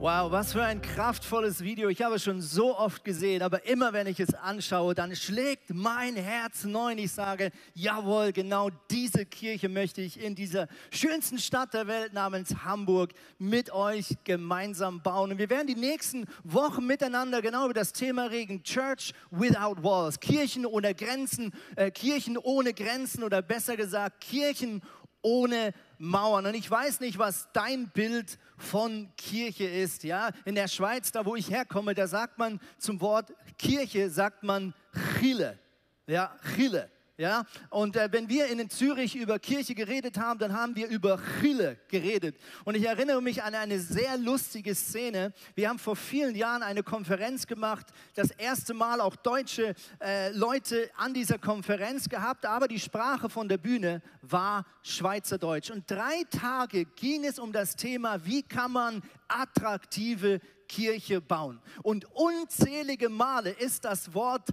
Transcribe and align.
Wow, 0.00 0.30
was 0.30 0.52
für 0.52 0.62
ein 0.62 0.80
kraftvolles 0.80 1.64
Video. 1.64 1.88
Ich 1.88 2.02
habe 2.02 2.14
es 2.14 2.22
schon 2.22 2.40
so 2.40 2.78
oft 2.78 3.04
gesehen, 3.04 3.42
aber 3.42 3.66
immer 3.66 3.92
wenn 3.92 4.06
ich 4.06 4.20
es 4.20 4.32
anschaue, 4.32 4.94
dann 4.94 5.16
schlägt 5.16 5.74
mein 5.74 6.14
Herz 6.14 6.62
neu 6.62 6.92
und 6.92 6.98
ich 6.98 7.10
sage, 7.10 7.50
jawohl, 7.74 8.32
genau 8.32 8.70
diese 8.92 9.26
Kirche 9.26 9.68
möchte 9.68 10.00
ich 10.00 10.22
in 10.22 10.36
dieser 10.36 10.68
schönsten 10.92 11.38
Stadt 11.38 11.74
der 11.74 11.88
Welt 11.88 12.12
namens 12.12 12.54
Hamburg 12.64 13.12
mit 13.40 13.72
euch 13.72 14.16
gemeinsam 14.22 15.02
bauen. 15.02 15.32
Und 15.32 15.38
wir 15.38 15.50
werden 15.50 15.66
die 15.66 15.74
nächsten 15.74 16.26
Wochen 16.44 16.86
miteinander 16.86 17.42
genau 17.42 17.64
über 17.64 17.74
das 17.74 17.92
Thema 17.92 18.26
reden, 18.26 18.62
Church 18.62 19.12
without 19.32 19.82
walls, 19.82 20.20
Kirchen 20.20 20.64
ohne 20.64 20.94
Grenzen, 20.94 21.52
äh, 21.74 21.90
Kirchen 21.90 22.38
ohne 22.38 22.72
Grenzen 22.72 23.24
oder 23.24 23.42
besser 23.42 23.76
gesagt, 23.76 24.20
Kirchen 24.20 24.80
ohne 25.22 25.74
Mauern. 25.98 26.46
Und 26.46 26.54
ich 26.54 26.70
weiß 26.70 27.00
nicht, 27.00 27.18
was 27.18 27.48
dein 27.52 27.88
Bild 27.88 28.38
von 28.56 29.10
Kirche 29.16 29.64
ist. 29.64 30.04
Ja, 30.04 30.30
in 30.44 30.54
der 30.54 30.68
Schweiz, 30.68 31.12
da 31.12 31.24
wo 31.26 31.36
ich 31.36 31.50
herkomme, 31.50 31.94
da 31.94 32.06
sagt 32.06 32.38
man 32.38 32.60
zum 32.78 33.00
Wort 33.00 33.32
Kirche, 33.58 34.10
sagt 34.10 34.42
man 34.42 34.74
Chile. 35.18 35.58
Ja, 36.06 36.34
Chile. 36.54 36.90
Ja, 37.20 37.46
und 37.70 37.96
äh, 37.96 38.08
wenn 38.12 38.28
wir 38.28 38.46
in 38.46 38.70
Zürich 38.70 39.16
über 39.16 39.40
Kirche 39.40 39.74
geredet 39.74 40.18
haben, 40.18 40.38
dann 40.38 40.52
haben 40.52 40.76
wir 40.76 40.86
über 40.86 41.20
Chile 41.40 41.76
geredet. 41.88 42.36
Und 42.64 42.76
ich 42.76 42.86
erinnere 42.86 43.20
mich 43.20 43.42
an 43.42 43.56
eine 43.56 43.80
sehr 43.80 44.16
lustige 44.16 44.72
Szene. 44.72 45.32
Wir 45.56 45.68
haben 45.68 45.80
vor 45.80 45.96
vielen 45.96 46.36
Jahren 46.36 46.62
eine 46.62 46.84
Konferenz 46.84 47.48
gemacht, 47.48 47.88
das 48.14 48.30
erste 48.30 48.72
Mal 48.72 49.00
auch 49.00 49.16
deutsche 49.16 49.74
äh, 50.00 50.30
Leute 50.30 50.88
an 50.96 51.12
dieser 51.12 51.38
Konferenz 51.38 52.08
gehabt, 52.08 52.46
aber 52.46 52.68
die 52.68 52.78
Sprache 52.78 53.28
von 53.28 53.48
der 53.48 53.58
Bühne 53.58 54.00
war 54.22 54.64
Schweizerdeutsch. 54.84 55.72
Und 55.72 55.90
drei 55.90 56.22
Tage 56.30 56.84
ging 56.84 57.24
es 57.24 57.40
um 57.40 57.50
das 57.52 57.74
Thema, 57.74 58.24
wie 58.24 58.44
kann 58.44 58.70
man 58.70 59.02
attraktive 59.26 60.38
Kirche 60.68 61.20
bauen. 61.20 61.60
Und 61.82 62.04
unzählige 62.14 63.08
Male 63.08 63.50
ist 63.50 63.84
das 63.84 64.14
Wort 64.14 64.50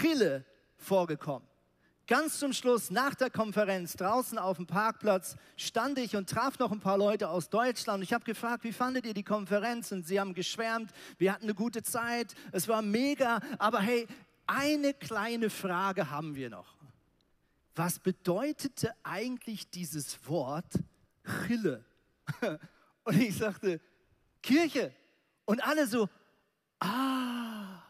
Chile 0.00 0.46
vorgekommen. 0.78 1.46
Ganz 2.08 2.38
zum 2.38 2.52
Schluss, 2.52 2.92
nach 2.92 3.16
der 3.16 3.30
Konferenz, 3.30 3.94
draußen 3.94 4.38
auf 4.38 4.58
dem 4.58 4.66
Parkplatz, 4.66 5.34
stand 5.56 5.98
ich 5.98 6.14
und 6.14 6.30
traf 6.30 6.56
noch 6.60 6.70
ein 6.70 6.78
paar 6.78 6.96
Leute 6.96 7.28
aus 7.28 7.48
Deutschland. 7.48 8.04
Ich 8.04 8.12
habe 8.12 8.24
gefragt, 8.24 8.62
wie 8.62 8.72
fandet 8.72 9.06
ihr 9.06 9.14
die 9.14 9.24
Konferenz? 9.24 9.90
Und 9.90 10.06
sie 10.06 10.20
haben 10.20 10.32
geschwärmt, 10.32 10.92
wir 11.18 11.32
hatten 11.32 11.44
eine 11.44 11.54
gute 11.54 11.82
Zeit, 11.82 12.36
es 12.52 12.68
war 12.68 12.80
mega. 12.80 13.40
Aber 13.58 13.80
hey, 13.80 14.06
eine 14.46 14.94
kleine 14.94 15.50
Frage 15.50 16.08
haben 16.08 16.36
wir 16.36 16.48
noch. 16.48 16.76
Was 17.74 17.98
bedeutete 17.98 18.94
eigentlich 19.02 19.68
dieses 19.70 20.28
Wort 20.28 20.72
Chille? 21.46 21.84
Und 23.02 23.20
ich 23.20 23.36
sagte, 23.36 23.80
Kirche. 24.42 24.94
Und 25.44 25.60
alle 25.66 25.88
so, 25.88 26.08
ah, 26.78 27.82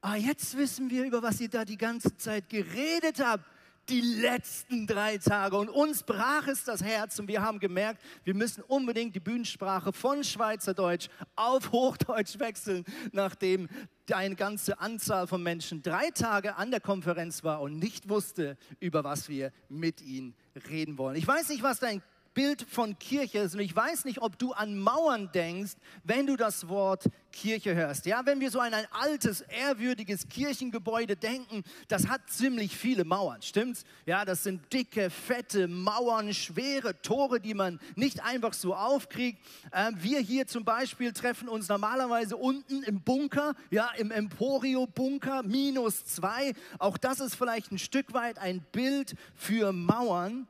ah, 0.00 0.16
jetzt 0.16 0.56
wissen 0.56 0.90
wir, 0.90 1.04
über 1.04 1.22
was 1.22 1.40
ihr 1.40 1.48
da 1.48 1.64
die 1.64 1.76
ganze 1.76 2.16
Zeit 2.16 2.48
geredet 2.48 3.20
habt. 3.24 3.44
Die 3.88 4.00
letzten 4.00 4.86
drei 4.86 5.18
Tage. 5.18 5.56
Und 5.56 5.68
uns 5.68 6.04
brach 6.04 6.46
es 6.46 6.62
das 6.62 6.82
Herz 6.82 7.18
und 7.18 7.26
wir 7.26 7.42
haben 7.42 7.58
gemerkt, 7.58 8.00
wir 8.22 8.34
müssen 8.34 8.62
unbedingt 8.62 9.16
die 9.16 9.20
Bühnensprache 9.20 9.92
von 9.92 10.22
Schweizerdeutsch 10.22 11.08
auf 11.34 11.72
Hochdeutsch 11.72 12.38
wechseln, 12.38 12.84
nachdem 13.10 13.68
eine 14.12 14.36
ganze 14.36 14.78
Anzahl 14.78 15.26
von 15.26 15.42
Menschen 15.42 15.82
drei 15.82 16.10
Tage 16.10 16.56
an 16.56 16.70
der 16.70 16.80
Konferenz 16.80 17.42
war 17.42 17.60
und 17.60 17.78
nicht 17.78 18.08
wusste, 18.08 18.56
über 18.78 19.02
was 19.02 19.28
wir 19.28 19.52
mit 19.68 20.00
ihnen 20.02 20.34
reden 20.68 20.98
wollen. 20.98 21.16
Ich 21.16 21.26
weiß 21.26 21.48
nicht, 21.48 21.62
was 21.62 21.80
dein 21.80 22.02
Bild 22.40 22.62
von 22.70 22.98
Kirche 22.98 23.40
ist. 23.40 23.52
Und 23.52 23.60
ich 23.60 23.76
weiß 23.76 24.06
nicht, 24.06 24.22
ob 24.22 24.38
du 24.38 24.52
an 24.52 24.78
Mauern 24.78 25.30
denkst, 25.30 25.72
wenn 26.04 26.26
du 26.26 26.36
das 26.36 26.70
Wort 26.70 27.04
Kirche 27.32 27.74
hörst. 27.74 28.06
Ja, 28.06 28.24
wenn 28.24 28.40
wir 28.40 28.50
so 28.50 28.60
an 28.60 28.72
ein 28.72 28.86
altes, 28.92 29.42
ehrwürdiges 29.42 30.26
Kirchengebäude 30.26 31.16
denken, 31.16 31.64
das 31.88 32.08
hat 32.08 32.30
ziemlich 32.30 32.74
viele 32.74 33.04
Mauern, 33.04 33.42
stimmt's? 33.42 33.84
Ja, 34.06 34.24
das 34.24 34.42
sind 34.42 34.72
dicke, 34.72 35.10
fette 35.10 35.68
Mauern, 35.68 36.32
schwere 36.32 37.02
Tore, 37.02 37.40
die 37.40 37.52
man 37.52 37.78
nicht 37.94 38.24
einfach 38.24 38.54
so 38.54 38.74
aufkriegt. 38.74 39.38
Ähm, 39.74 39.98
wir 40.00 40.20
hier 40.20 40.46
zum 40.46 40.64
Beispiel 40.64 41.12
treffen 41.12 41.46
uns 41.46 41.68
normalerweise 41.68 42.38
unten 42.38 42.82
im 42.84 43.02
Bunker, 43.02 43.54
ja, 43.70 43.90
im 43.98 44.10
Emporio-Bunker, 44.10 45.42
minus 45.42 46.06
zwei. 46.06 46.54
Auch 46.78 46.96
das 46.96 47.20
ist 47.20 47.34
vielleicht 47.34 47.70
ein 47.70 47.78
Stück 47.78 48.14
weit 48.14 48.38
ein 48.38 48.62
Bild 48.72 49.14
für 49.34 49.74
Mauern. 49.74 50.48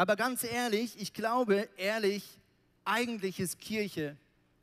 Aber 0.00 0.16
ganz 0.16 0.44
ehrlich, 0.44 0.98
ich 0.98 1.12
glaube 1.12 1.68
ehrlich, 1.76 2.24
eigentlich 2.86 3.38
ist 3.38 3.60
Kirche 3.60 4.16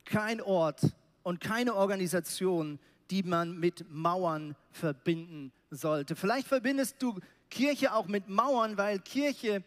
kein 0.04 0.40
Ort 0.40 0.80
und 1.22 1.40
keine 1.40 1.76
Organisation, 1.76 2.80
die 3.12 3.22
man 3.22 3.56
mit 3.56 3.88
Mauern 3.88 4.56
verbinden 4.72 5.52
sollte. 5.70 6.16
Vielleicht 6.16 6.48
verbindest 6.48 6.96
du 6.98 7.20
Kirche 7.50 7.94
auch 7.94 8.08
mit 8.08 8.28
Mauern, 8.28 8.78
weil 8.78 8.98
Kirche 8.98 9.62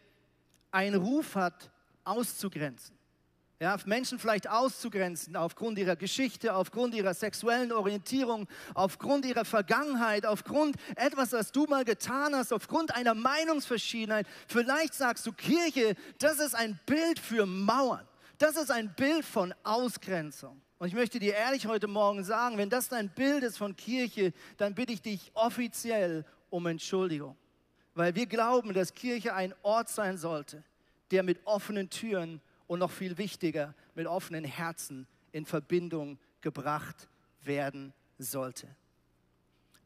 einen 0.72 1.00
Ruf 1.00 1.36
hat, 1.36 1.70
auszugrenzen 2.04 2.94
ja, 3.62 3.76
Menschen 3.86 4.18
vielleicht 4.18 4.50
auszugrenzen 4.50 5.36
aufgrund 5.36 5.78
ihrer 5.78 5.94
Geschichte, 5.94 6.52
aufgrund 6.52 6.96
ihrer 6.96 7.14
sexuellen 7.14 7.70
Orientierung, 7.70 8.48
aufgrund 8.74 9.24
ihrer 9.24 9.44
Vergangenheit, 9.44 10.26
aufgrund 10.26 10.74
etwas, 10.96 11.30
was 11.30 11.52
du 11.52 11.66
mal 11.66 11.84
getan 11.84 12.34
hast, 12.34 12.52
aufgrund 12.52 12.92
einer 12.92 13.14
Meinungsverschiedenheit. 13.14 14.26
Vielleicht 14.48 14.94
sagst 14.94 15.24
du, 15.26 15.32
Kirche, 15.32 15.94
das 16.18 16.40
ist 16.40 16.56
ein 16.56 16.80
Bild 16.86 17.20
für 17.20 17.46
Mauern. 17.46 18.04
Das 18.38 18.56
ist 18.56 18.72
ein 18.72 18.92
Bild 18.96 19.24
von 19.24 19.54
Ausgrenzung. 19.62 20.60
Und 20.78 20.88
ich 20.88 20.94
möchte 20.94 21.20
dir 21.20 21.34
ehrlich 21.34 21.68
heute 21.68 21.86
Morgen 21.86 22.24
sagen, 22.24 22.58
wenn 22.58 22.68
das 22.68 22.88
dein 22.88 23.10
Bild 23.10 23.44
ist 23.44 23.58
von 23.58 23.76
Kirche, 23.76 24.32
dann 24.56 24.74
bitte 24.74 24.92
ich 24.92 25.02
dich 25.02 25.30
offiziell 25.34 26.24
um 26.50 26.66
Entschuldigung. 26.66 27.36
Weil 27.94 28.16
wir 28.16 28.26
glauben, 28.26 28.74
dass 28.74 28.92
Kirche 28.92 29.34
ein 29.34 29.54
Ort 29.62 29.88
sein 29.88 30.18
sollte, 30.18 30.64
der 31.12 31.22
mit 31.22 31.38
offenen 31.46 31.88
Türen 31.90 32.40
und 32.72 32.78
noch 32.78 32.90
viel 32.90 33.18
wichtiger, 33.18 33.74
mit 33.94 34.06
offenen 34.06 34.44
Herzen 34.44 35.06
in 35.30 35.44
Verbindung 35.44 36.18
gebracht 36.40 37.06
werden 37.42 37.92
sollte. 38.16 38.66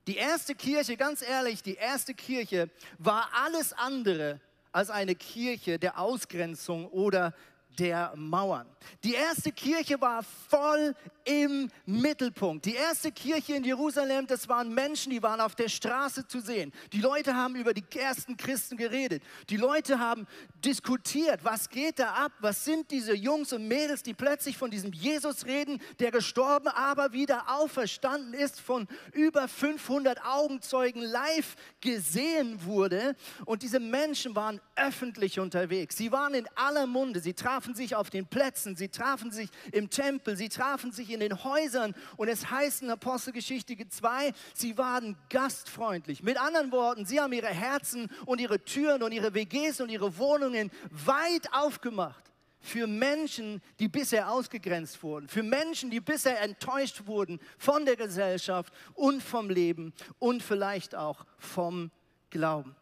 Die 0.06 0.14
erste 0.14 0.54
Kirche, 0.54 0.96
ganz 0.96 1.20
ehrlich, 1.20 1.64
die 1.64 1.74
erste 1.74 2.14
Kirche 2.14 2.70
war 2.98 3.28
alles 3.44 3.72
andere 3.72 4.40
als 4.70 4.90
eine 4.90 5.16
Kirche 5.16 5.80
der 5.80 5.98
Ausgrenzung 5.98 6.86
oder 6.86 7.34
der 7.76 8.12
Mauern. 8.14 8.68
Die 9.02 9.14
erste 9.14 9.50
Kirche 9.50 10.00
war 10.00 10.22
voll 10.22 10.94
im 11.26 11.68
Mittelpunkt. 11.84 12.64
Die 12.64 12.74
erste 12.74 13.10
Kirche 13.10 13.54
in 13.54 13.64
Jerusalem, 13.64 14.26
das 14.26 14.48
waren 14.48 14.72
Menschen, 14.72 15.10
die 15.10 15.22
waren 15.22 15.40
auf 15.40 15.54
der 15.54 15.68
Straße 15.68 16.26
zu 16.26 16.40
sehen. 16.40 16.72
Die 16.92 17.00
Leute 17.00 17.34
haben 17.34 17.56
über 17.56 17.74
die 17.74 17.84
ersten 17.98 18.36
Christen 18.36 18.76
geredet. 18.76 19.22
Die 19.50 19.56
Leute 19.56 19.98
haben 19.98 20.26
diskutiert, 20.64 21.44
was 21.44 21.68
geht 21.68 21.98
da 21.98 22.12
ab? 22.12 22.32
Was 22.40 22.64
sind 22.64 22.90
diese 22.90 23.14
Jungs 23.14 23.52
und 23.52 23.66
Mädels, 23.66 24.04
die 24.04 24.14
plötzlich 24.14 24.56
von 24.56 24.70
diesem 24.70 24.92
Jesus 24.92 25.46
reden, 25.46 25.80
der 25.98 26.12
gestorben, 26.12 26.68
aber 26.68 27.12
wieder 27.12 27.44
auferstanden 27.48 28.32
ist, 28.32 28.60
von 28.60 28.86
über 29.12 29.48
500 29.48 30.24
Augenzeugen 30.24 31.02
live 31.02 31.56
gesehen 31.80 32.64
wurde. 32.64 33.16
Und 33.44 33.62
diese 33.62 33.80
Menschen 33.80 34.36
waren 34.36 34.60
öffentlich 34.76 35.40
unterwegs. 35.40 35.96
Sie 35.96 36.12
waren 36.12 36.34
in 36.34 36.46
aller 36.54 36.86
Munde. 36.86 37.20
Sie 37.20 37.34
trafen 37.34 37.74
sich 37.74 37.96
auf 37.96 38.10
den 38.10 38.26
Plätzen. 38.26 38.76
Sie 38.76 38.88
trafen 38.88 39.32
sich 39.32 39.50
im 39.72 39.90
Tempel. 39.90 40.36
Sie 40.36 40.48
trafen 40.48 40.92
sich 40.92 41.10
in 41.10 41.15
in 41.20 41.28
den 41.28 41.44
Häusern. 41.44 41.94
Und 42.16 42.28
es 42.28 42.50
heißt 42.50 42.82
in 42.82 42.90
Apostelgeschichte 42.90 43.76
2, 43.88 44.32
sie 44.54 44.78
waren 44.78 45.16
gastfreundlich. 45.30 46.22
Mit 46.22 46.38
anderen 46.40 46.72
Worten, 46.72 47.06
sie 47.06 47.20
haben 47.20 47.32
ihre 47.32 47.48
Herzen 47.48 48.10
und 48.24 48.40
ihre 48.40 48.64
Türen 48.64 49.02
und 49.02 49.12
ihre 49.12 49.34
WGs 49.34 49.80
und 49.80 49.88
ihre 49.88 50.18
Wohnungen 50.18 50.70
weit 50.90 51.52
aufgemacht 51.52 52.24
für 52.60 52.86
Menschen, 52.86 53.62
die 53.78 53.88
bisher 53.88 54.30
ausgegrenzt 54.30 55.02
wurden, 55.02 55.28
für 55.28 55.42
Menschen, 55.42 55.90
die 55.90 56.00
bisher 56.00 56.40
enttäuscht 56.42 57.06
wurden 57.06 57.40
von 57.58 57.84
der 57.84 57.96
Gesellschaft 57.96 58.72
und 58.94 59.22
vom 59.22 59.48
Leben 59.50 59.92
und 60.18 60.42
vielleicht 60.42 60.94
auch 60.94 61.24
vom 61.38 61.90
Glauben. 62.30 62.74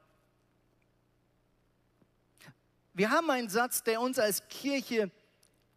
Wir 2.94 3.10
haben 3.10 3.28
einen 3.30 3.48
Satz, 3.48 3.82
der 3.82 4.00
uns 4.00 4.18
als 4.18 4.48
Kirche 4.48 5.10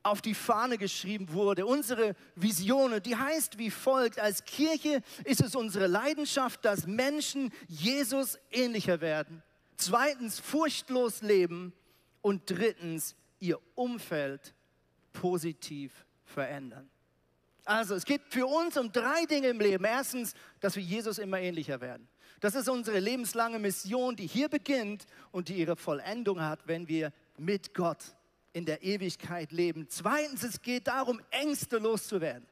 auf 0.07 0.21
die 0.21 0.33
Fahne 0.33 0.77
geschrieben 0.77 1.31
wurde. 1.31 1.65
Unsere 1.65 2.15
Vision, 2.35 3.01
die 3.03 3.15
heißt 3.15 3.57
wie 3.57 3.71
folgt, 3.71 4.19
als 4.19 4.45
Kirche 4.45 5.01
ist 5.23 5.41
es 5.41 5.55
unsere 5.55 5.87
Leidenschaft, 5.87 6.63
dass 6.65 6.87
Menschen 6.87 7.51
Jesus 7.67 8.39
ähnlicher 8.51 9.01
werden. 9.01 9.43
Zweitens, 9.75 10.39
furchtlos 10.39 11.21
leben. 11.21 11.73
Und 12.21 12.49
drittens, 12.49 13.15
ihr 13.39 13.59
Umfeld 13.75 14.53
positiv 15.13 16.05
verändern. 16.25 16.89
Also 17.63 17.95
es 17.95 18.05
geht 18.05 18.21
für 18.29 18.47
uns 18.47 18.75
um 18.75 18.91
drei 18.91 19.25
Dinge 19.25 19.47
im 19.49 19.59
Leben. 19.59 19.85
Erstens, 19.85 20.33
dass 20.59 20.75
wir 20.75 20.83
Jesus 20.83 21.19
immer 21.19 21.39
ähnlicher 21.39 21.79
werden. 21.79 22.07
Das 22.39 22.55
ist 22.55 22.69
unsere 22.69 22.99
lebenslange 22.99 23.59
Mission, 23.59 24.15
die 24.15 24.27
hier 24.27 24.49
beginnt 24.49 25.05
und 25.31 25.49
die 25.49 25.55
ihre 25.55 25.75
Vollendung 25.75 26.41
hat, 26.41 26.67
wenn 26.67 26.87
wir 26.87 27.11
mit 27.37 27.73
Gott 27.73 28.16
in 28.53 28.65
der 28.65 28.83
Ewigkeit 28.83 29.51
leben. 29.51 29.87
Zweitens, 29.89 30.43
es 30.43 30.61
geht 30.61 30.87
darum, 30.87 31.21
Ängste 31.31 31.77
loszuwerden 31.77 32.47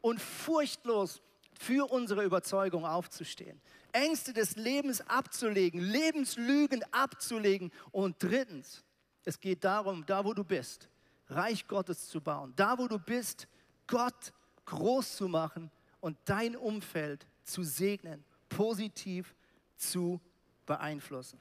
und 0.00 0.20
furchtlos 0.20 1.20
für 1.58 1.90
unsere 1.90 2.24
Überzeugung 2.24 2.86
aufzustehen. 2.86 3.60
Ängste 3.92 4.32
des 4.32 4.56
Lebens 4.56 5.00
abzulegen, 5.02 5.80
Lebenslügen 5.80 6.84
abzulegen. 6.92 7.72
Und 7.90 8.22
drittens, 8.22 8.84
es 9.24 9.40
geht 9.40 9.64
darum, 9.64 10.04
da 10.06 10.24
wo 10.24 10.34
du 10.34 10.44
bist, 10.44 10.88
Reich 11.28 11.66
Gottes 11.66 12.08
zu 12.08 12.20
bauen. 12.20 12.52
Da 12.56 12.78
wo 12.78 12.86
du 12.86 12.98
bist, 12.98 13.48
Gott 13.86 14.32
groß 14.64 15.16
zu 15.16 15.28
machen 15.28 15.70
und 16.00 16.16
dein 16.24 16.56
Umfeld 16.56 17.26
zu 17.42 17.62
segnen, 17.62 18.24
positiv 18.48 19.34
zu 19.76 20.20
beeinflussen. 20.64 21.40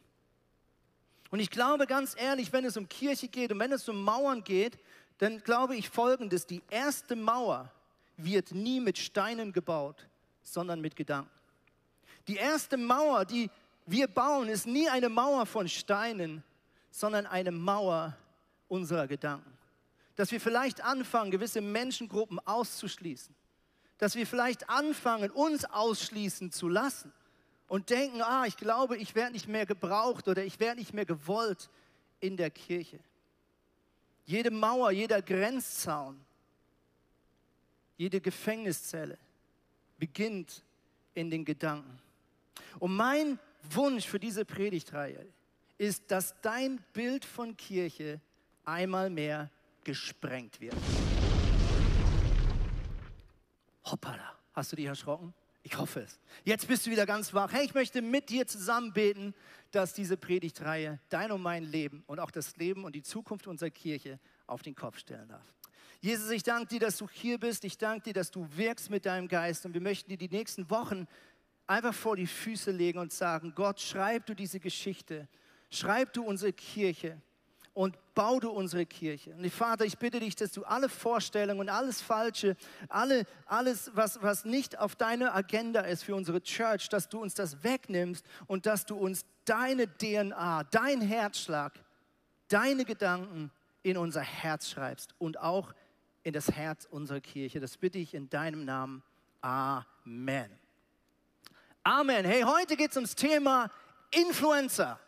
Und 1.30 1.40
ich 1.40 1.50
glaube 1.50 1.88
ganz 1.88 2.16
ehrlich, 2.18 2.54
wenn 2.54 2.66
es 2.66 2.78
um 2.78 2.88
Kirche 2.88 3.28
geht 3.28 3.52
und 3.52 3.60
wenn 3.60 3.72
es 3.72 3.88
um 3.90 4.04
Mauern 4.04 4.44
geht, 4.44 4.78
dann 5.18 5.40
glaube 5.40 5.76
ich 5.76 5.90
Folgendes, 5.90 6.46
die 6.46 6.62
erste 6.70 7.16
Mauer 7.16 7.72
wird 8.18 8.52
nie 8.52 8.80
mit 8.80 8.98
Steinen 8.98 9.52
gebaut, 9.52 10.08
sondern 10.42 10.80
mit 10.82 10.96
Gedanken. 10.96 11.32
Die 12.28 12.36
erste 12.36 12.78
Mauer, 12.78 13.26
die 13.26 13.50
wir 13.86 14.08
bauen, 14.08 14.50
ist 14.50 14.68
nie 14.68 14.90
eine 14.90 15.10
Mauer 15.10 15.46
von 15.46 15.68
Steinen, 15.68 16.44
sondern 16.92 17.26
eine 17.26 17.52
Mauer 17.52 18.18
unserer 18.68 19.08
Gedanken. 19.08 19.58
Dass 20.16 20.32
wir 20.32 20.42
vielleicht 20.42 20.84
anfangen, 20.84 21.32
gewisse 21.32 21.62
Menschengruppen 21.62 22.40
auszuschließen. 22.40 23.34
Dass 23.98 24.16
wir 24.16 24.28
vielleicht 24.28 24.70
anfangen, 24.70 25.32
uns 25.32 25.66
ausschließen 25.66 26.52
zu 26.52 26.68
lassen 26.68 27.14
und 27.68 27.90
denken, 27.90 28.22
ah, 28.22 28.46
ich 28.46 28.58
glaube, 28.58 28.98
ich 28.98 29.16
werde 29.16 29.34
nicht 29.34 29.48
mehr 29.48 29.66
gebraucht 29.66 30.28
oder 30.28 30.44
ich 30.44 30.60
werde 30.60 30.80
nicht 30.80 30.94
mehr 30.94 31.06
gewollt 31.06 31.70
in 32.20 32.38
der 32.38 32.50
Kirche. 32.50 33.00
Jede 34.26 34.52
Mauer, 34.52 34.92
jeder 34.92 35.22
Grenzzaun, 35.22 36.20
jede 37.98 38.22
Gefängniszelle 38.22 39.18
beginnt 39.98 40.64
in 41.14 41.30
den 41.30 41.44
Gedanken. 41.44 42.00
Und 42.80 42.96
mein 42.96 43.40
Wunsch 43.72 44.06
für 44.06 44.20
diese 44.20 44.46
Predigtreihe 44.46 45.26
ist, 45.78 46.10
dass 46.10 46.36
dein 46.42 46.80
Bild 46.94 47.26
von 47.26 47.56
Kirche 47.56 48.22
einmal 48.66 49.10
mehr 49.10 49.50
gesprengt 49.84 50.60
wird. 50.60 50.76
Hoppala, 53.86 54.38
hast 54.54 54.72
du 54.72 54.76
dich 54.76 54.86
erschrocken? 54.86 55.34
Ich 55.68 55.78
hoffe 55.78 56.00
es. 56.00 56.18
Jetzt 56.46 56.66
bist 56.70 56.86
du 56.86 56.92
wieder 56.92 57.06
ganz 57.06 57.34
wach. 57.34 57.52
Hey, 57.52 57.66
ich 57.66 57.74
möchte 57.74 58.02
mit 58.02 58.30
dir 58.30 58.48
zusammen 58.48 58.94
beten, 58.94 59.34
dass 59.72 59.92
diese 59.92 60.16
Predigtreihe 60.16 61.02
dein 61.10 61.30
und 61.30 61.42
mein 61.42 61.66
Leben 61.66 62.06
und 62.08 62.22
auch 62.22 62.32
das 62.32 62.56
Leben 62.56 62.86
und 62.86 62.96
die 62.96 63.02
Zukunft 63.02 63.48
unserer 63.48 63.70
Kirche 63.70 64.18
auf 64.46 64.62
den 64.62 64.76
Kopf 64.76 64.98
stellen 64.98 65.28
darf. 65.28 65.44
Jesus, 66.00 66.32
ich 66.32 66.44
danke 66.44 66.68
dir, 66.68 66.80
dass 66.80 66.96
du 66.96 67.10
hier 67.10 67.38
bist. 67.38 67.66
Ich 67.66 67.78
danke 67.78 68.06
dir, 68.06 68.14
dass 68.14 68.32
du 68.32 68.48
wirkst 68.56 68.90
mit 68.90 69.06
deinem 69.06 69.28
Geist. 69.28 69.66
Und 69.66 69.74
wir 69.74 69.82
möchten 69.82 70.10
dir 70.10 70.18
die 70.18 70.30
nächsten 70.30 70.70
Wochen 70.70 71.06
einfach 71.66 71.94
vor 71.94 72.16
die 72.16 72.28
Füße 72.28 72.72
legen 72.72 73.00
und 73.00 73.12
sagen, 73.12 73.52
Gott, 73.54 73.82
schreib 73.82 74.26
du 74.26 74.36
diese 74.36 74.62
Geschichte. 74.62 75.28
Schreib 75.70 76.14
du 76.14 76.24
unsere 76.24 76.54
Kirche 76.54 77.22
und 77.78 77.96
bau 78.16 78.40
du 78.40 78.50
unsere 78.50 78.88
Kirche. 78.88 79.36
Und 79.36 79.48
Vater, 79.54 79.86
ich 79.86 80.00
bitte 80.00 80.20
dich, 80.20 80.36
dass 80.36 80.52
du 80.52 80.64
alle 80.64 80.90
Vorstellungen 80.90 81.60
und 81.60 81.70
alles 81.70 82.02
Falsche, 82.02 82.58
alle, 82.90 83.24
alles, 83.46 83.92
was, 83.94 84.20
was 84.24 84.46
nicht 84.46 84.80
auf 84.80 84.96
deiner 84.96 85.36
Agenda 85.36 85.82
ist 85.82 86.02
für 86.02 86.16
unsere 86.16 86.42
Church, 86.42 86.90
dass 86.90 87.08
du 87.08 87.22
uns 87.22 87.36
das 87.36 87.64
wegnimmst 87.64 88.26
und 88.48 88.66
dass 88.66 88.88
du 88.88 88.96
uns 88.96 89.26
deine 89.46 89.86
DNA, 89.96 90.64
dein 90.72 91.02
Herzschlag, 91.02 91.74
deine 92.48 92.84
Gedanken 92.84 93.52
in 93.84 93.96
unser 93.96 94.22
Herz 94.22 94.72
schreibst 94.72 95.14
und 95.20 95.40
auch 95.40 95.76
in 96.24 96.34
das 96.34 96.50
Herz 96.50 96.88
unserer 96.90 97.22
Kirche. 97.22 97.60
Das 97.60 97.78
bitte 97.78 98.00
ich 98.00 98.16
in 98.16 98.28
deinem 98.28 98.66
Namen. 98.66 99.04
Amen. 99.42 100.50
Amen. 101.84 102.26
Hey, 102.26 102.42
heute 102.42 102.76
geht 102.76 102.90
es 102.90 102.98
ums 102.98 103.14
Thema 103.14 103.70
Influencer. 104.10 105.00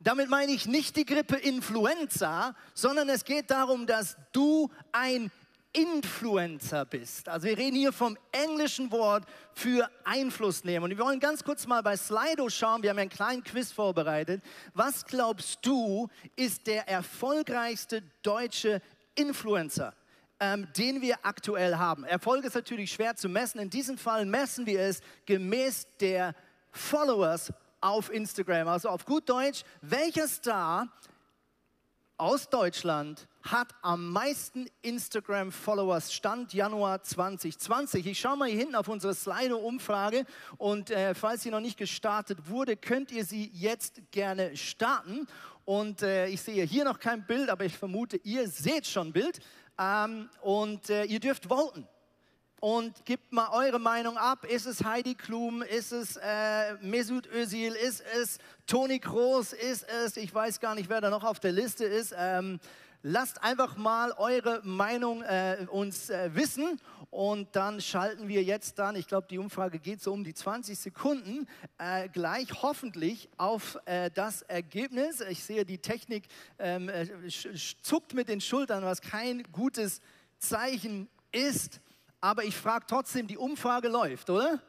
Damit 0.00 0.28
meine 0.28 0.52
ich 0.52 0.66
nicht 0.66 0.96
die 0.96 1.04
Grippe 1.04 1.36
Influenza, 1.36 2.54
sondern 2.74 3.08
es 3.08 3.24
geht 3.24 3.50
darum, 3.50 3.86
dass 3.86 4.16
du 4.32 4.70
ein 4.92 5.30
Influencer 5.76 6.86
bist. 6.86 7.28
Also 7.28 7.46
wir 7.48 7.58
reden 7.58 7.76
hier 7.76 7.92
vom 7.92 8.16
englischen 8.32 8.90
Wort 8.90 9.24
für 9.52 9.90
Einfluss 10.04 10.64
nehmen. 10.64 10.84
Und 10.84 10.90
wir 10.90 11.04
wollen 11.04 11.20
ganz 11.20 11.44
kurz 11.44 11.66
mal 11.66 11.82
bei 11.82 11.96
Slido 11.96 12.48
schauen. 12.48 12.82
Wir 12.82 12.90
haben 12.90 12.98
einen 12.98 13.10
kleinen 13.10 13.44
Quiz 13.44 13.72
vorbereitet. 13.72 14.42
Was 14.72 15.04
glaubst 15.04 15.58
du, 15.62 16.08
ist 16.34 16.66
der 16.66 16.88
erfolgreichste 16.88 18.02
deutsche 18.22 18.80
Influencer? 19.14 19.94
Ähm, 20.38 20.68
den 20.76 21.00
wir 21.00 21.16
aktuell 21.22 21.76
haben. 21.76 22.04
Erfolg 22.04 22.44
ist 22.44 22.54
natürlich 22.54 22.92
schwer 22.92 23.16
zu 23.16 23.26
messen. 23.26 23.58
In 23.58 23.70
diesem 23.70 23.96
Fall 23.96 24.26
messen 24.26 24.66
wir 24.66 24.80
es 24.80 25.00
gemäß 25.24 25.86
der 25.98 26.34
Followers 26.72 27.50
auf 27.80 28.12
Instagram. 28.12 28.68
Also 28.68 28.88
auf 28.88 29.04
gut 29.04 29.28
Deutsch, 29.28 29.64
welcher 29.80 30.28
Star 30.28 30.88
aus 32.18 32.48
Deutschland 32.48 33.28
hat 33.42 33.74
am 33.82 34.10
meisten 34.10 34.66
Instagram-Followers 34.82 36.12
Stand 36.12 36.54
Januar 36.54 37.02
2020. 37.02 38.06
Ich 38.06 38.18
schaue 38.18 38.36
mal 38.36 38.48
hier 38.48 38.58
hinten 38.58 38.74
auf 38.74 38.88
unsere 38.88 39.14
Slido-Umfrage 39.14 40.24
und 40.56 40.90
äh, 40.90 41.14
falls 41.14 41.42
sie 41.42 41.50
noch 41.50 41.60
nicht 41.60 41.76
gestartet 41.76 42.48
wurde, 42.48 42.76
könnt 42.76 43.12
ihr 43.12 43.24
sie 43.24 43.50
jetzt 43.52 44.00
gerne 44.10 44.56
starten. 44.56 45.26
Und 45.64 46.02
äh, 46.02 46.28
ich 46.28 46.40
sehe 46.40 46.64
hier 46.64 46.84
noch 46.84 46.98
kein 46.98 47.26
Bild, 47.26 47.50
aber 47.50 47.64
ich 47.64 47.76
vermute, 47.76 48.16
ihr 48.18 48.48
seht 48.48 48.86
schon 48.86 49.12
Bild. 49.12 49.40
Ähm, 49.78 50.30
und 50.40 50.88
äh, 50.88 51.04
ihr 51.04 51.20
dürft 51.20 51.46
voten 51.46 51.86
und 52.60 53.04
gebt 53.04 53.32
mal 53.32 53.48
eure 53.52 53.78
Meinung 53.78 54.16
ab. 54.16 54.44
Ist 54.44 54.66
es 54.66 54.84
Heidi 54.84 55.14
Klum? 55.14 55.62
Ist 55.62 55.92
es 55.92 56.16
äh, 56.16 56.74
Mesut 56.80 57.26
Özil? 57.26 57.72
Ist 57.72 58.02
es 58.20 58.38
Toni 58.66 58.98
Kroos? 58.98 59.52
Ist 59.52 59.86
es, 60.04 60.16
ich 60.16 60.34
weiß 60.34 60.60
gar 60.60 60.74
nicht, 60.74 60.88
wer 60.88 61.00
da 61.00 61.10
noch 61.10 61.24
auf 61.24 61.40
der 61.40 61.52
Liste 61.52 61.84
ist. 61.84 62.14
Ähm, 62.16 62.58
lasst 63.02 63.42
einfach 63.42 63.76
mal 63.76 64.12
eure 64.12 64.60
Meinung 64.64 65.22
äh, 65.22 65.66
uns 65.70 66.10
äh, 66.10 66.34
wissen 66.34 66.80
und 67.10 67.54
dann 67.54 67.80
schalten 67.80 68.28
wir 68.28 68.42
jetzt 68.42 68.78
dann, 68.78 68.96
ich 68.96 69.06
glaube, 69.06 69.26
die 69.30 69.38
Umfrage 69.38 69.78
geht 69.78 70.02
so 70.02 70.12
um 70.12 70.24
die 70.24 70.34
20 70.34 70.78
Sekunden, 70.78 71.46
äh, 71.78 72.08
gleich 72.08 72.48
hoffentlich 72.62 73.28
auf 73.36 73.78
äh, 73.84 74.10
das 74.10 74.42
Ergebnis. 74.42 75.20
Ich 75.20 75.44
sehe, 75.44 75.64
die 75.64 75.78
Technik 75.78 76.24
ähm, 76.58 76.88
äh, 76.88 77.06
zuckt 77.82 78.12
mit 78.12 78.28
den 78.28 78.40
Schultern, 78.40 78.84
was 78.84 79.00
kein 79.00 79.44
gutes 79.52 80.00
Zeichen 80.38 81.08
ist. 81.32 81.80
Aber 82.20 82.44
ich 82.44 82.56
frage 82.56 82.86
trotzdem, 82.88 83.26
die 83.26 83.38
Umfrage 83.38 83.88
läuft, 83.88 84.30
oder? 84.30 84.60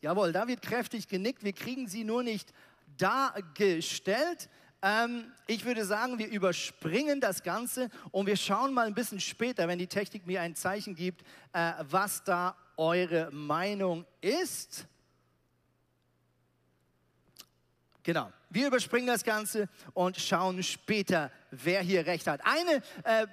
Jawohl, 0.00 0.32
da 0.32 0.46
wird 0.46 0.62
kräftig 0.62 1.08
genickt. 1.08 1.42
Wir 1.42 1.52
kriegen 1.52 1.88
sie 1.88 2.04
nur 2.04 2.22
nicht 2.22 2.52
dargestellt. 2.96 4.48
Ähm, 4.82 5.32
ich 5.46 5.64
würde 5.64 5.84
sagen, 5.84 6.18
wir 6.18 6.28
überspringen 6.28 7.20
das 7.20 7.42
Ganze 7.42 7.90
und 8.12 8.26
wir 8.26 8.36
schauen 8.36 8.72
mal 8.74 8.86
ein 8.86 8.94
bisschen 8.94 9.20
später, 9.20 9.66
wenn 9.68 9.78
die 9.78 9.86
Technik 9.86 10.26
mir 10.26 10.42
ein 10.42 10.54
Zeichen 10.54 10.94
gibt, 10.94 11.22
äh, 11.52 11.72
was 11.88 12.22
da 12.24 12.56
eure 12.76 13.30
Meinung 13.32 14.04
ist. 14.20 14.86
Genau. 18.02 18.30
Wir 18.50 18.68
überspringen 18.68 19.08
das 19.08 19.24
Ganze 19.24 19.68
und 19.92 20.16
schauen 20.16 20.62
später, 20.62 21.32
wer 21.50 21.80
hier 21.80 22.06
recht 22.06 22.28
hat. 22.28 22.40
Eine 22.44 22.82
äh, 23.02 23.26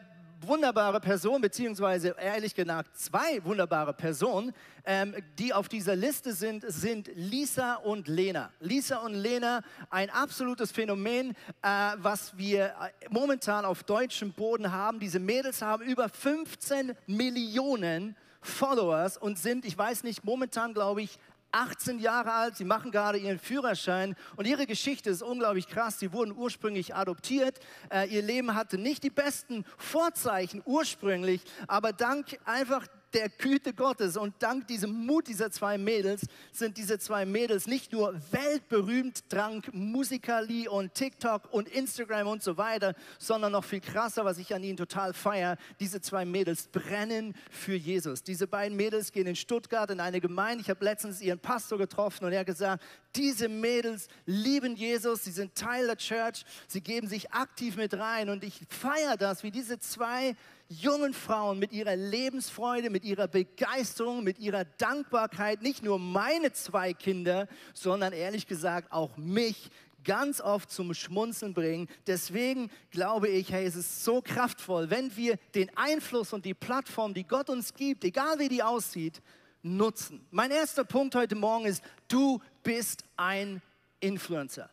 wunderbare 0.48 1.00
Person, 1.00 1.42
beziehungsweise 1.42 2.16
ehrlich 2.20 2.56
gesagt 2.56 2.98
zwei 2.98 3.44
wunderbare 3.44 3.94
Personen, 3.94 4.54
ähm, 4.86 5.16
die 5.40 5.54
auf 5.54 5.70
dieser 5.70 5.96
Liste 5.96 6.34
sind, 6.34 6.64
sind 6.68 7.10
Lisa 7.16 7.76
und 7.76 8.08
Lena. 8.08 8.52
Lisa 8.60 8.98
und 8.98 9.14
Lena, 9.14 9.62
ein 9.90 10.10
absolutes 10.10 10.72
Phänomen, 10.72 11.32
äh, 11.62 11.68
was 11.98 12.38
wir 12.38 12.66
äh, 12.66 12.72
momentan 13.10 13.66
auf 13.66 13.84
deutschem 13.84 14.34
Boden 14.34 14.72
haben. 14.72 15.00
Diese 15.00 15.20
Mädels 15.20 15.62
haben 15.62 15.84
über 15.84 16.10
15 16.10 16.94
Millionen 17.08 18.16
Followers 18.42 19.18
und 19.18 19.40
sind, 19.40 19.66
ich 19.66 19.78
weiß 19.78 20.04
nicht, 20.04 20.24
momentan 20.26 20.74
glaube 20.74 21.02
ich 21.02 21.18
18 21.54 22.00
Jahre 22.00 22.34
alt, 22.34 22.58
sie 22.58 22.66
machen 22.66 22.92
gerade 22.92 23.18
ihren 23.18 23.40
Führerschein 23.40 24.16
und 24.36 24.48
ihre 24.48 24.66
Geschichte 24.66 25.10
ist 25.10 25.22
unglaublich 25.22 25.68
krass. 25.68 26.00
Sie 26.00 26.12
wurden 26.12 26.36
ursprünglich 26.36 26.96
adoptiert. 26.96 27.60
Äh, 27.90 28.10
ihr 28.10 28.22
Leben 28.22 28.56
hatte 28.56 28.78
nicht 28.78 29.04
die 29.04 29.10
besten 29.10 29.64
Vorzeichen 29.78 30.62
ursprünglich, 30.66 31.42
aber 31.68 31.94
dank 31.94 32.40
einfach 32.46 32.88
der 33.14 33.30
Güte 33.30 33.74
Gottes 33.74 34.18
und 34.18 34.34
dank 34.40 34.68
diesem 34.68 35.06
Mut 35.06 35.28
dieser 35.28 35.52
zwei 35.52 35.78
Mädels 35.78 36.22
sind 36.52 36.78
diese 36.78 37.00
zwei 37.00 37.26
Mädels 37.26 37.68
nicht 37.68 37.92
nur 37.92 38.20
weltberühmt 38.32 39.32
dank 39.32 39.74
Musikali 39.74 40.68
und 40.68 40.94
TikTok 40.94 41.54
und 41.54 41.68
Instagram 41.70 42.28
und 42.28 42.44
so 42.44 42.58
weiter, 42.58 42.96
sondern 43.20 43.52
noch 43.52 43.64
viel 43.64 43.82
krasser, 43.82 44.26
was 44.26 44.38
ich 44.38 44.54
an 44.54 44.64
ihnen 44.64 44.78
total 44.78 45.14
feiere, 45.14 45.58
diese 45.80 46.02
zwei 46.02 46.26
Mädels 46.26 46.68
brennen 46.68 47.36
für 47.52 47.76
Jesus. 47.76 48.24
Diese 48.24 48.48
beiden 48.48 48.76
Mädels 48.76 49.12
gehen 49.12 49.28
in 49.28 49.36
Stuttgart 49.36 49.90
in 49.92 50.00
eine 50.00 50.20
Gemeinde. 50.20 50.62
Ich 50.62 50.70
habe 50.70 50.84
letztens 50.84 51.22
ihren 51.22 51.40
Pastor 51.40 51.78
getroffen 51.78 52.26
und 52.26 52.34
er 52.34 52.42
hat 52.42 52.48
gesagt, 52.48 52.84
Diese 53.16 53.48
Mädels 53.48 54.08
lieben 54.26 54.76
Jesus, 54.76 55.24
sie 55.24 55.32
sind 55.32 55.54
Teil 55.54 55.86
der 55.86 55.98
Church, 55.98 56.46
sie 56.68 56.82
geben 56.82 57.08
sich 57.08 57.32
aktiv 57.32 57.78
mit 57.78 57.94
rein 57.94 58.30
und 58.30 58.44
ich 58.44 58.62
feiere 58.70 59.18
das, 59.18 59.44
wie 59.44 59.52
diese 59.52 59.80
zwei 59.80 60.36
jungen 60.82 61.14
Frauen 61.14 61.60
mit 61.60 61.72
ihrer 61.72 61.96
Lebensfreude, 61.96 62.90
mit 62.90 63.04
ihrer 63.04 63.28
Begeisterung, 63.28 64.24
mit 64.24 64.40
ihrer 64.40 64.66
Dankbarkeit 64.66 65.62
nicht 65.62 65.84
nur 65.84 66.00
meine 66.00 66.52
zwei 66.54 66.94
Kinder, 66.94 67.48
sondern 67.74 68.14
ehrlich 68.14 68.48
gesagt 68.48 68.92
auch 68.92 69.16
mich 69.18 69.70
ganz 70.04 70.42
oft 70.42 70.70
zum 70.70 70.94
Schmunzeln 70.94 71.54
bringen. 71.54 71.88
Deswegen 72.08 72.70
glaube 72.92 73.30
ich, 73.30 73.52
hey, 73.52 73.66
es 73.66 73.76
ist 73.76 74.04
so 74.04 74.22
kraftvoll, 74.22 74.90
wenn 74.90 75.16
wir 75.16 75.38
den 75.56 75.70
Einfluss 75.78 76.34
und 76.34 76.46
die 76.46 76.54
Plattform, 76.54 77.14
die 77.14 77.24
Gott 77.24 77.50
uns 77.50 77.74
gibt, 77.74 78.04
egal 78.04 78.40
wie 78.40 78.50
die 78.50 78.64
aussieht, 78.64 79.22
nutzen. 79.62 80.26
Mein 80.32 80.52
erster 80.52 80.84
Punkt 80.84 81.16
heute 81.16 81.36
Morgen 81.36 81.66
ist, 81.66 81.84
du 82.08 82.42
bist 82.64 83.04
ein 83.16 83.62
Influencer. 84.00 84.70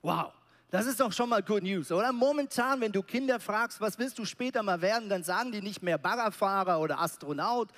Wow. 0.00 0.32
Das 0.72 0.86
ist 0.86 1.00
doch 1.00 1.12
schon 1.12 1.28
mal 1.28 1.42
Good 1.42 1.64
News, 1.64 1.92
oder? 1.92 2.14
Momentan, 2.14 2.80
wenn 2.80 2.92
du 2.92 3.02
Kinder 3.02 3.38
fragst, 3.38 3.78
was 3.82 3.98
willst 3.98 4.18
du 4.18 4.24
später 4.24 4.62
mal 4.62 4.80
werden, 4.80 5.10
dann 5.10 5.22
sagen 5.22 5.52
die 5.52 5.60
nicht 5.60 5.82
mehr 5.82 5.98
Baggerfahrer 5.98 6.80
oder 6.80 6.98
Astronaut, 6.98 7.68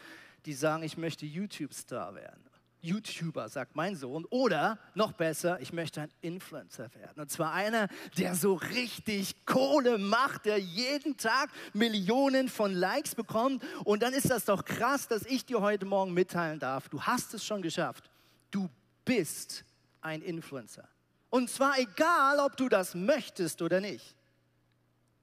die 0.46 0.52
sagen, 0.52 0.84
ich 0.84 0.96
möchte 0.96 1.26
YouTube-Star 1.26 2.14
werden. 2.14 2.44
YouTuber, 2.82 3.48
sagt 3.48 3.74
mein 3.74 3.96
Sohn. 3.96 4.24
Oder 4.26 4.78
noch 4.94 5.10
besser, 5.10 5.60
ich 5.60 5.72
möchte 5.72 6.02
ein 6.02 6.10
Influencer 6.20 6.88
werden. 6.94 7.20
Und 7.20 7.32
zwar 7.32 7.52
einer, 7.52 7.88
der 8.16 8.36
so 8.36 8.54
richtig 8.54 9.44
Kohle 9.44 9.98
macht, 9.98 10.44
der 10.44 10.58
jeden 10.60 11.16
Tag 11.16 11.50
Millionen 11.72 12.48
von 12.48 12.72
Likes 12.72 13.16
bekommt. 13.16 13.64
Und 13.82 14.04
dann 14.04 14.12
ist 14.12 14.30
das 14.30 14.44
doch 14.44 14.64
krass, 14.64 15.08
dass 15.08 15.26
ich 15.26 15.44
dir 15.44 15.60
heute 15.60 15.84
Morgen 15.84 16.14
mitteilen 16.14 16.60
darf, 16.60 16.88
du 16.88 17.02
hast 17.02 17.34
es 17.34 17.44
schon 17.44 17.60
geschafft. 17.60 18.08
Du 18.52 18.70
bist 19.04 19.64
ein 20.00 20.22
Influencer. 20.22 20.86
Und 21.34 21.50
zwar 21.50 21.80
egal, 21.80 22.38
ob 22.38 22.56
du 22.56 22.68
das 22.68 22.94
möchtest 22.94 23.60
oder 23.60 23.80
nicht. 23.80 24.14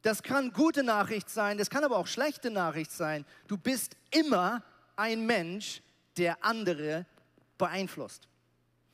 Das 0.01 0.21
kann 0.21 0.51
gute 0.51 0.83
Nachricht 0.83 1.29
sein, 1.29 1.57
das 1.57 1.69
kann 1.69 1.85
aber 1.85 1.95
auch 1.95 2.07
schlechte 2.07 2.51
Nachricht 2.51 2.91
sein. 2.91 3.25
Du 3.47 3.55
bist 3.55 3.95
immer 4.09 4.61
ein 4.97 5.25
Mensch, 5.25 5.81
der 6.17 6.43
andere 6.43 7.05
beeinflusst. 7.57 8.27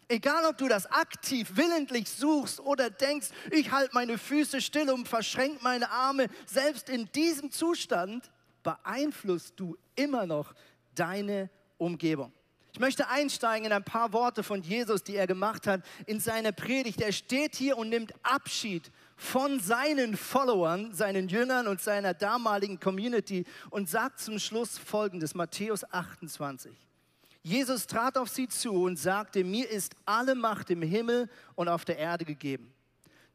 Egal, 0.08 0.46
ob 0.46 0.60
du 0.60 0.68
das 0.68 0.86
aktiv, 0.92 1.50
willentlich 1.56 2.08
suchst 2.08 2.60
oder 2.60 2.92
denkst, 2.92 3.30
ich 3.50 3.72
halte 3.72 3.96
meine 3.96 4.20
Füße 4.20 4.62
still 4.62 4.92
und 4.92 5.08
verschränke 5.08 5.58
meine 5.64 5.90
Arme, 5.90 6.28
selbst 6.46 6.88
in 6.88 7.12
diesem 7.14 7.50
Zustand 7.50 8.30
beeinflusst 8.62 9.54
du 9.56 9.76
immer 9.96 10.28
noch 10.28 10.54
deine 10.94 11.50
Umgebung. 11.80 12.32
Ich 12.78 12.80
möchte 12.80 13.10
einsteigen 13.10 13.66
in 13.66 13.72
ein 13.72 13.84
paar 13.84 14.14
Worte 14.14 14.44
von 14.44 14.62
Jesus, 14.62 15.02
die 15.02 15.16
er 15.16 15.26
gemacht 15.26 15.66
hat 15.66 15.82
in 16.06 16.20
seiner 16.20 16.52
Predigt. 16.52 17.02
Er 17.02 17.12
steht 17.12 17.56
hier 17.56 17.76
und 17.76 17.90
nimmt 17.90 18.14
Abschied 18.22 18.92
von 19.16 19.60
seinen 19.60 20.16
Followern, 20.16 20.94
seinen 20.94 21.28
Jüngern 21.28 21.66
und 21.66 21.82
seiner 21.82 22.14
damaligen 22.14 22.80
Community 22.80 23.46
und 23.72 23.90
sagt 23.90 24.20
zum 24.20 24.38
Schluss 24.38 24.78
folgendes, 24.78 25.34
Matthäus 25.34 25.92
28. 25.92 26.72
Jesus 27.42 27.88
trat 27.88 28.16
auf 28.16 28.30
sie 28.30 28.48
zu 28.48 28.84
und 28.84 28.98
sagte, 28.98 29.44
mir 29.44 29.68
ist 29.68 29.96
alle 30.06 30.36
Macht 30.36 30.70
im 30.70 30.84
Himmel 30.84 31.32
und 31.56 31.70
auf 31.70 31.84
der 31.84 31.98
Erde 31.98 32.26
gegeben. 32.26 32.72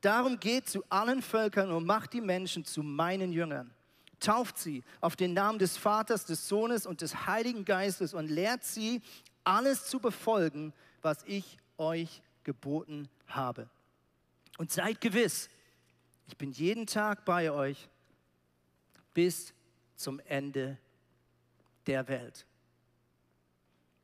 Darum 0.03 0.39
geht 0.39 0.69
zu 0.69 0.85
allen 0.89 1.21
Völkern 1.21 1.73
und 1.73 1.85
macht 1.85 2.13
die 2.13 2.21
Menschen 2.21 2.65
zu 2.65 2.85
meinen 2.85 3.33
Jüngern. 3.33 3.75
Tauft 4.21 4.57
sie 4.57 4.85
auf 5.01 5.17
den 5.17 5.35
Namen 5.35 5.59
des 5.59 5.77
Vaters, 5.77 6.25
des 6.25 6.47
Sohnes 6.47 6.87
und 6.87 7.01
des 7.01 7.27
Heiligen 7.27 7.65
Geistes 7.65 8.15
und 8.15 8.29
lehrt 8.31 8.63
sie, 8.63 9.03
alles 9.45 9.87
zu 9.87 10.01
befolgen, 10.01 10.73
was 11.01 11.23
ich 11.25 11.59
euch 11.79 12.23
geboten 12.45 13.09
habe. 13.27 13.69
Und 14.59 14.71
seid 14.71 15.01
gewiss, 15.01 15.49
ich 16.27 16.37
bin 16.37 16.53
jeden 16.53 16.87
Tag 16.87 17.25
bei 17.25 17.51
euch 17.51 17.89
bis 19.15 19.53
zum 19.97 20.21
Ende 20.21 20.79
der 21.87 22.09
Welt. 22.09 22.47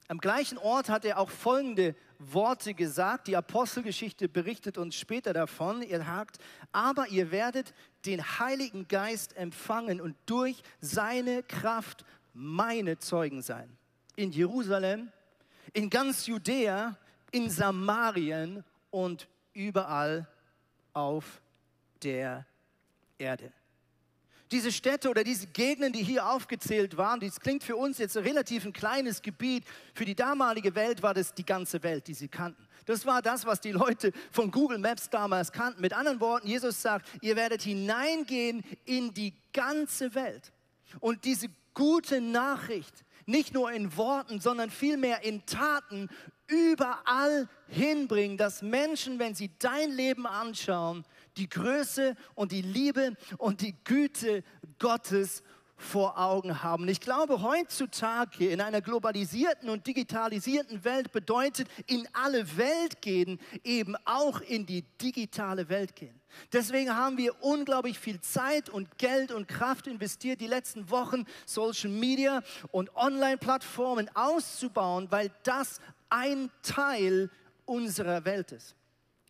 Am 0.08 0.18
gleichen 0.18 0.56
Ort 0.56 0.88
hat 0.88 1.04
er 1.04 1.18
auch 1.18 1.28
folgende 1.28 1.94
Worte 2.18 2.72
gesagt. 2.72 3.28
Die 3.28 3.36
Apostelgeschichte 3.36 4.28
berichtet 4.28 4.78
uns 4.78 4.94
später 4.96 5.34
davon. 5.34 5.82
Er 5.82 5.98
sagt, 5.98 6.38
aber 6.72 7.08
ihr 7.08 7.30
werdet 7.30 7.74
den 8.06 8.22
Heiligen 8.38 8.88
Geist 8.88 9.36
empfangen 9.36 10.00
und 10.00 10.16
durch 10.24 10.62
seine 10.80 11.42
Kraft 11.42 12.06
meine 12.32 12.98
Zeugen 12.98 13.42
sein. 13.42 13.76
In 14.16 14.32
Jerusalem, 14.32 15.12
in 15.72 15.90
ganz 15.90 16.26
Judäa, 16.26 16.96
in 17.30 17.50
Samarien 17.50 18.64
und 18.90 19.28
überall 19.52 20.26
auf 20.92 21.40
der 22.02 22.46
Erde 23.18 23.52
diese 24.50 24.72
Städte 24.72 25.10
oder 25.10 25.24
diese 25.24 25.46
Gegenden, 25.48 25.92
die 25.92 26.02
hier 26.02 26.26
aufgezählt 26.26 26.96
waren, 26.96 27.20
das 27.20 27.40
klingt 27.40 27.62
für 27.62 27.76
uns 27.76 27.98
jetzt 27.98 28.16
relativ 28.16 28.64
ein 28.64 28.72
kleines 28.72 29.20
Gebiet. 29.22 29.64
Für 29.94 30.04
die 30.04 30.14
damalige 30.14 30.74
Welt 30.74 31.02
war 31.02 31.14
das 31.14 31.34
die 31.34 31.44
ganze 31.44 31.82
Welt, 31.82 32.06
die 32.06 32.14
sie 32.14 32.28
kannten. 32.28 32.66
Das 32.86 33.04
war 33.04 33.20
das, 33.20 33.44
was 33.44 33.60
die 33.60 33.72
Leute 33.72 34.12
von 34.30 34.50
Google 34.50 34.78
Maps 34.78 35.10
damals 35.10 35.52
kannten. 35.52 35.82
Mit 35.82 35.92
anderen 35.92 36.20
Worten, 36.20 36.46
Jesus 36.46 36.80
sagt, 36.80 37.06
ihr 37.20 37.36
werdet 37.36 37.62
hineingehen 37.62 38.64
in 38.86 39.12
die 39.12 39.34
ganze 39.52 40.14
Welt. 40.14 40.52
Und 41.00 41.24
diese 41.24 41.48
gute 41.74 42.20
Nachricht, 42.20 43.04
nicht 43.28 43.52
nur 43.52 43.70
in 43.70 43.96
Worten, 43.96 44.40
sondern 44.40 44.70
vielmehr 44.70 45.22
in 45.22 45.44
Taten, 45.46 46.08
überall 46.48 47.46
hinbringen, 47.68 48.38
dass 48.38 48.62
Menschen, 48.62 49.18
wenn 49.18 49.34
sie 49.34 49.50
dein 49.58 49.90
Leben 49.92 50.26
anschauen, 50.26 51.04
die 51.36 51.48
Größe 51.48 52.16
und 52.34 52.52
die 52.52 52.62
Liebe 52.62 53.16
und 53.36 53.60
die 53.60 53.76
Güte 53.84 54.42
Gottes 54.78 55.42
vor 55.78 56.18
Augen 56.18 56.62
haben. 56.62 56.86
Ich 56.88 57.00
glaube, 57.00 57.40
heutzutage 57.40 58.48
in 58.48 58.60
einer 58.60 58.80
globalisierten 58.80 59.70
und 59.70 59.86
digitalisierten 59.86 60.84
Welt 60.84 61.12
bedeutet 61.12 61.68
in 61.86 62.06
alle 62.12 62.56
Welt 62.58 63.00
gehen, 63.00 63.40
eben 63.64 63.96
auch 64.04 64.40
in 64.40 64.66
die 64.66 64.82
digitale 65.00 65.68
Welt 65.68 65.94
gehen. 65.94 66.20
Deswegen 66.52 66.94
haben 66.94 67.16
wir 67.16 67.42
unglaublich 67.42 67.98
viel 67.98 68.20
Zeit 68.20 68.68
und 68.68 68.98
Geld 68.98 69.32
und 69.32 69.48
Kraft 69.48 69.86
investiert, 69.86 70.40
die 70.40 70.46
letzten 70.46 70.90
Wochen 70.90 71.24
Social 71.46 71.90
Media 71.90 72.42
und 72.70 72.94
Online-Plattformen 72.96 74.10
auszubauen, 74.14 75.06
weil 75.10 75.30
das 75.44 75.80
ein 76.10 76.50
Teil 76.62 77.30
unserer 77.64 78.24
Welt 78.24 78.52
ist. 78.52 78.74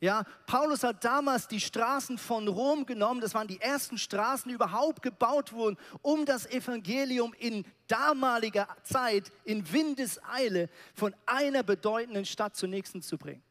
Ja, 0.00 0.22
Paulus 0.46 0.84
hat 0.84 1.04
damals 1.04 1.48
die 1.48 1.58
Straßen 1.60 2.18
von 2.18 2.46
Rom 2.46 2.86
genommen. 2.86 3.20
Das 3.20 3.34
waren 3.34 3.48
die 3.48 3.60
ersten 3.60 3.98
Straßen, 3.98 4.48
die 4.48 4.54
überhaupt 4.54 5.02
gebaut 5.02 5.52
wurden, 5.52 5.76
um 6.02 6.24
das 6.24 6.46
Evangelium 6.46 7.34
in 7.38 7.64
damaliger 7.88 8.68
Zeit, 8.84 9.32
in 9.44 9.72
Windeseile, 9.72 10.68
von 10.94 11.14
einer 11.26 11.64
bedeutenden 11.64 12.24
Stadt 12.26 12.54
zur 12.54 12.68
nächsten 12.68 13.02
zu 13.02 13.18
bringen. 13.18 13.42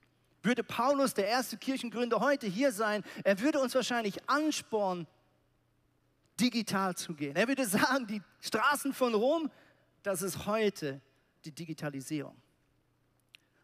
Würde 0.42 0.64
Paulus, 0.64 1.14
der 1.14 1.28
erste 1.28 1.58
Kirchengründer, 1.58 2.22
heute 2.22 2.48
hier 2.48 2.72
sein, 2.72 3.04
er 3.26 3.38
würde 3.42 3.60
uns 3.60 3.76
wahrscheinlich 3.76 4.30
anspornen, 4.30 5.06
digital 6.40 6.96
zu 6.96 7.14
gehen. 7.14 7.36
Er 7.36 7.48
würde 7.50 7.66
sagen, 7.66 8.08
die 8.08 8.22
Straßen 8.40 8.94
von 8.94 9.14
Rom, 9.14 9.52
das 10.04 10.22
ist 10.22 10.46
heute 10.46 11.02
die 11.44 11.52
Digitalisierung. 11.52 12.36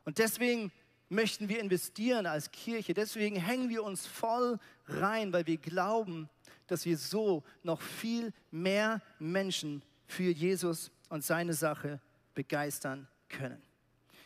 Und 0.03 0.17
deswegen 0.17 0.71
möchten 1.13 1.47
wir 1.47 1.59
investieren 1.59 2.25
als 2.25 2.51
Kirche. 2.51 2.93
Deswegen 2.93 3.35
hängen 3.35 3.69
wir 3.69 3.83
uns 3.83 4.05
voll 4.05 4.59
rein, 4.87 5.31
weil 5.31 5.47
wir 5.47 5.57
glauben, 5.57 6.29
dass 6.67 6.85
wir 6.85 6.97
so 6.97 7.43
noch 7.63 7.81
viel 7.81 8.33
mehr 8.51 9.01
Menschen 9.19 9.81
für 10.07 10.31
Jesus 10.31 10.91
und 11.09 11.23
seine 11.23 11.53
Sache 11.53 11.99
begeistern 12.33 13.07
können. 13.29 13.61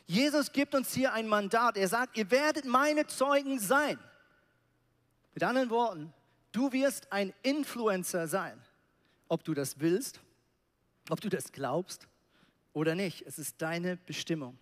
Jesus 0.05 0.51
gibt 0.51 0.73
uns 0.73 0.93
hier 0.93 1.13
ein 1.13 1.27
Mandat. 1.27 1.77
Er 1.77 1.87
sagt, 1.87 2.17
ihr 2.17 2.31
werdet 2.31 2.65
meine 2.65 3.07
Zeugen 3.07 3.59
sein. 3.59 3.99
Mit 5.33 5.43
anderen 5.43 5.69
Worten, 5.69 6.13
du 6.51 6.71
wirst 6.71 7.11
ein 7.11 7.33
Influencer 7.43 8.27
sein. 8.27 8.59
Ob 9.27 9.43
du 9.43 9.53
das 9.53 9.79
willst, 9.79 10.21
ob 11.09 11.19
du 11.19 11.29
das 11.29 11.51
glaubst 11.51 12.07
oder 12.71 12.95
nicht, 12.95 13.23
es 13.23 13.37
ist 13.37 13.61
deine 13.61 13.97
Bestimmung. 13.97 14.57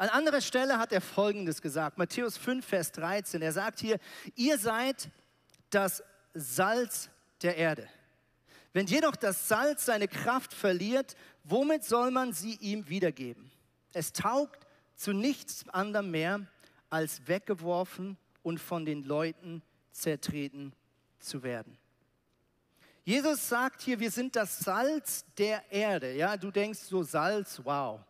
An 0.00 0.08
anderer 0.08 0.40
Stelle 0.40 0.78
hat 0.78 0.92
er 0.92 1.02
Folgendes 1.02 1.60
gesagt, 1.60 1.98
Matthäus 1.98 2.38
5, 2.38 2.64
Vers 2.64 2.90
13. 2.92 3.42
Er 3.42 3.52
sagt 3.52 3.80
hier, 3.80 3.98
ihr 4.34 4.56
seid 4.56 5.10
das 5.68 6.02
Salz 6.32 7.10
der 7.42 7.58
Erde. 7.58 7.86
Wenn 8.72 8.86
jedoch 8.86 9.14
das 9.14 9.46
Salz 9.46 9.84
seine 9.84 10.08
Kraft 10.08 10.54
verliert, 10.54 11.16
womit 11.44 11.84
soll 11.84 12.10
man 12.12 12.32
sie 12.32 12.54
ihm 12.62 12.88
wiedergeben? 12.88 13.50
Es 13.92 14.14
taugt 14.14 14.66
zu 14.96 15.12
nichts 15.12 15.68
anderem 15.68 16.10
mehr, 16.10 16.46
als 16.88 17.28
weggeworfen 17.28 18.16
und 18.42 18.58
von 18.58 18.86
den 18.86 19.04
Leuten 19.04 19.60
zertreten 19.92 20.72
zu 21.18 21.42
werden. 21.42 21.76
Jesus 23.04 23.50
sagt 23.50 23.82
hier, 23.82 24.00
wir 24.00 24.10
sind 24.10 24.34
das 24.34 24.60
Salz 24.60 25.26
der 25.36 25.70
Erde. 25.70 26.14
Ja, 26.14 26.38
du 26.38 26.50
denkst 26.50 26.78
so 26.78 27.02
Salz, 27.02 27.60
wow, 27.64 28.00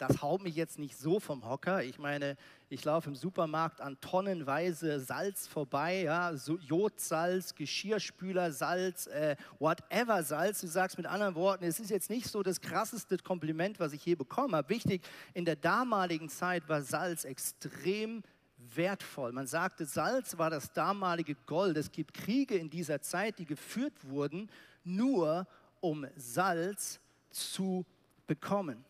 das 0.00 0.22
haut 0.22 0.42
mich 0.42 0.56
jetzt 0.56 0.78
nicht 0.78 0.96
so 0.96 1.20
vom 1.20 1.48
Hocker. 1.48 1.82
Ich 1.84 1.98
meine, 1.98 2.36
Ich 2.72 2.84
laufe 2.84 3.08
im 3.08 3.16
Supermarkt 3.16 3.80
an 3.80 4.00
tonnenweise 4.00 5.00
Salz 5.00 5.48
vorbei, 5.48 6.02
ja, 6.02 6.36
so 6.36 6.56
Jodsalz, 6.56 7.52
Geschirrspülersalz, 7.56 9.08
äh, 9.08 9.34
whatever 9.58 10.22
Salz. 10.22 10.60
Du 10.60 10.68
sagst 10.68 10.96
mit 10.96 11.04
anderen 11.06 11.34
Worten, 11.34 11.64
es 11.64 11.80
ist 11.80 11.90
jetzt 11.90 12.10
nicht 12.10 12.28
so 12.28 12.44
das 12.44 12.60
krasseste 12.60 13.18
Kompliment, 13.18 13.80
was 13.80 13.92
ich 13.92 14.06
je 14.06 14.14
bekommen 14.14 14.54
habe. 14.54 14.68
Wichtig, 14.68 15.02
in 15.34 15.44
der 15.44 15.56
damaligen 15.56 16.28
Zeit 16.28 16.68
war 16.68 16.80
Salz 16.80 17.24
extrem 17.24 18.22
wertvoll. 18.56 19.32
Man 19.32 19.48
sagte, 19.48 19.84
Salz 19.84 20.38
war 20.38 20.50
das 20.50 20.72
damalige 20.72 21.34
Gold. 21.46 21.76
Es 21.76 21.90
gibt 21.90 22.14
Kriege 22.14 22.54
in 22.54 22.70
dieser 22.70 23.02
Zeit, 23.02 23.40
die 23.40 23.46
geführt 23.46 23.94
wurden, 24.04 24.48
nur 24.84 25.44
um 25.80 26.06
Salz 26.14 27.00
zu 27.30 27.84
bekommen. 28.28 28.84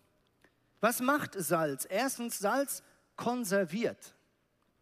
Was 0.81 1.01
macht 1.01 1.35
Salz? 1.35 1.87
Erstens, 1.89 2.39
Salz 2.39 2.83
konserviert. 3.17 4.15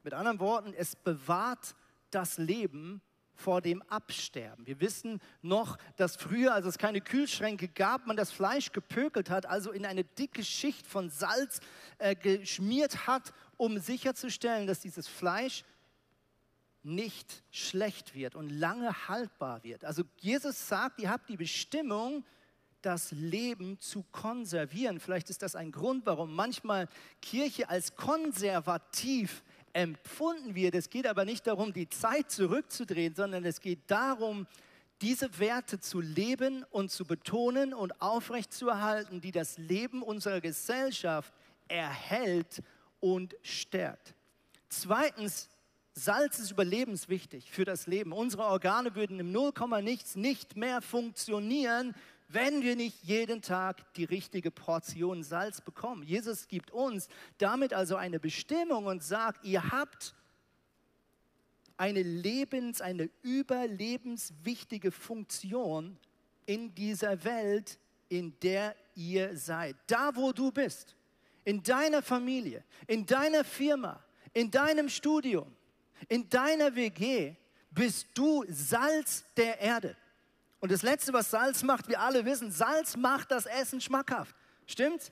Mit 0.02 0.14
anderen 0.14 0.40
Worten, 0.40 0.72
es 0.76 0.94
bewahrt 0.96 1.74
das 2.10 2.38
Leben 2.38 3.02
vor 3.34 3.60
dem 3.60 3.82
Absterben. 3.82 4.66
Wir 4.66 4.80
wissen 4.80 5.20
noch, 5.42 5.78
dass 5.96 6.16
früher, 6.16 6.54
als 6.54 6.66
es 6.66 6.78
keine 6.78 7.00
Kühlschränke 7.00 7.68
gab, 7.68 8.06
man 8.06 8.16
das 8.16 8.32
Fleisch 8.32 8.72
gepökelt 8.72 9.30
hat, 9.30 9.46
also 9.46 9.70
in 9.70 9.86
eine 9.86 10.04
dicke 10.04 10.42
Schicht 10.44 10.86
von 10.86 11.08
Salz 11.08 11.60
äh, 11.98 12.16
geschmiert 12.16 13.06
hat, 13.06 13.32
um 13.56 13.78
sicherzustellen, 13.78 14.66
dass 14.66 14.80
dieses 14.80 15.06
Fleisch 15.06 15.64
nicht 16.82 17.44
schlecht 17.50 18.14
wird 18.14 18.34
und 18.34 18.50
lange 18.50 19.08
haltbar 19.08 19.62
wird. 19.62 19.84
Also 19.84 20.02
Jesus 20.18 20.68
sagt, 20.68 21.00
ihr 21.00 21.10
habt 21.10 21.28
die 21.28 21.36
Bestimmung, 21.36 22.24
das 22.82 23.10
Leben 23.12 23.78
zu 23.80 24.04
konservieren. 24.12 25.00
Vielleicht 25.00 25.30
ist 25.30 25.42
das 25.42 25.56
ein 25.56 25.72
Grund, 25.72 26.06
warum 26.06 26.34
manchmal 26.34 26.88
Kirche 27.20 27.68
als 27.68 27.96
konservativ 27.96 29.42
empfunden 29.72 30.54
wird. 30.54 30.74
Es 30.74 30.90
geht 30.90 31.06
aber 31.06 31.24
nicht 31.24 31.46
darum, 31.46 31.72
die 31.72 31.88
Zeit 31.88 32.30
zurückzudrehen, 32.30 33.14
sondern 33.14 33.44
es 33.44 33.60
geht 33.60 33.90
darum, 33.90 34.46
diese 35.00 35.38
Werte 35.38 35.78
zu 35.78 36.00
leben 36.00 36.64
und 36.70 36.90
zu 36.90 37.04
betonen 37.04 37.72
und 37.72 38.00
aufrechtzuerhalten, 38.00 39.20
die 39.20 39.30
das 39.30 39.58
Leben 39.58 40.02
unserer 40.02 40.40
Gesellschaft 40.40 41.32
erhält 41.68 42.62
und 43.00 43.36
stärkt. 43.42 44.14
Zweitens, 44.68 45.48
Salz 45.94 46.38
ist 46.38 46.50
überlebenswichtig 46.52 47.50
für 47.50 47.64
das 47.64 47.86
Leben. 47.86 48.12
Unsere 48.12 48.44
Organe 48.44 48.94
würden 48.94 49.18
im 49.18 49.32
Nullkomma 49.32 49.82
nichts 49.82 50.16
nicht 50.16 50.56
mehr 50.56 50.80
funktionieren, 50.80 51.94
wenn 52.28 52.62
wir 52.62 52.76
nicht 52.76 53.02
jeden 53.02 53.40
Tag 53.40 53.92
die 53.94 54.04
richtige 54.04 54.50
Portion 54.50 55.22
Salz 55.22 55.60
bekommen. 55.60 56.02
Jesus 56.02 56.46
gibt 56.46 56.70
uns 56.70 57.08
damit 57.38 57.72
also 57.72 57.96
eine 57.96 58.20
Bestimmung 58.20 58.86
und 58.86 59.02
sagt, 59.02 59.44
ihr 59.44 59.70
habt 59.70 60.14
eine 61.78 62.02
lebens, 62.02 62.80
eine 62.80 63.08
überlebenswichtige 63.22 64.90
Funktion 64.90 65.96
in 66.44 66.74
dieser 66.74 67.24
Welt, 67.24 67.78
in 68.08 68.38
der 68.40 68.74
ihr 68.94 69.36
seid. 69.36 69.76
Da, 69.86 70.14
wo 70.14 70.32
du 70.32 70.50
bist, 70.50 70.96
in 71.44 71.62
deiner 71.62 72.02
Familie, 72.02 72.62
in 72.86 73.06
deiner 73.06 73.44
Firma, 73.44 74.02
in 74.34 74.50
deinem 74.50 74.88
Studium, 74.88 75.54
in 76.08 76.28
deiner 76.28 76.74
WG, 76.74 77.34
bist 77.70 78.08
du 78.14 78.44
Salz 78.48 79.24
der 79.36 79.58
Erde. 79.60 79.96
Und 80.60 80.72
das 80.72 80.82
Letzte, 80.82 81.12
was 81.12 81.30
Salz 81.30 81.62
macht, 81.62 81.88
wir 81.88 82.00
alle 82.00 82.24
wissen, 82.24 82.50
Salz 82.50 82.96
macht 82.96 83.30
das 83.30 83.46
Essen 83.46 83.80
schmackhaft. 83.80 84.34
Stimmt's? 84.66 85.10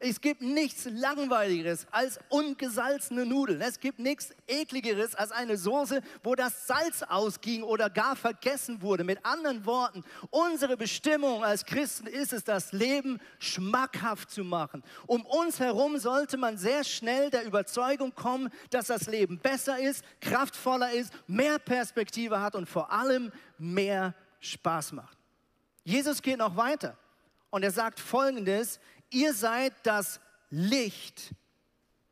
Es 0.00 0.20
gibt 0.20 0.42
nichts 0.42 0.84
Langweiligeres 0.84 1.88
als 1.90 2.20
ungesalzene 2.28 3.26
Nudeln. 3.26 3.60
Es 3.60 3.80
gibt 3.80 3.98
nichts 3.98 4.30
Ekligeres 4.46 5.16
als 5.16 5.32
eine 5.32 5.56
Soße, 5.56 6.02
wo 6.22 6.36
das 6.36 6.68
Salz 6.68 7.02
ausging 7.02 7.64
oder 7.64 7.90
gar 7.90 8.14
vergessen 8.14 8.80
wurde. 8.80 9.02
Mit 9.02 9.26
anderen 9.26 9.66
Worten, 9.66 10.04
unsere 10.30 10.76
Bestimmung 10.76 11.42
als 11.42 11.64
Christen 11.64 12.06
ist 12.06 12.32
es, 12.32 12.44
das 12.44 12.70
Leben 12.70 13.18
schmackhaft 13.40 14.30
zu 14.30 14.44
machen. 14.44 14.84
Um 15.08 15.26
uns 15.26 15.58
herum 15.58 15.98
sollte 15.98 16.36
man 16.36 16.58
sehr 16.58 16.84
schnell 16.84 17.30
der 17.30 17.44
Überzeugung 17.44 18.14
kommen, 18.14 18.50
dass 18.70 18.86
das 18.86 19.08
Leben 19.08 19.40
besser 19.40 19.80
ist, 19.80 20.04
kraftvoller 20.20 20.92
ist, 20.92 21.12
mehr 21.26 21.58
Perspektive 21.58 22.40
hat 22.40 22.54
und 22.54 22.68
vor 22.68 22.92
allem 22.92 23.32
mehr 23.58 24.14
Spaß 24.40 24.92
macht. 24.92 25.16
Jesus 25.84 26.22
geht 26.22 26.38
noch 26.38 26.56
weiter 26.56 26.96
und 27.50 27.62
er 27.62 27.70
sagt 27.70 28.00
folgendes, 28.00 28.78
ihr 29.10 29.32
seid 29.32 29.72
das 29.82 30.20
Licht 30.50 31.32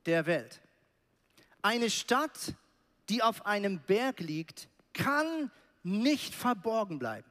der 0.07 0.27
Welt. 0.27 0.61
Eine 1.63 1.91
Stadt, 1.91 2.55
die 3.09 3.23
auf 3.23 3.45
einem 3.47 3.81
Berg 3.81 4.21
liegt, 4.21 4.69
kann 4.93 5.51
nicht 5.83 6.35
verborgen 6.35 6.99
bleiben. 6.99 7.29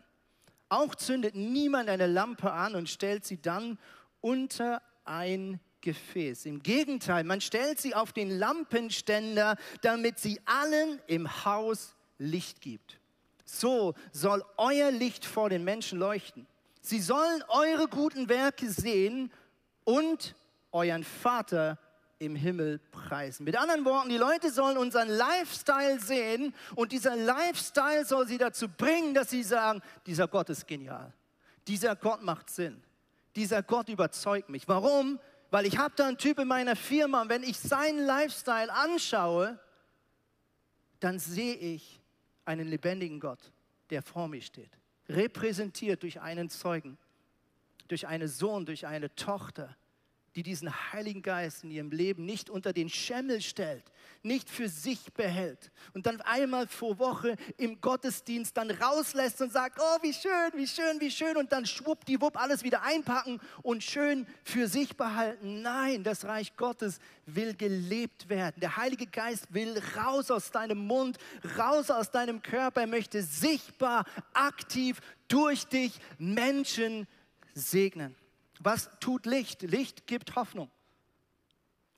Auch 0.69 0.95
zündet 0.95 1.36
niemand 1.36 1.89
eine 1.89 2.08
Lampe 2.08 2.51
an 2.51 2.75
und 2.75 2.89
stellt 2.89 3.25
sie 3.25 3.41
dann 3.41 3.77
unter 4.21 4.81
ein 5.03 5.60
Gefäß. 5.81 6.47
Im 6.47 6.63
Gegenteil, 6.63 7.23
man 7.23 7.41
stellt 7.41 7.79
sie 7.79 7.93
auf 7.93 8.12
den 8.12 8.29
Lampenständer, 8.29 9.55
damit 9.81 10.19
sie 10.19 10.39
allen 10.45 10.99
im 11.08 11.45
Haus 11.45 11.95
Licht 12.17 12.62
gibt. 12.62 12.99
So 13.45 13.93
soll 14.12 14.43
euer 14.58 14.91
Licht 14.91 15.23
vor 15.23 15.49
den 15.49 15.63
Menschen 15.63 15.99
leuchten. 15.99 16.47
Sie 16.81 16.99
sollen 16.99 17.43
eure 17.47 17.88
guten 17.88 18.27
Werke 18.27 18.69
sehen 18.69 19.31
und 19.84 20.36
euren 20.71 21.03
Vater 21.03 21.79
im 22.19 22.36
Himmel 22.36 22.79
preisen. 22.91 23.43
Mit 23.43 23.58
anderen 23.58 23.86
Worten, 23.86 24.10
die 24.10 24.17
Leute 24.17 24.51
sollen 24.51 24.77
unseren 24.77 25.10
Lifestyle 25.10 25.99
sehen 25.99 26.53
und 26.75 26.91
dieser 26.91 27.15
Lifestyle 27.15 28.05
soll 28.05 28.27
sie 28.27 28.38
dazu 28.38 28.67
bringen, 28.67 29.13
dass 29.13 29.29
sie 29.29 29.43
sagen, 29.43 29.81
dieser 30.05 30.27
Gott 30.27 30.49
ist 30.49 30.67
genial. 30.67 31.13
Dieser 31.67 31.95
Gott 31.95 32.21
macht 32.23 32.49
Sinn. 32.49 32.81
Dieser 33.36 33.63
Gott 33.63 33.89
überzeugt 33.89 34.49
mich. 34.49 34.67
Warum? 34.67 35.19
Weil 35.51 35.65
ich 35.65 35.77
habe 35.77 35.93
da 35.95 36.08
einen 36.08 36.17
Typ 36.17 36.39
in 36.39 36.47
meiner 36.47 36.75
Firma 36.75 37.21
und 37.21 37.29
wenn 37.29 37.43
ich 37.43 37.60
seinen 37.60 38.05
Lifestyle 38.05 38.71
anschaue, 38.71 39.60
dann 40.99 41.19
sehe 41.19 41.55
ich, 41.55 42.01
einen 42.45 42.67
lebendigen 42.67 43.19
Gott, 43.19 43.51
der 43.89 44.01
vor 44.01 44.27
mir 44.27 44.41
steht, 44.41 44.77
repräsentiert 45.10 46.03
durch 46.03 46.21
einen 46.21 46.49
Zeugen, 46.49 46.97
durch 47.88 48.08
einen 48.08 48.27
Sohn, 48.27 48.65
durch 48.65 48.88
eine 48.88 49.13
Tochter, 49.15 49.75
die 50.36 50.43
diesen 50.43 50.69
Heiligen 50.91 51.21
Geist 51.21 51.63
in 51.63 51.71
ihrem 51.71 51.91
Leben 51.91 52.26
nicht 52.26 52.50
unter 52.50 52.74
den 52.74 52.89
Schemmel 52.89 53.41
stellt, 53.41 53.84
nicht 54.21 54.50
für 54.50 54.67
sich 54.67 55.13
behält 55.13 55.71
und 55.93 56.06
dann 56.06 56.19
einmal 56.21 56.67
vor 56.67 57.00
Woche 57.00 57.38
im 57.58 57.80
Gottesdienst 57.80 58.58
dann 58.58 58.69
rauslässt 58.69 59.41
und 59.41 59.54
sagt, 59.54 59.80
oh, 59.80 59.98
wie 60.02 60.13
schön, 60.13 60.52
wie 60.56 60.67
schön, 60.67 61.00
wie 61.00 61.12
schön 61.12 61.38
und 61.38 61.54
dann 61.54 61.65
schwuppdiwupp 61.65 62.38
alles 62.38 62.63
wieder 62.63 62.84
einpacken 62.84 63.39
und 63.62 63.84
schön 63.84 64.28
für 64.43 64.67
sich 64.67 64.98
behalten. 64.98 65.62
Nein, 65.62 66.04
das 66.04 66.26
Reich 66.26 66.58
Gottes 66.58 67.00
will 67.26 67.54
gelebt 67.56 68.28
werden. 68.28 68.60
Der 68.60 68.76
Heilige 68.76 69.08
Geist 69.08 69.54
will 69.54 69.82
raus 69.95 70.30
aus 70.32 70.52
deinem 70.52 70.80
Mund, 70.80 71.17
raus 71.58 71.89
aus 71.89 72.12
deinem 72.12 72.41
Körper. 72.41 72.82
Er 72.82 72.88
möchte 72.88 73.24
sichtbar, 73.24 74.06
aktiv 74.34 75.00
durch 75.30 75.65
dich 75.65 75.93
Menschen 76.17 77.08
segnen. 77.54 78.15
Was 78.60 78.89
tut 79.00 79.26
Licht? 79.26 79.62
Licht 79.62 80.08
gibt 80.08 80.36
Hoffnung. 80.36 80.70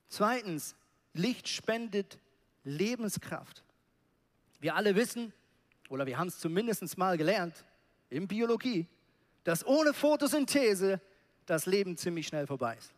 Zweitens, 0.10 0.76
Licht 1.13 1.48
spendet 1.48 2.20
Lebenskraft. 2.63 3.63
Wir 4.60 4.76
alle 4.76 4.96
wissen, 4.96 5.34
oder 5.89 6.06
wir 6.06 6.17
haben 6.17 6.28
es 6.28 6.39
zumindest 6.39 6.98
mal 6.98 7.17
gelernt, 7.17 7.65
in 8.10 8.28
Biologie, 8.28 8.88
dass 9.43 9.65
ohne 9.65 9.93
Photosynthese 9.93 11.02
das 11.46 11.65
Leben 11.65 11.98
ziemlich 11.98 12.28
schnell 12.28 12.48
vorbei 12.48 12.76
ist. 12.78 12.93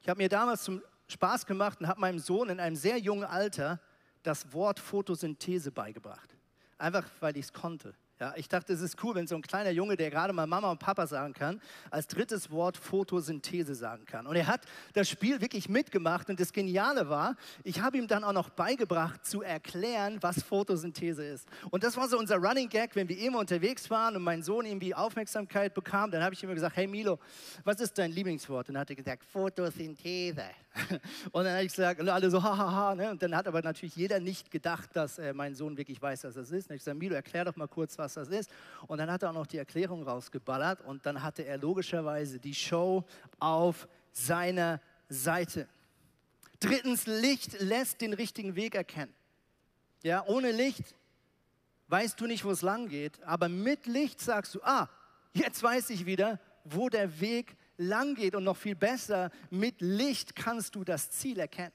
Ich 0.00 0.08
habe 0.08 0.18
mir 0.20 0.28
damals 0.28 0.64
zum 0.64 0.82
Spaß 1.08 1.46
gemacht 1.46 1.80
und 1.80 1.86
habe 1.86 2.00
meinem 2.00 2.18
Sohn 2.18 2.48
in 2.48 2.58
einem 2.58 2.76
sehr 2.76 2.98
jungen 2.98 3.24
Alter 3.24 3.80
das 4.22 4.52
Wort 4.52 4.80
Photosynthese 4.80 5.70
beigebracht. 5.70 6.36
Einfach 6.78 7.08
weil 7.20 7.36
ich 7.36 7.46
es 7.46 7.52
konnte. 7.52 7.94
Ja, 8.22 8.34
ich 8.36 8.48
dachte, 8.48 8.72
es 8.72 8.80
ist 8.80 9.02
cool, 9.02 9.16
wenn 9.16 9.26
so 9.26 9.34
ein 9.34 9.42
kleiner 9.42 9.70
Junge, 9.70 9.96
der 9.96 10.08
gerade 10.08 10.32
mal 10.32 10.46
Mama 10.46 10.70
und 10.70 10.78
Papa 10.78 11.08
sagen 11.08 11.32
kann, 11.32 11.60
als 11.90 12.06
drittes 12.06 12.52
Wort 12.52 12.76
Photosynthese 12.76 13.74
sagen 13.74 14.04
kann. 14.04 14.28
Und 14.28 14.36
er 14.36 14.46
hat 14.46 14.64
das 14.92 15.08
Spiel 15.08 15.40
wirklich 15.40 15.68
mitgemacht 15.68 16.30
und 16.30 16.38
das 16.38 16.52
Geniale 16.52 17.08
war, 17.08 17.34
ich 17.64 17.80
habe 17.80 17.98
ihm 17.98 18.06
dann 18.06 18.22
auch 18.22 18.32
noch 18.32 18.50
beigebracht 18.50 19.26
zu 19.26 19.42
erklären, 19.42 20.18
was 20.20 20.40
Photosynthese 20.40 21.24
ist. 21.24 21.48
Und 21.72 21.82
das 21.82 21.96
war 21.96 22.06
so 22.06 22.16
unser 22.16 22.36
Running 22.36 22.68
Gag, 22.68 22.94
wenn 22.94 23.08
wir 23.08 23.18
immer 23.18 23.40
unterwegs 23.40 23.90
waren 23.90 24.14
und 24.14 24.22
mein 24.22 24.44
Sohn 24.44 24.66
irgendwie 24.66 24.94
Aufmerksamkeit 24.94 25.74
bekam, 25.74 26.12
dann 26.12 26.22
habe 26.22 26.32
ich 26.32 26.44
immer 26.44 26.54
gesagt, 26.54 26.76
hey 26.76 26.86
Milo, 26.86 27.18
was 27.64 27.80
ist 27.80 27.98
dein 27.98 28.12
Lieblingswort? 28.12 28.68
Und 28.68 28.74
dann 28.74 28.82
hat 28.82 28.90
er 28.90 28.94
gesagt, 28.94 29.24
Photosynthese. 29.24 30.44
Und 31.32 31.44
dann 31.44 31.54
habe 31.54 31.64
ich 31.64 31.72
gesagt, 31.72 32.00
und 32.00 32.08
alle 32.08 32.30
so, 32.30 32.42
hahaha. 32.42 32.94
Ne? 32.94 33.10
Und 33.10 33.22
dann 33.22 33.36
hat 33.36 33.46
aber 33.46 33.62
natürlich 33.62 33.96
jeder 33.96 34.20
nicht 34.20 34.50
gedacht, 34.50 34.90
dass 34.94 35.18
äh, 35.18 35.32
mein 35.32 35.54
Sohn 35.54 35.76
wirklich 35.76 36.00
weiß, 36.00 36.24
was 36.24 36.34
das 36.34 36.50
ist. 36.50 36.70
Und 36.70 36.76
ich 36.76 36.80
gesagt, 36.80 36.98
Milo, 36.98 37.14
erklär 37.14 37.44
doch 37.44 37.56
mal 37.56 37.68
kurz, 37.68 37.98
was 37.98 38.14
das 38.14 38.28
ist. 38.28 38.50
Und 38.86 38.98
dann 38.98 39.10
hat 39.10 39.22
er 39.22 39.30
auch 39.30 39.34
noch 39.34 39.46
die 39.46 39.58
Erklärung 39.58 40.02
rausgeballert 40.02 40.80
und 40.82 41.04
dann 41.04 41.22
hatte 41.22 41.42
er 41.42 41.58
logischerweise 41.58 42.38
die 42.38 42.54
Show 42.54 43.04
auf 43.38 43.86
seiner 44.12 44.80
Seite. 45.08 45.68
Drittens, 46.60 47.06
Licht 47.06 47.60
lässt 47.60 48.00
den 48.00 48.12
richtigen 48.12 48.56
Weg 48.56 48.74
erkennen. 48.74 49.12
Ja, 50.02 50.24
ohne 50.26 50.52
Licht 50.52 50.94
weißt 51.88 52.20
du 52.20 52.26
nicht, 52.26 52.44
wo 52.44 52.50
es 52.50 52.62
lang 52.62 52.88
geht, 52.88 53.22
aber 53.24 53.48
mit 53.48 53.86
Licht 53.86 54.20
sagst 54.20 54.54
du, 54.54 54.62
ah, 54.62 54.88
jetzt 55.34 55.62
weiß 55.62 55.90
ich 55.90 56.06
wieder, 56.06 56.40
wo 56.64 56.88
der 56.88 57.20
Weg 57.20 57.56
lang 57.82 58.14
geht 58.14 58.34
und 58.34 58.44
noch 58.44 58.56
viel 58.56 58.74
besser, 58.74 59.30
mit 59.50 59.80
Licht 59.80 60.34
kannst 60.34 60.74
du 60.74 60.84
das 60.84 61.10
Ziel 61.10 61.38
erkennen. 61.38 61.72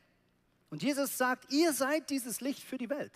Und 0.70 0.84
Jesus 0.84 1.17
sagt, 1.17 1.52
ihr 1.52 1.74
seid 1.74 2.10
dieses 2.10 2.41
Licht 2.41 2.63
für 2.63 2.78
die 2.78 2.89
Welt. 2.89 3.13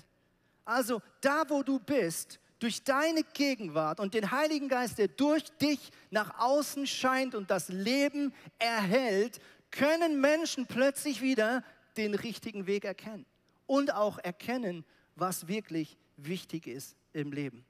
Also 0.64 1.02
da, 1.20 1.44
wo 1.50 1.64
du 1.64 1.80
bist, 1.80 2.40
durch 2.60 2.84
deine 2.84 3.24
Gegenwart 3.24 4.00
und 4.00 4.14
den 4.14 4.32
Heiligen 4.32 4.70
Geist, 4.70 5.00
der 5.00 5.08
durch 5.08 5.46
dich 5.58 5.92
nach 6.12 6.40
außen 6.40 6.86
scheint 6.86 7.34
und 7.34 7.50
das 7.50 7.70
Leben 7.70 8.34
erhält, 8.60 9.40
können 9.72 10.22
Menschen 10.22 10.68
plötzlich 10.68 11.22
wieder 11.22 11.64
den 11.98 12.14
richtigen 12.14 12.68
Weg 12.68 12.86
erkennen 12.86 13.26
und 13.66 13.94
auch 13.94 14.20
erkennen, 14.20 14.86
was 15.16 15.48
wirklich 15.48 15.98
wichtig 16.18 16.68
ist 16.68 16.96
im 17.14 17.32
Leben. 17.32 17.66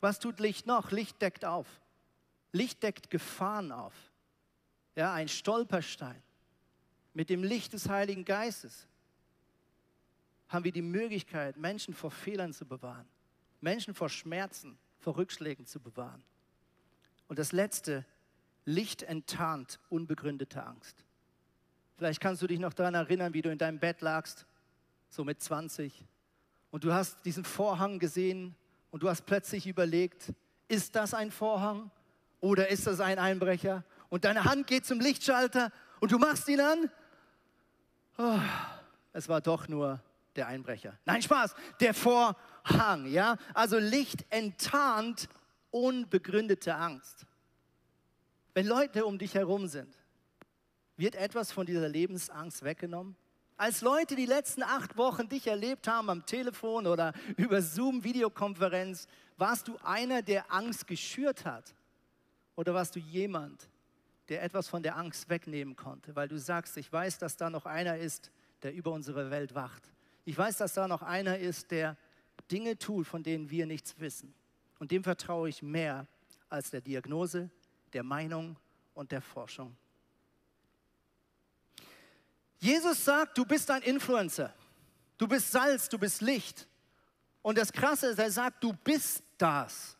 Was 0.00 0.18
tut 0.18 0.40
Licht 0.40 0.66
noch? 0.66 0.90
Licht 0.90 1.20
deckt 1.20 1.44
auf. 1.44 1.66
Licht 2.52 2.82
deckt 2.82 3.10
Gefahren 3.10 3.72
auf. 3.72 3.94
Ja, 4.96 5.12
ein 5.12 5.28
Stolperstein. 5.28 6.22
Mit 7.12 7.30
dem 7.30 7.42
Licht 7.44 7.72
des 7.72 7.88
Heiligen 7.88 8.24
Geistes 8.24 8.86
haben 10.48 10.64
wir 10.64 10.72
die 10.72 10.82
Möglichkeit, 10.82 11.56
Menschen 11.56 11.94
vor 11.94 12.10
Fehlern 12.10 12.52
zu 12.52 12.66
bewahren, 12.66 13.08
Menschen 13.60 13.94
vor 13.94 14.08
Schmerzen, 14.08 14.78
vor 14.98 15.16
Rückschlägen 15.16 15.66
zu 15.66 15.80
bewahren. 15.80 16.22
Und 17.28 17.38
das 17.38 17.52
Letzte, 17.52 18.04
Licht 18.64 19.02
enttarnt 19.02 19.78
unbegründete 19.90 20.64
Angst. 20.64 21.04
Vielleicht 21.96 22.20
kannst 22.20 22.42
du 22.42 22.46
dich 22.46 22.58
noch 22.58 22.72
daran 22.72 22.94
erinnern, 22.94 23.34
wie 23.34 23.42
du 23.42 23.50
in 23.50 23.58
deinem 23.58 23.78
Bett 23.78 24.00
lagst, 24.00 24.46
so 25.08 25.24
mit 25.24 25.40
20, 25.40 26.04
und 26.74 26.82
du 26.82 26.92
hast 26.92 27.24
diesen 27.24 27.44
Vorhang 27.44 28.00
gesehen 28.00 28.56
und 28.90 29.04
du 29.04 29.08
hast 29.08 29.26
plötzlich 29.26 29.68
überlegt, 29.68 30.32
ist 30.66 30.96
das 30.96 31.14
ein 31.14 31.30
Vorhang 31.30 31.88
oder 32.40 32.66
ist 32.68 32.88
das 32.88 32.98
ein 32.98 33.20
Einbrecher? 33.20 33.84
Und 34.08 34.24
deine 34.24 34.44
Hand 34.44 34.66
geht 34.66 34.86
zum 34.86 35.00
Lichtschalter 35.00 35.70
und 36.00 36.12
du 36.12 36.18
machst 36.18 36.48
ihn 36.48 36.60
an. 36.60 36.90
Oh, 38.18 38.38
es 39.12 39.28
war 39.28 39.40
doch 39.40 39.68
nur 39.68 40.00
der 40.36 40.46
Einbrecher. 40.46 40.98
Nein, 41.04 41.22
Spaß, 41.22 41.54
der 41.80 41.94
Vorhang, 41.94 43.06
ja? 43.06 43.36
Also 43.54 43.78
Licht 43.78 44.24
enttarnt 44.30 45.28
unbegründete 45.70 46.74
Angst. 46.74 47.26
Wenn 48.52 48.66
Leute 48.66 49.04
um 49.04 49.18
dich 49.18 49.34
herum 49.34 49.66
sind, 49.66 49.96
wird 50.96 51.16
etwas 51.16 51.50
von 51.50 51.66
dieser 51.66 51.88
Lebensangst 51.88 52.62
weggenommen? 52.62 53.16
Als 53.56 53.80
Leute 53.82 54.16
die 54.16 54.26
letzten 54.26 54.62
acht 54.62 54.96
Wochen 54.96 55.28
dich 55.28 55.46
erlebt 55.46 55.86
haben 55.86 56.10
am 56.10 56.26
Telefon 56.26 56.86
oder 56.86 57.12
über 57.36 57.62
Zoom-Videokonferenz, 57.62 59.06
warst 59.36 59.68
du 59.68 59.76
einer, 59.82 60.22
der 60.22 60.52
Angst 60.52 60.86
geschürt 60.86 61.44
hat? 61.44 61.74
Oder 62.56 62.74
warst 62.74 62.94
du 62.94 63.00
jemand, 63.00 63.68
der 64.28 64.42
etwas 64.42 64.68
von 64.68 64.82
der 64.82 64.96
Angst 64.96 65.28
wegnehmen 65.28 65.76
konnte, 65.76 66.16
weil 66.16 66.28
du 66.28 66.38
sagst, 66.38 66.76
ich 66.76 66.90
weiß, 66.92 67.18
dass 67.18 67.36
da 67.36 67.50
noch 67.50 67.66
einer 67.66 67.98
ist, 67.98 68.30
der 68.62 68.72
über 68.74 68.92
unsere 68.92 69.30
Welt 69.30 69.54
wacht. 69.54 69.92
Ich 70.24 70.36
weiß, 70.36 70.56
dass 70.58 70.74
da 70.74 70.88
noch 70.88 71.02
einer 71.02 71.38
ist, 71.38 71.70
der 71.70 71.96
Dinge 72.50 72.78
tut, 72.78 73.06
von 73.06 73.22
denen 73.22 73.50
wir 73.50 73.66
nichts 73.66 73.98
wissen. 73.98 74.34
Und 74.78 74.90
dem 74.90 75.04
vertraue 75.04 75.48
ich 75.48 75.62
mehr 75.62 76.06
als 76.48 76.70
der 76.70 76.80
Diagnose, 76.80 77.50
der 77.92 78.02
Meinung 78.02 78.56
und 78.94 79.12
der 79.12 79.20
Forschung. 79.20 79.76
Jesus 82.58 83.04
sagt, 83.04 83.36
du 83.36 83.44
bist 83.44 83.70
ein 83.70 83.82
Influencer. 83.82 84.54
Du 85.18 85.28
bist 85.28 85.52
Salz, 85.52 85.88
du 85.88 85.98
bist 85.98 86.22
Licht. 86.22 86.66
Und 87.42 87.58
das 87.58 87.70
Krasse 87.70 88.08
ist, 88.08 88.18
er 88.18 88.30
sagt, 88.30 88.64
du 88.64 88.72
bist 88.72 89.22
das. 89.36 89.96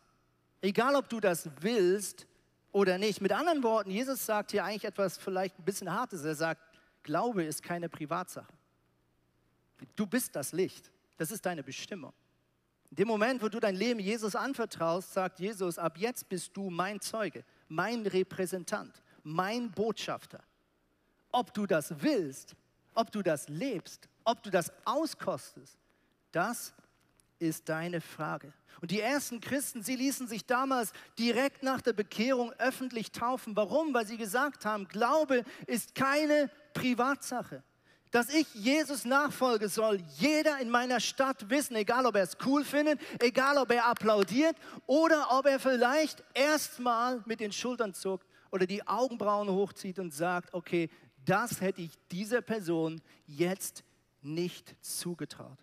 Egal, 0.62 0.96
ob 0.96 1.08
du 1.08 1.20
das 1.20 1.48
willst 1.60 2.26
oder 2.74 2.98
nicht. 2.98 3.20
Mit 3.20 3.30
anderen 3.30 3.62
Worten, 3.62 3.90
Jesus 3.90 4.26
sagt 4.26 4.50
hier 4.50 4.64
eigentlich 4.64 4.84
etwas 4.84 5.16
vielleicht 5.16 5.56
ein 5.58 5.64
bisschen 5.64 5.90
Hartes. 5.92 6.24
Er 6.24 6.34
sagt, 6.34 6.60
Glaube 7.04 7.44
ist 7.44 7.62
keine 7.62 7.88
Privatsache. 7.88 8.52
Du 9.94 10.06
bist 10.06 10.34
das 10.34 10.52
Licht. 10.52 10.90
Das 11.16 11.30
ist 11.30 11.46
deine 11.46 11.62
Bestimmung. 11.62 12.12
In 12.90 12.96
dem 12.96 13.08
Moment, 13.08 13.42
wo 13.42 13.48
du 13.48 13.60
dein 13.60 13.76
Leben 13.76 14.00
Jesus 14.00 14.34
anvertraust, 14.34 15.12
sagt 15.12 15.38
Jesus, 15.38 15.78
ab 15.78 15.96
jetzt 15.98 16.28
bist 16.28 16.56
du 16.56 16.68
mein 16.68 17.00
Zeuge, 17.00 17.44
mein 17.68 18.06
Repräsentant, 18.06 19.02
mein 19.22 19.70
Botschafter. 19.70 20.42
Ob 21.30 21.54
du 21.54 21.66
das 21.66 22.02
willst, 22.02 22.56
ob 22.94 23.12
du 23.12 23.22
das 23.22 23.48
lebst, 23.48 24.08
ob 24.24 24.42
du 24.42 24.50
das 24.50 24.72
auskostest, 24.84 25.78
das 26.32 26.74
ist 27.38 27.68
deine 27.68 28.00
Frage. 28.00 28.52
Und 28.80 28.90
die 28.90 29.00
ersten 29.00 29.40
Christen, 29.40 29.82
sie 29.82 29.96
ließen 29.96 30.26
sich 30.26 30.46
damals 30.46 30.92
direkt 31.18 31.62
nach 31.62 31.80
der 31.80 31.92
Bekehrung 31.92 32.52
öffentlich 32.58 33.12
taufen. 33.12 33.56
Warum? 33.56 33.94
Weil 33.94 34.06
sie 34.06 34.16
gesagt 34.16 34.64
haben, 34.64 34.88
Glaube 34.88 35.44
ist 35.66 35.94
keine 35.94 36.50
Privatsache 36.74 37.62
dass 38.14 38.32
ich 38.32 38.46
Jesus 38.54 39.04
nachfolge, 39.04 39.68
soll 39.68 40.00
jeder 40.18 40.60
in 40.60 40.70
meiner 40.70 41.00
Stadt 41.00 41.50
wissen, 41.50 41.74
egal 41.74 42.06
ob 42.06 42.14
er 42.14 42.22
es 42.22 42.36
cool 42.46 42.64
findet, 42.64 43.00
egal 43.18 43.58
ob 43.58 43.72
er 43.72 43.86
applaudiert 43.86 44.54
oder 44.86 45.36
ob 45.36 45.46
er 45.46 45.58
vielleicht 45.58 46.22
erstmal 46.32 47.24
mit 47.26 47.40
den 47.40 47.50
Schultern 47.50 47.92
zuckt 47.92 48.24
oder 48.52 48.66
die 48.66 48.86
Augenbrauen 48.86 49.48
hochzieht 49.48 49.98
und 49.98 50.14
sagt, 50.14 50.54
okay, 50.54 50.90
das 51.24 51.60
hätte 51.60 51.82
ich 51.82 51.90
dieser 52.12 52.40
Person 52.40 53.02
jetzt 53.26 53.82
nicht 54.22 54.76
zugetraut. 54.80 55.58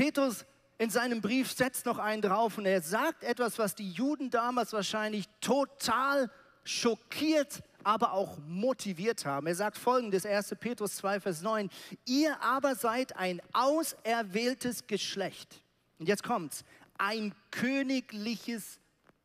Petrus 0.00 0.46
in 0.78 0.88
seinem 0.88 1.20
Brief 1.20 1.52
setzt 1.52 1.84
noch 1.84 1.98
einen 1.98 2.22
drauf 2.22 2.56
und 2.56 2.64
er 2.64 2.80
sagt 2.80 3.22
etwas, 3.22 3.58
was 3.58 3.74
die 3.74 3.90
Juden 3.90 4.30
damals 4.30 4.72
wahrscheinlich 4.72 5.26
total 5.42 6.30
schockiert 6.64 7.62
aber 7.84 8.14
auch 8.14 8.38
motiviert 8.46 9.26
haben. 9.26 9.46
Er 9.46 9.54
sagt 9.54 9.76
folgendes, 9.76 10.24
1. 10.24 10.54
Petrus 10.58 10.96
2, 10.96 11.20
Vers 11.20 11.42
9, 11.42 11.68
ihr 12.06 12.40
aber 12.42 12.76
seid 12.76 13.14
ein 13.16 13.42
auserwähltes 13.52 14.86
Geschlecht. 14.86 15.62
Und 15.98 16.08
jetzt 16.08 16.22
kommt's, 16.22 16.64
ein 16.96 17.34
königliches 17.50 18.78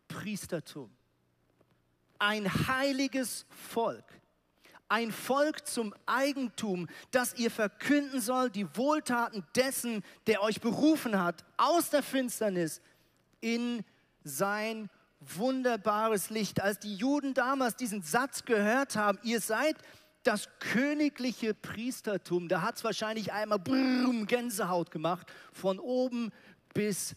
Priestertum, 0.09 0.89
ein 2.19 2.67
heiliges 2.67 3.45
Volk, 3.71 4.03
ein 4.87 5.11
Volk 5.11 5.67
zum 5.67 5.93
Eigentum, 6.05 6.87
das 7.11 7.35
ihr 7.35 7.51
verkünden 7.51 8.21
soll, 8.21 8.49
die 8.49 8.67
Wohltaten 8.77 9.45
dessen, 9.55 10.03
der 10.27 10.41
euch 10.41 10.61
berufen 10.61 11.21
hat, 11.21 11.43
aus 11.57 11.89
der 11.89 12.03
Finsternis 12.03 12.81
in 13.41 13.83
sein 14.23 14.89
wunderbares 15.19 16.29
Licht. 16.29 16.61
Als 16.61 16.79
die 16.79 16.95
Juden 16.95 17.33
damals 17.33 17.75
diesen 17.75 18.01
Satz 18.01 18.45
gehört 18.45 18.95
haben, 18.95 19.19
ihr 19.23 19.39
seid 19.39 19.75
das 20.23 20.49
königliche 20.59 21.53
Priestertum, 21.53 22.47
da 22.47 22.61
hat 22.61 22.77
es 22.77 22.83
wahrscheinlich 22.83 23.31
einmal 23.31 23.59
brumm, 23.59 24.25
Gänsehaut 24.25 24.89
gemacht, 24.89 25.31
von 25.53 25.79
oben 25.79 26.31
bis 26.73 27.15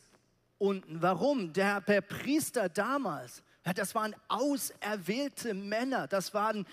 unten. 0.59 1.01
Warum? 1.01 1.53
Der, 1.55 1.81
der 1.81 2.03
Priester 2.03 2.69
damals, 2.69 3.43
ja, 3.65 3.73
das 3.73 3.95
waren 3.95 4.15
auserwählte 4.29 5.55
Männer, 5.55 6.07
das 6.07 6.35
waren 6.35 6.67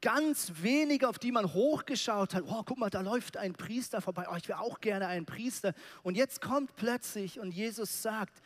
ganz 0.00 0.52
wenige, 0.56 1.08
auf 1.08 1.18
die 1.18 1.32
man 1.32 1.52
hochgeschaut 1.52 2.34
hat. 2.34 2.44
Oh, 2.46 2.62
guck 2.64 2.78
mal, 2.78 2.90
da 2.90 3.00
läuft 3.00 3.36
ein 3.36 3.52
Priester 3.52 4.00
vorbei. 4.00 4.26
Oh, 4.30 4.36
ich 4.36 4.48
wäre 4.48 4.60
auch 4.60 4.80
gerne 4.80 5.06
ein 5.06 5.26
Priester. 5.26 5.74
Und 6.02 6.16
jetzt 6.16 6.40
kommt 6.40 6.74
plötzlich 6.76 7.38
und 7.38 7.52
Jesus 7.52 8.02
sagt, 8.02 8.40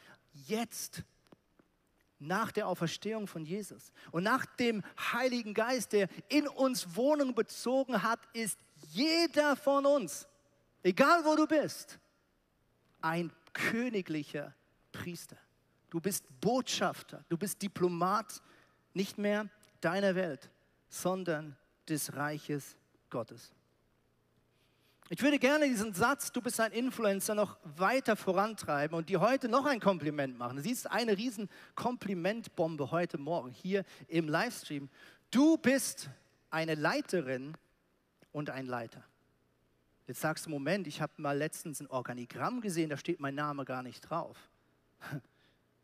jetzt 0.46 1.02
nach 2.18 2.52
der 2.52 2.68
Auferstehung 2.68 3.26
von 3.26 3.44
Jesus 3.44 3.92
und 4.10 4.22
nach 4.22 4.46
dem 4.46 4.82
Heiligen 5.12 5.54
Geist, 5.54 5.92
der 5.92 6.08
in 6.28 6.48
uns 6.48 6.96
Wohnung 6.96 7.34
bezogen 7.34 8.02
hat, 8.02 8.20
ist 8.32 8.58
jeder 8.90 9.56
von 9.56 9.86
uns, 9.86 10.26
egal 10.82 11.24
wo 11.24 11.36
du 11.36 11.46
bist, 11.46 11.98
ein 13.00 13.32
königlicher 13.52 14.54
Priester. 14.92 15.36
Du 15.90 16.00
bist 16.00 16.24
Botschafter, 16.40 17.24
du 17.28 17.36
bist 17.36 17.60
Diplomat 17.62 18.42
nicht 18.94 19.18
mehr 19.18 19.48
deiner 19.80 20.14
Welt, 20.14 20.50
sondern 20.94 21.56
des 21.88 22.14
Reiches 22.14 22.76
Gottes. 23.10 23.52
Ich 25.10 25.20
würde 25.22 25.38
gerne 25.38 25.68
diesen 25.68 25.92
Satz, 25.92 26.32
du 26.32 26.40
bist 26.40 26.58
ein 26.60 26.72
Influencer, 26.72 27.34
noch 27.34 27.58
weiter 27.64 28.16
vorantreiben 28.16 28.96
und 28.96 29.08
dir 29.08 29.20
heute 29.20 29.48
noch 29.48 29.66
ein 29.66 29.80
Kompliment 29.80 30.38
machen. 30.38 30.56
Du 30.56 30.62
siehst 30.62 30.90
eine 30.90 31.16
riesen 31.18 31.50
Komplimentbombe 31.74 32.90
heute 32.90 33.18
Morgen 33.18 33.50
hier 33.50 33.84
im 34.08 34.28
Livestream. 34.28 34.88
Du 35.30 35.58
bist 35.58 36.08
eine 36.50 36.74
Leiterin 36.74 37.54
und 38.32 38.48
ein 38.48 38.66
Leiter. 38.66 39.04
Jetzt 40.06 40.20
sagst 40.20 40.46
du, 40.46 40.50
Moment, 40.50 40.86
ich 40.86 41.02
habe 41.02 41.12
mal 41.16 41.36
letztens 41.36 41.80
ein 41.80 41.86
Organigramm 41.88 42.60
gesehen, 42.60 42.88
da 42.88 42.96
steht 42.96 43.20
mein 43.20 43.34
Name 43.34 43.64
gar 43.64 43.82
nicht 43.82 44.00
drauf. 44.00 44.36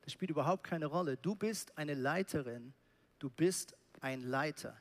Das 0.03 0.15
spielt 0.15 0.31
überhaupt 0.31 0.65
keine 0.65 0.87
Rolle. 0.87 1.19
Du 1.19 1.35
bist 1.35 1.77
eine 1.77 1.93
Leiterin, 1.93 2.73
du 3.19 3.29
bist 3.29 3.77
ein 4.01 4.23
Leiter 4.23 4.75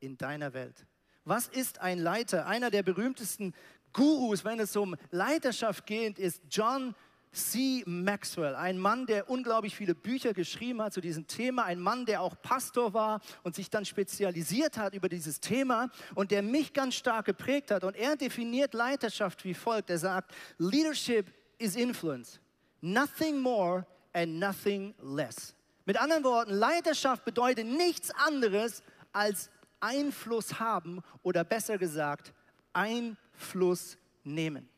in 0.00 0.16
deiner 0.16 0.52
Welt. 0.52 0.86
Was 1.24 1.48
ist 1.48 1.80
ein 1.80 1.98
Leiter? 1.98 2.46
Einer 2.46 2.70
der 2.70 2.82
berühmtesten 2.82 3.54
Gurus, 3.92 4.44
wenn 4.44 4.60
es 4.60 4.76
um 4.76 4.96
Leiterschaft 5.10 5.86
geht, 5.86 6.18
ist 6.18 6.42
John 6.50 6.94
C. 7.32 7.82
Maxwell, 7.86 8.54
ein 8.54 8.78
Mann, 8.78 9.04
der 9.04 9.28
unglaublich 9.28 9.76
viele 9.76 9.94
Bücher 9.94 10.32
geschrieben 10.32 10.80
hat 10.80 10.94
zu 10.94 11.02
diesem 11.02 11.26
Thema, 11.26 11.64
ein 11.64 11.78
Mann, 11.78 12.06
der 12.06 12.22
auch 12.22 12.40
Pastor 12.40 12.94
war 12.94 13.20
und 13.42 13.54
sich 13.54 13.68
dann 13.68 13.84
spezialisiert 13.84 14.78
hat 14.78 14.94
über 14.94 15.08
dieses 15.08 15.40
Thema 15.40 15.90
und 16.14 16.30
der 16.30 16.42
mich 16.42 16.72
ganz 16.72 16.94
stark 16.94 17.26
geprägt 17.26 17.70
hat. 17.70 17.84
Und 17.84 17.94
er 17.94 18.16
definiert 18.16 18.72
Leiterschaft 18.72 19.44
wie 19.44 19.52
folgt. 19.52 19.90
Er 19.90 19.98
sagt, 19.98 20.32
Leadership 20.56 21.26
is 21.58 21.76
influence, 21.76 22.40
nothing 22.80 23.38
more 23.38 23.86
and 24.14 24.38
nothing 24.38 24.94
less. 25.02 25.54
Mit 25.84 26.00
anderen 26.00 26.24
Worten, 26.24 26.52
Leiterschaft 26.52 27.24
bedeutet 27.24 27.66
nichts 27.66 28.10
anderes 28.12 28.82
als 29.12 29.50
Einfluss 29.86 30.58
haben 30.58 31.00
oder 31.22 31.44
besser 31.44 31.78
gesagt, 31.78 32.32
Einfluss 32.72 33.96
nehmen. 34.24 34.68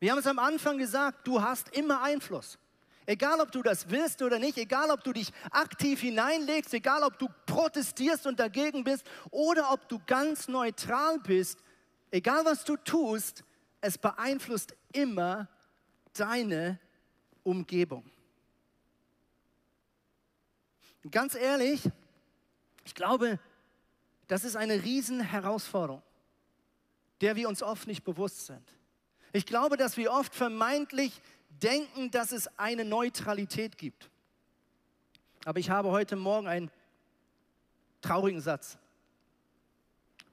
Wir 0.00 0.10
haben 0.10 0.18
es 0.18 0.26
am 0.26 0.38
Anfang 0.38 0.76
gesagt, 0.76 1.26
du 1.26 1.40
hast 1.40 1.68
immer 1.76 2.02
Einfluss. 2.02 2.58
Egal, 3.06 3.40
ob 3.40 3.52
du 3.52 3.62
das 3.62 3.90
willst 3.90 4.22
oder 4.22 4.38
nicht, 4.38 4.56
egal, 4.58 4.90
ob 4.90 5.04
du 5.04 5.12
dich 5.12 5.30
aktiv 5.50 6.00
hineinlegst, 6.00 6.72
egal, 6.74 7.02
ob 7.02 7.18
du 7.18 7.28
protestierst 7.46 8.26
und 8.26 8.40
dagegen 8.40 8.82
bist 8.82 9.06
oder 9.30 9.70
ob 9.72 9.88
du 9.88 10.00
ganz 10.06 10.48
neutral 10.48 11.18
bist, 11.20 11.60
egal 12.10 12.44
was 12.44 12.64
du 12.64 12.76
tust, 12.76 13.44
es 13.80 13.98
beeinflusst 13.98 14.74
immer 14.92 15.48
deine 16.14 16.80
Umgebung. 17.42 18.04
Ganz 21.10 21.34
ehrlich, 21.34 21.82
ich 22.86 22.94
glaube, 22.94 23.38
das 24.28 24.44
ist 24.44 24.56
eine 24.56 24.82
Riesenherausforderung, 24.82 26.02
der 27.20 27.36
wir 27.36 27.48
uns 27.48 27.62
oft 27.62 27.86
nicht 27.86 28.04
bewusst 28.04 28.46
sind. 28.46 28.74
Ich 29.32 29.46
glaube, 29.46 29.76
dass 29.76 29.96
wir 29.96 30.12
oft 30.12 30.34
vermeintlich 30.34 31.20
denken, 31.50 32.10
dass 32.10 32.32
es 32.32 32.48
eine 32.58 32.84
Neutralität 32.84 33.78
gibt. 33.78 34.10
Aber 35.44 35.58
ich 35.58 35.70
habe 35.70 35.90
heute 35.90 36.16
Morgen 36.16 36.46
einen 36.46 36.70
traurigen 38.00 38.40
Satz. 38.40 38.78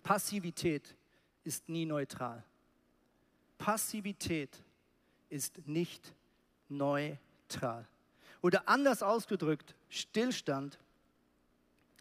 Passivität 0.04 0.96
ist 1.44 1.68
nie 1.70 1.86
neutral. 1.86 2.44
Passivität 3.58 4.64
ist 5.30 5.68
nicht 5.68 6.14
neutral. 6.70 7.88
Oder 8.42 8.68
anders 8.68 9.04
ausgedrückt, 9.04 9.76
Stillstand 9.90 10.80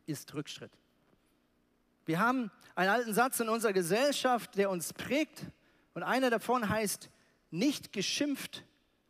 ist 0.06 0.32
Rückschritt. 0.34 0.72
Wir 2.06 2.18
haben 2.18 2.50
einen 2.74 2.90
alten 2.90 3.14
Satz 3.14 3.40
in 3.40 3.48
unserer 3.48 3.72
Gesellschaft, 3.72 4.56
der 4.56 4.70
uns 4.70 4.92
prägt. 4.92 5.46
Und 5.94 6.02
einer 6.02 6.30
davon 6.30 6.68
heißt, 6.68 7.10
nicht 7.50 7.92
geschimpft 7.92 8.64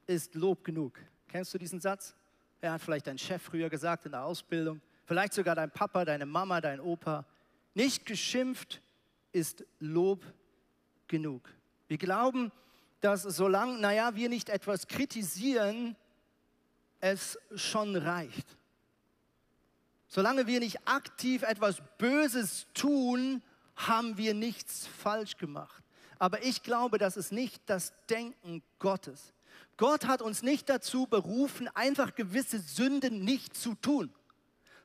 ist 0.07 0.35
Lob 0.35 0.65
genug. 0.65 0.99
Kennst 1.29 1.55
du 1.55 1.59
diesen 1.59 1.81
Satz? 1.81 2.15
Er 2.61 2.73
hat 2.73 2.83
vielleicht 2.83 3.07
dein 3.07 3.19
Chef 3.19 3.43
früher 3.43 3.71
gesagt 3.71 4.07
in 4.07 4.13
der 4.13 4.25
Ausbildung, 4.25 4.81
vielleicht 5.07 5.33
sogar 5.33 5.55
dein 5.55 5.71
Papa, 5.71 6.05
deine 6.05 6.27
Mama, 6.27 6.61
dein 6.61 6.81
Opa. 6.81 7.25
Nicht 7.75 8.05
geschimpft 8.05 8.83
ist 9.33 9.65
Lob 9.79 10.25
genug. 11.07 11.49
Wir 11.89 11.99
glauben, 11.99 12.53
dass 13.01 13.23
solange, 13.23 13.79
naja, 13.79 14.15
wir 14.15 14.29
nicht 14.29 14.49
etwas 14.49 14.87
kritisieren, 14.87 15.97
es 17.01 17.39
schon 17.55 17.97
reicht. 17.97 18.59
Solange 20.13 20.49
wir 20.49 20.59
nicht 20.59 20.89
aktiv 20.89 21.43
etwas 21.45 21.77
Böses 21.97 22.67
tun, 22.75 23.43
haben 23.77 24.19
wir 24.19 24.35
nichts 24.35 24.89
falsch 24.89 25.37
gemacht. 25.37 25.85
Aber 26.19 26.43
ich 26.43 26.65
glaube, 26.65 26.99
das 26.99 27.17
ist 27.17 27.31
nicht 27.31 27.63
das 27.67 27.95
Denken 28.11 28.63
Gottes. 28.81 29.33
Gott 29.77 30.07
hat 30.07 30.21
uns 30.21 30.43
nicht 30.43 30.69
dazu 30.69 31.07
berufen, 31.07 31.69
einfach 31.75 32.17
gewisse 32.17 32.59
Sünden 32.59 33.25
nicht 33.25 33.57
zu 33.57 33.75
tun, 33.77 34.13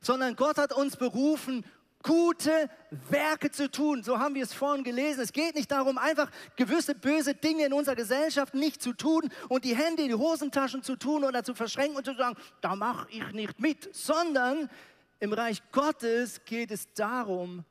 sondern 0.00 0.36
Gott 0.36 0.58
hat 0.58 0.72
uns 0.72 0.96
berufen, 0.96 1.64
gute 2.04 2.70
Werke 3.10 3.50
zu 3.50 3.68
tun. 3.68 4.04
So 4.04 4.20
haben 4.20 4.36
wir 4.36 4.44
es 4.44 4.52
vorhin 4.52 4.84
gelesen. 4.84 5.22
Es 5.22 5.32
geht 5.32 5.56
nicht 5.56 5.72
darum, 5.72 5.98
einfach 5.98 6.30
gewisse 6.54 6.94
böse 6.94 7.34
Dinge 7.34 7.66
in 7.66 7.72
unserer 7.72 7.96
Gesellschaft 7.96 8.54
nicht 8.54 8.80
zu 8.80 8.92
tun 8.92 9.28
und 9.48 9.64
die 9.64 9.74
Hände 9.74 10.02
in 10.02 10.08
die 10.08 10.14
Hosentaschen 10.14 10.84
zu 10.84 10.94
tun 10.94 11.24
oder 11.24 11.42
zu 11.42 11.54
verschränken 11.54 11.96
und 11.96 12.04
zu 12.04 12.14
sagen, 12.14 12.36
da 12.60 12.76
mache 12.76 13.08
ich 13.10 13.32
nicht 13.32 13.58
mit, 13.58 13.92
sondern 13.94 14.70
im 15.18 15.32
Reich 15.32 15.62
Gottes 15.72 16.44
geht 16.44 16.70
es 16.70 16.92
darum, 16.94 17.64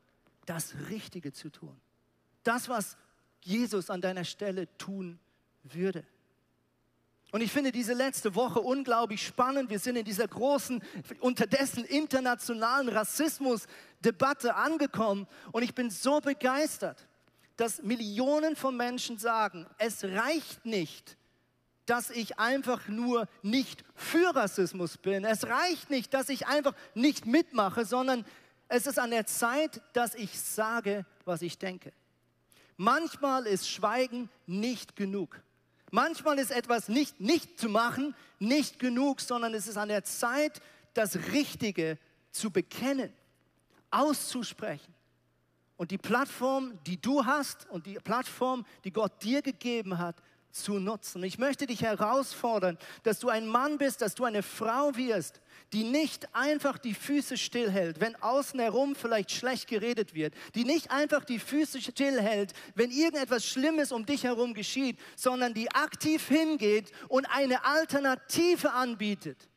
das 0.45 0.73
Richtige 0.89 1.31
zu 1.31 1.49
tun. 1.49 1.75
Das, 2.43 2.69
was 2.69 2.97
Jesus 3.41 3.89
an 3.89 4.01
deiner 4.01 4.23
Stelle 4.23 4.67
tun 4.77 5.19
würde. 5.63 6.05
Und 7.31 7.41
ich 7.41 7.51
finde 7.51 7.71
diese 7.71 7.93
letzte 7.93 8.33
Woche 8.35 8.61
unglaublich 8.61 9.25
spannend. 9.25 9.69
Wir 9.69 9.79
sind 9.79 9.97
in 9.97 10.05
dieser 10.05 10.27
großen, 10.27 10.81
unterdessen 11.19 11.83
internationalen 11.83 12.87
Rassismusdebatte 12.87 14.55
angekommen. 14.55 15.27
Und 15.51 15.63
ich 15.63 15.75
bin 15.75 15.89
so 15.89 16.21
begeistert, 16.21 17.07
dass 17.57 17.81
Millionen 17.81 18.55
von 18.55 18.77
Menschen 18.77 19.17
sagen, 19.17 19.65
es 19.77 20.03
reicht 20.03 20.65
nicht, 20.65 21.17
dass 21.85 22.09
ich 22.09 22.39
einfach 22.39 22.87
nur 22.87 23.27
nicht 23.41 23.83
für 23.93 24.35
Rassismus 24.35 24.97
bin. 24.97 25.23
Es 25.23 25.45
reicht 25.45 25.89
nicht, 25.89 26.13
dass 26.13 26.29
ich 26.29 26.47
einfach 26.47 26.73
nicht 26.93 27.25
mitmache, 27.25 27.85
sondern 27.85 28.25
es 28.67 28.87
ist 28.87 28.97
an 28.97 29.11
der 29.11 29.25
Zeit, 29.25 29.81
dass 29.93 30.15
ich 30.15 30.39
sage, 30.39 31.05
was 31.25 31.41
ich 31.41 31.57
denke. 31.57 31.93
Manchmal 32.77 33.45
ist 33.45 33.69
Schweigen 33.69 34.29
nicht 34.47 34.95
genug. 34.95 35.41
Manchmal 35.91 36.39
ist 36.39 36.51
etwas 36.51 36.89
nicht 36.89 37.21
nicht 37.21 37.59
zu 37.59 37.69
machen 37.69 38.15
nicht 38.39 38.79
genug, 38.79 39.21
sondern 39.21 39.53
es 39.53 39.67
ist 39.67 39.77
an 39.77 39.89
der 39.89 40.03
Zeit, 40.03 40.61
das 40.93 41.15
Richtige 41.31 41.97
zu 42.31 42.51
bekennen, 42.51 43.13
auszusprechen. 43.91 44.93
Und 45.77 45.91
die 45.91 45.97
Plattform, 45.97 46.79
die 46.85 47.01
du 47.01 47.25
hast 47.25 47.69
und 47.69 47.85
die 47.85 47.95
Plattform, 47.95 48.65
die 48.83 48.91
Gott 48.91 49.21
dir 49.23 49.41
gegeben 49.41 49.97
hat, 49.97 50.15
zu 50.55 50.79
nutzen. 50.79 51.23
Ich 51.23 51.37
möchte 51.37 51.67
dich 51.67 51.81
herausfordern, 51.81 52.77
dass 53.03 53.19
du 53.19 53.29
ein 53.29 53.47
Mann 53.47 53.77
bist, 53.77 54.01
dass 54.01 54.15
du 54.15 54.23
eine 54.23 54.41
Frau 54.41 54.95
wirst, 54.95 55.41
die 55.73 55.83
nicht 55.83 56.33
einfach 56.33 56.77
die 56.77 56.93
Füße 56.93 57.37
stillhält, 57.37 57.99
wenn 57.99 58.15
außen 58.15 58.59
herum 58.59 58.95
vielleicht 58.95 59.31
schlecht 59.31 59.67
geredet 59.67 60.13
wird, 60.13 60.33
die 60.55 60.63
nicht 60.63 60.91
einfach 60.91 61.25
die 61.25 61.39
Füße 61.39 61.81
stillhält, 61.81 62.53
wenn 62.73 62.89
irgendetwas 62.89 63.45
Schlimmes 63.45 63.91
um 63.91 64.05
dich 64.05 64.23
herum 64.23 64.53
geschieht, 64.53 64.97
sondern 65.15 65.53
die 65.53 65.69
aktiv 65.71 66.25
hingeht 66.27 66.91
und 67.09 67.25
eine 67.25 67.65
Alternative 67.65 68.71
anbietet, 68.71 69.49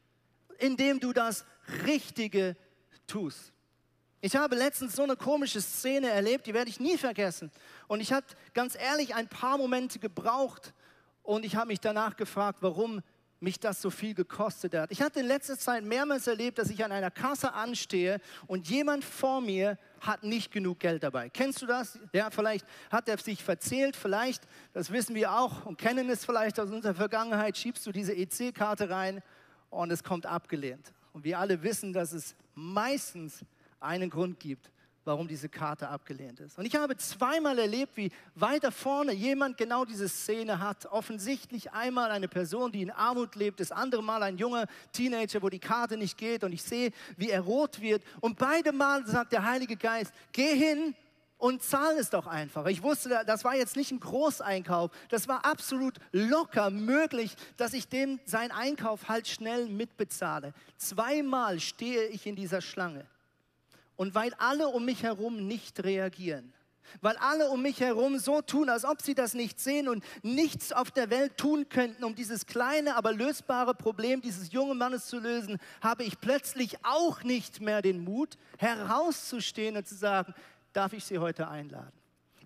indem 0.59 0.99
du 0.99 1.13
das 1.13 1.45
Richtige 1.87 2.57
tust. 3.07 3.53
Ich 4.21 4.35
habe 4.35 4.57
letztens 4.57 4.97
so 4.97 5.05
eine 5.05 5.15
komische 5.15 5.61
Szene 5.61 6.09
erlebt, 6.09 6.47
die 6.49 6.55
werde 6.55 6.71
ich 6.71 6.81
nie 6.81 6.99
vergessen. 6.99 7.53
Und 7.87 8.01
ich 8.01 8.13
habe 8.13 8.27
ganz 8.53 8.75
ehrlich 8.75 9.15
ein 9.15 9.29
paar 9.29 9.59
Momente 9.59 10.01
gebraucht, 10.01 10.73
und 11.29 11.45
ich 11.45 11.57
habe 11.57 11.67
mich 11.67 11.81
danach 11.81 12.17
gefragt, 12.17 12.61
warum 12.63 13.03
mich 13.39 13.61
das 13.61 13.83
so 13.83 13.91
viel 13.91 14.15
gekostet 14.15 14.75
hat. 14.75 14.91
Ich 14.91 15.03
hatte 15.03 15.21
in 15.21 15.27
letzter 15.27 15.59
Zeit 15.59 15.85
mehrmals 15.85 16.27
erlebt, 16.27 16.59
dass 16.59 16.71
ich 16.71 16.83
an 16.83 16.91
einer 16.91 17.11
Kasse 17.11 17.53
anstehe 17.53 18.19
und 18.47 18.71
jemand 18.71 19.05
vor 19.05 19.43
mir 19.43 19.77
hat 20.01 20.25
nicht 20.25 20.51
genug 20.51 20.81
Geld 20.81 21.03
dabei. 21.03 21.29
Kennst 21.29 21.61
du 21.61 21.67
das? 21.67 21.99
Ja, 22.15 22.31
vielleicht 22.31 22.67
hat 22.91 23.11
er 23.11 23.19
sich 23.19 23.45
verzählt, 23.45 23.95
vielleicht, 23.95 24.43
das 24.73 24.91
wissen 24.91 25.15
wir 25.15 25.35
auch 25.35 25.67
und 25.67 25.77
kennen 25.77 26.09
es 26.09 26.25
vielleicht 26.25 26.59
aus 26.59 26.71
unserer 26.71 26.95
Vergangenheit, 26.95 27.59
schiebst 27.59 27.87
du 27.87 27.93
diese 27.93 28.15
EC-Karte 28.15 28.89
rein 28.89 29.23
und 29.69 29.91
es 29.91 30.03
kommt 30.03 30.25
abgelehnt. 30.25 30.95
Und 31.13 31.25
wir 31.25 31.39
alle 31.39 31.63
wissen, 31.63 31.93
dass 31.93 32.13
es 32.13 32.37
meistens 32.55 33.45
einen 33.81 34.09
Grund 34.09 34.41
gibt, 34.41 34.73
warum 35.09 35.27
diese 35.27 35.49
Karte 35.49 35.89
abgelehnt 35.89 36.39
ist. 36.39 36.59
Und 36.59 36.67
ich 36.67 36.77
habe 36.77 36.97
zweimal 36.97 37.59
erlebt, 37.59 37.97
wie 37.97 38.13
weiter 38.35 38.71
vorne 38.71 39.13
jemand 39.13 39.57
genau 39.57 39.85
diese 39.85 40.09
Szene 40.09 40.61
hat. 40.61 40.87
Offensichtlich 40.87 41.73
einmal 41.73 42.11
eine 42.11 42.29
Person, 42.29 42.71
die 42.71 42.83
in 42.83 42.91
Armut 42.91 43.35
lebt, 43.35 43.59
das 43.59 43.73
andere 43.73 44.03
Mal 44.03 44.23
ein 44.23 44.37
junger 44.37 44.67
Teenager, 44.93 45.43
wo 45.43 45.49
die 45.49 45.59
Karte 45.59 45.97
nicht 45.97 46.19
geht. 46.19 46.45
Und 46.45 46.53
ich 46.53 46.63
sehe, 46.63 46.93
wie 47.17 47.31
er 47.31 47.41
rot 47.41 47.81
wird. 47.81 48.05
Und 48.21 48.39
beide 48.39 48.71
Mal 48.71 49.07
sagt 49.07 49.33
der 49.33 49.45
Heilige 49.45 49.77
Geist, 49.77 50.13
geh 50.33 50.55
hin 50.55 50.95
und 51.39 51.63
zahl 51.63 51.97
es 51.97 52.11
doch 52.11 52.27
einfach. 52.27 52.67
Ich 52.67 52.83
wusste, 52.83 53.23
das 53.27 53.45
war 53.45 53.57
jetzt 53.57 53.77
nicht 53.77 53.91
ein 53.91 54.01
Großeinkauf. 54.01 54.91
Das 55.09 55.27
war 55.27 55.45
absolut 55.47 55.95
locker 56.13 56.69
möglich, 56.69 57.35
dass 57.57 57.73
ich 57.73 57.89
dem 57.89 58.21
seinen 58.27 58.51
Einkauf 58.51 59.09
halt 59.09 59.27
schnell 59.27 59.69
mitbezahle. 59.69 60.53
Zweimal 60.77 61.61
stehe 61.61 62.09
ich 62.09 62.27
in 62.27 62.37
dieser 62.37 62.61
Schlange. 62.61 63.07
Und 63.99 64.15
weil 64.15 64.33
alle 64.35 64.69
um 64.69 64.85
mich 64.85 65.03
herum 65.03 65.49
nicht 65.49 65.83
reagieren, 65.83 66.53
weil 67.01 67.17
alle 67.17 67.51
um 67.51 67.61
mich 67.63 67.81
herum 67.81 68.21
so 68.21 68.41
tun, 68.41 68.69
als 68.69 68.85
ob 68.85 69.03
sie 69.03 69.17
das 69.17 69.35
nicht 69.35 69.59
sehen 69.59 69.89
und 69.89 70.05
nichts 70.23 70.73
auf 70.73 70.93
der 70.93 71.11
Welt 71.11 71.37
tun 71.37 71.69
könnten, 71.69 72.05
um 72.05 72.15
dieses 72.15 72.47
kleine, 72.47 72.95
aber 72.95 73.13
lösbare 73.13 73.75
Problem 73.75 74.21
dieses 74.21 74.53
jungen 74.53 74.79
Mannes 74.79 75.07
zu 75.07 75.19
lösen, 75.19 75.59
habe 75.81 76.05
ich 76.05 76.21
plötzlich 76.21 76.77
auch 76.85 77.25
nicht 77.25 77.61
mehr 77.61 77.83
den 77.83 78.05
Mut, 78.05 78.39
herauszustehen 78.59 79.77
und 79.77 79.89
zu 79.89 79.97
sagen, 79.97 80.33
darf 80.73 80.93
ich 80.93 81.05
Sie 81.05 81.19
heute 81.19 81.49
einladen? 81.49 81.98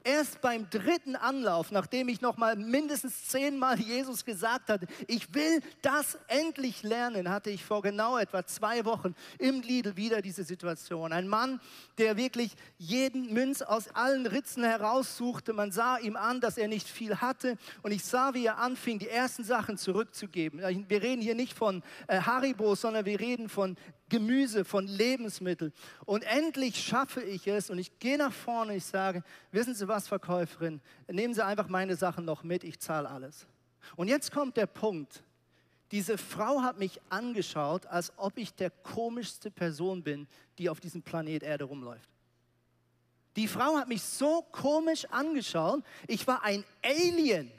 Erst 0.04 0.40
beim 0.40 0.68
dritten 0.68 1.16
Anlauf, 1.16 1.70
nachdem 1.70 2.08
ich 2.08 2.20
noch 2.20 2.36
mal 2.36 2.56
mindestens 2.56 3.28
zehnmal 3.28 3.78
Jesus 3.78 4.24
gesagt 4.24 4.68
hatte, 4.68 4.86
ich 5.06 5.32
will 5.34 5.60
das 5.80 6.18
endlich 6.28 6.82
lernen, 6.82 7.30
hatte 7.30 7.50
ich 7.50 7.64
vor 7.64 7.82
genau 7.82 8.18
etwa 8.18 8.44
zwei 8.44 8.84
Wochen 8.84 9.14
im 9.38 9.60
Lidl 9.60 9.96
wieder 9.96 10.20
diese 10.20 10.44
Situation. 10.44 11.12
Ein 11.12 11.28
Mann, 11.28 11.60
der 11.98 12.16
wirklich 12.16 12.56
jeden 12.78 13.32
Münz 13.32 13.62
aus 13.62 13.88
allen 13.94 14.26
Ritzen 14.26 14.64
heraussuchte. 14.64 15.52
Man 15.52 15.70
sah 15.70 15.98
ihm 15.98 16.16
an, 16.16 16.40
dass 16.40 16.58
er 16.58 16.68
nicht 16.68 16.88
viel 16.88 17.20
hatte. 17.20 17.56
Und 17.82 17.92
ich 17.92 18.04
sah, 18.04 18.34
wie 18.34 18.46
er 18.46 18.58
anfing, 18.58 18.98
die 18.98 19.08
ersten 19.08 19.44
Sachen 19.44 19.78
zurückzugeben. 19.78 20.60
Wir 20.88 21.02
reden 21.02 21.22
hier 21.22 21.34
nicht 21.34 21.56
von 21.56 21.82
äh, 22.08 22.20
Haribo, 22.20 22.74
sondern 22.74 23.04
wir 23.04 23.20
reden 23.20 23.48
von 23.48 23.76
Gemüse, 24.12 24.66
von 24.66 24.86
Lebensmitteln. 24.86 25.72
Und 26.04 26.22
endlich 26.24 26.76
schaffe 26.76 27.22
ich 27.22 27.46
es 27.46 27.70
und 27.70 27.78
ich 27.78 27.98
gehe 27.98 28.18
nach 28.18 28.32
vorne 28.32 28.72
und 28.72 28.76
ich 28.76 28.84
sage, 28.84 29.24
wissen 29.52 29.74
Sie 29.74 29.88
was, 29.88 30.06
Verkäuferin, 30.06 30.82
nehmen 31.08 31.32
Sie 31.32 31.42
einfach 31.42 31.68
meine 31.68 31.96
Sachen 31.96 32.26
noch 32.26 32.44
mit, 32.44 32.62
ich 32.62 32.78
zahle 32.78 33.08
alles. 33.08 33.46
Und 33.96 34.08
jetzt 34.08 34.30
kommt 34.30 34.58
der 34.58 34.66
Punkt. 34.66 35.24
Diese 35.92 36.18
Frau 36.18 36.60
hat 36.60 36.78
mich 36.78 37.00
angeschaut, 37.08 37.86
als 37.86 38.12
ob 38.18 38.36
ich 38.36 38.54
der 38.54 38.70
komischste 38.70 39.50
Person 39.50 40.02
bin, 40.02 40.28
die 40.58 40.68
auf 40.68 40.78
diesem 40.78 41.02
Planet 41.02 41.42
Erde 41.42 41.64
rumläuft. 41.64 42.10
Die 43.36 43.48
Frau 43.48 43.78
hat 43.78 43.88
mich 43.88 44.02
so 44.02 44.42
komisch 44.52 45.06
angeschaut, 45.06 45.82
ich 46.06 46.26
war 46.26 46.44
ein 46.44 46.64
Alien. 46.82 47.50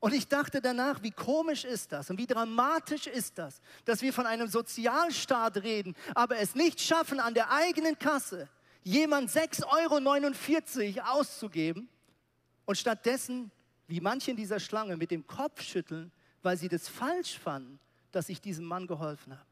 Und 0.00 0.14
ich 0.14 0.28
dachte 0.28 0.60
danach, 0.60 1.02
wie 1.02 1.10
komisch 1.10 1.64
ist 1.64 1.90
das 1.90 2.08
und 2.08 2.18
wie 2.18 2.26
dramatisch 2.26 3.08
ist 3.08 3.36
das, 3.36 3.60
dass 3.84 4.00
wir 4.00 4.12
von 4.12 4.26
einem 4.26 4.46
Sozialstaat 4.46 5.56
reden, 5.58 5.96
aber 6.14 6.38
es 6.38 6.54
nicht 6.54 6.80
schaffen, 6.80 7.18
an 7.18 7.34
der 7.34 7.50
eigenen 7.50 7.98
Kasse 7.98 8.48
jemand 8.84 9.30
6,49 9.30 10.98
Euro 10.98 11.10
auszugeben 11.10 11.88
und 12.64 12.78
stattdessen, 12.78 13.50
wie 13.88 14.00
manche 14.00 14.30
in 14.30 14.36
dieser 14.36 14.60
Schlange, 14.60 14.96
mit 14.96 15.10
dem 15.10 15.26
Kopf 15.26 15.62
schütteln, 15.62 16.12
weil 16.42 16.56
sie 16.56 16.68
das 16.68 16.88
falsch 16.88 17.38
fanden, 17.38 17.80
dass 18.12 18.28
ich 18.28 18.40
diesem 18.40 18.66
Mann 18.66 18.86
geholfen 18.86 19.32
habe. 19.32 19.46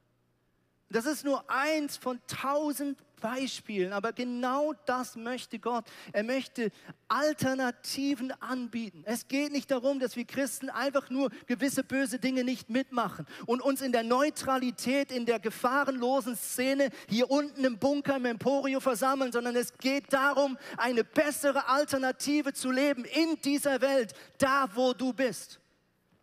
Das 0.88 1.04
ist 1.04 1.24
nur 1.24 1.48
eins 1.50 1.96
von 1.96 2.20
tausend 2.28 2.98
Beispielen, 3.20 3.92
aber 3.92 4.12
genau 4.12 4.72
das 4.84 5.16
möchte 5.16 5.58
Gott. 5.58 5.84
Er 6.12 6.22
möchte 6.22 6.70
Alternativen 7.08 8.30
anbieten. 8.40 9.02
Es 9.04 9.26
geht 9.26 9.50
nicht 9.50 9.70
darum, 9.70 9.98
dass 9.98 10.14
wir 10.14 10.24
Christen 10.24 10.70
einfach 10.70 11.10
nur 11.10 11.30
gewisse 11.46 11.82
böse 11.82 12.20
Dinge 12.20 12.44
nicht 12.44 12.70
mitmachen 12.70 13.26
und 13.46 13.62
uns 13.62 13.80
in 13.80 13.90
der 13.90 14.04
Neutralität, 14.04 15.10
in 15.10 15.26
der 15.26 15.40
gefahrenlosen 15.40 16.36
Szene 16.36 16.90
hier 17.08 17.30
unten 17.30 17.64
im 17.64 17.78
Bunker, 17.78 18.16
im 18.16 18.26
Emporio 18.26 18.78
versammeln, 18.78 19.32
sondern 19.32 19.56
es 19.56 19.76
geht 19.78 20.12
darum, 20.12 20.56
eine 20.76 21.02
bessere 21.02 21.68
Alternative 21.68 22.52
zu 22.52 22.70
leben 22.70 23.04
in 23.04 23.40
dieser 23.42 23.80
Welt, 23.80 24.12
da 24.38 24.68
wo 24.74 24.92
du 24.92 25.12
bist 25.12 25.58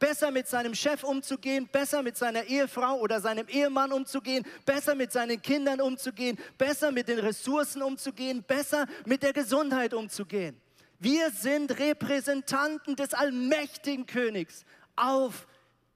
besser 0.03 0.31
mit 0.31 0.49
seinem 0.49 0.75
Chef 0.75 1.01
umzugehen, 1.05 1.65
besser 1.71 2.03
mit 2.03 2.17
seiner 2.17 2.43
Ehefrau 2.43 2.99
oder 2.99 3.21
seinem 3.21 3.47
Ehemann 3.47 3.93
umzugehen, 3.93 4.45
besser 4.65 4.95
mit 4.95 5.13
seinen 5.13 5.41
Kindern 5.41 5.79
umzugehen, 5.79 6.37
besser 6.57 6.91
mit 6.91 7.07
den 7.07 7.19
Ressourcen 7.19 7.81
umzugehen, 7.81 8.43
besser 8.43 8.85
mit 9.05 9.23
der 9.23 9.31
Gesundheit 9.31 9.93
umzugehen. 9.93 10.59
Wir 10.99 11.31
sind 11.31 11.79
Repräsentanten 11.79 12.97
des 12.97 13.13
allmächtigen 13.13 14.05
Königs 14.05 14.65
auf 14.97 15.47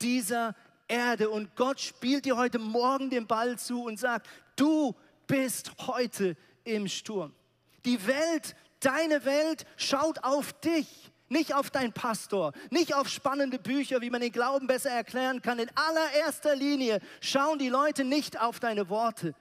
dieser 0.02 0.56
Erde 0.88 1.30
und 1.30 1.58
Gott 1.58 1.82
spielt 1.82 2.24
dir 2.24 2.38
heute 2.38 2.60
Morgen 2.60 3.10
den 3.10 3.28
Ball 3.28 3.60
zu 3.60 3.84
und 3.84 4.00
sagt, 4.00 4.30
du 4.56 4.96
bist 5.28 5.74
heute 5.86 6.38
im 6.63 6.88
Sturm. 6.88 7.34
Die 7.84 8.08
Welt, 8.08 8.56
deine 8.80 9.26
Welt 9.26 9.65
schaut 9.76 10.24
auf 10.24 10.54
dich 10.54 11.12
nicht 11.30 11.54
auf 11.54 11.70
deinen 11.70 11.94
Pastor, 11.94 12.54
nicht 12.70 12.94
auf 12.94 13.10
spannende 13.10 13.60
Bücher, 13.60 14.02
wie 14.02 14.10
man 14.10 14.22
den 14.22 14.32
Glauben 14.32 14.68
besser 14.68 14.92
erklären 14.92 15.42
kann. 15.42 15.60
In 15.60 15.70
allererster 15.76 16.56
Linie 16.56 17.02
schauen 17.22 17.60
die 17.60 17.70
Leute 17.70 18.04
nicht 18.04 18.40
auf 18.40 18.60
deine 18.60 18.90
Worte, 18.90 19.36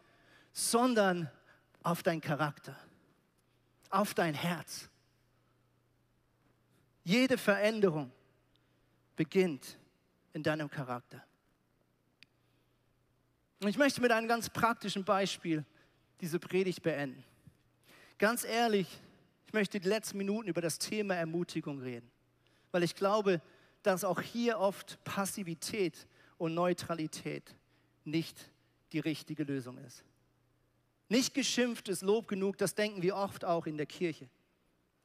sondern 0.53 1.31
auf 1.83 2.03
deinen 2.03 2.21
Charakter, 2.21 2.77
auf 3.91 4.15
dein 4.15 4.35
Herz. 4.35 4.89
Jede 7.05 7.39
Veränderung 7.39 8.11
beginnt 9.15 9.79
in 10.33 10.43
deinem 10.43 10.69
Charakter. 10.69 11.23
Und 13.63 13.69
ich 13.69 13.79
möchte 13.79 14.01
mit 14.01 14.13
einem 14.13 14.29
ganz 14.29 14.51
praktischen 14.51 15.05
Beispiel 15.05 15.65
diese 16.21 16.39
Predigt 16.39 16.83
beenden. 16.83 17.25
Ganz 18.19 18.45
ehrlich, 18.45 18.89
ich 19.47 19.53
möchte 19.53 19.81
die 19.81 19.89
letzten 19.89 20.19
Minuten 20.19 20.49
über 20.49 20.61
das 20.61 20.79
Thema 20.79 21.15
Ermutigung 21.15 21.81
reden, 21.81 22.11
weil 22.73 22.83
ich 22.83 22.95
glaube, 22.95 23.41
dass 23.83 24.05
auch 24.05 24.21
hier 24.21 24.59
oft 24.59 25.03
Passivität 25.05 26.07
und 26.39 26.55
Neutralität 26.55 27.55
nicht 28.05 28.51
die 28.93 28.99
richtige 28.99 29.45
Lösung 29.45 29.79
ist. 29.79 30.05
Nicht 31.09 31.35
geschimpft 31.35 31.89
ist 31.89 32.03
Lob 32.03 32.27
genug, 32.27 32.59
das 32.59 32.75
denken 32.75 33.03
wir 33.03 33.17
oft 33.17 33.45
auch 33.45 33.67
in 33.67 33.77
der 33.77 33.87
Kirche. 33.87 34.29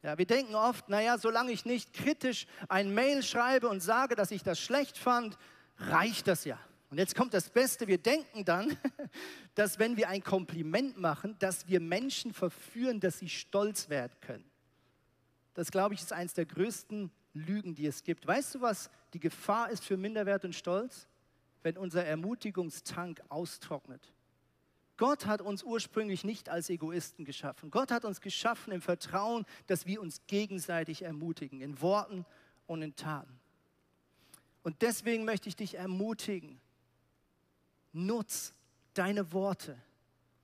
Ja, 0.04 0.18
wir 0.18 0.26
denken 0.26 0.56
oft, 0.56 0.90
naja, 0.90 1.20
solange 1.20 1.52
ich 1.52 1.64
nicht 1.64 1.94
kritisch 1.94 2.48
ein 2.68 2.92
Mail 2.92 3.22
schreibe 3.22 3.70
und 3.70 3.82
sage, 3.82 4.16
dass 4.16 4.32
ich 4.32 4.42
das 4.42 4.60
schlecht 4.60 4.98
fand, 4.98 5.38
reicht 5.78 6.28
das 6.28 6.44
ja. 6.46 6.60
Und 6.92 6.98
jetzt 6.98 7.16
kommt 7.16 7.34
das 7.34 7.50
Beste, 7.50 7.88
wir 7.88 7.98
denken 7.98 8.44
dann, 8.44 8.78
dass 9.56 9.80
wenn 9.80 9.96
wir 9.96 10.10
ein 10.10 10.22
Kompliment 10.22 10.98
machen, 10.98 11.38
dass 11.40 11.68
wir 11.68 11.80
Menschen 11.80 12.34
verführen, 12.34 13.00
dass 13.00 13.18
sie 13.18 13.30
stolz 13.30 13.88
werden 13.88 14.12
können. 14.20 14.44
Das, 15.54 15.72
glaube 15.72 15.94
ich, 15.96 16.02
ist 16.02 16.12
eines 16.12 16.34
der 16.34 16.46
größten 16.46 17.10
Lügen, 17.34 17.76
die 17.76 17.88
es 17.88 18.04
gibt. 18.04 18.28
Weißt 18.28 18.56
du, 18.56 18.62
was 18.62 18.90
die 19.14 19.22
Gefahr 19.22 19.70
ist 19.70 19.86
für 19.86 19.96
Minderwert 19.96 20.44
und 20.44 20.54
Stolz? 20.54 21.08
Wenn 21.64 21.78
unser 21.78 22.04
Ermutigungstank 22.04 23.22
austrocknet. 23.30 24.12
Gott 24.98 25.26
hat 25.26 25.42
uns 25.42 25.64
ursprünglich 25.64 26.26
nicht 26.26 26.50
als 26.50 26.70
Egoisten 26.70 27.24
geschaffen. 27.24 27.72
Gott 27.72 27.92
hat 27.92 28.04
uns 28.04 28.20
geschaffen 28.20 28.74
im 28.74 28.82
Vertrauen, 28.82 29.46
dass 29.68 29.86
wir 29.86 30.02
uns 30.02 30.22
gegenseitig 30.28 31.04
ermutigen, 31.04 31.62
in 31.62 31.82
Worten 31.82 32.26
und 32.68 32.82
in 32.82 32.96
Taten. 32.96 33.40
Und 34.64 34.82
deswegen 34.82 35.24
möchte 35.24 35.48
ich 35.48 35.56
dich 35.56 35.76
ermutigen, 35.76 36.60
Nutz 37.94 38.54
deine 38.94 39.32
Worte, 39.32 39.78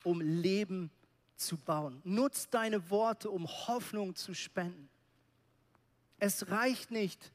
um 0.04 0.22
Leben 0.22 0.92
zu 1.36 1.58
bauen. 1.58 2.02
Nutz 2.04 2.50
deine 2.50 2.90
Worte, 2.90 3.30
um 3.30 3.48
Hoffnung 3.48 4.16
zu 4.16 4.34
spenden. 4.34 4.90
Es 6.20 6.50
reicht 6.50 6.92
nicht, 6.92 7.32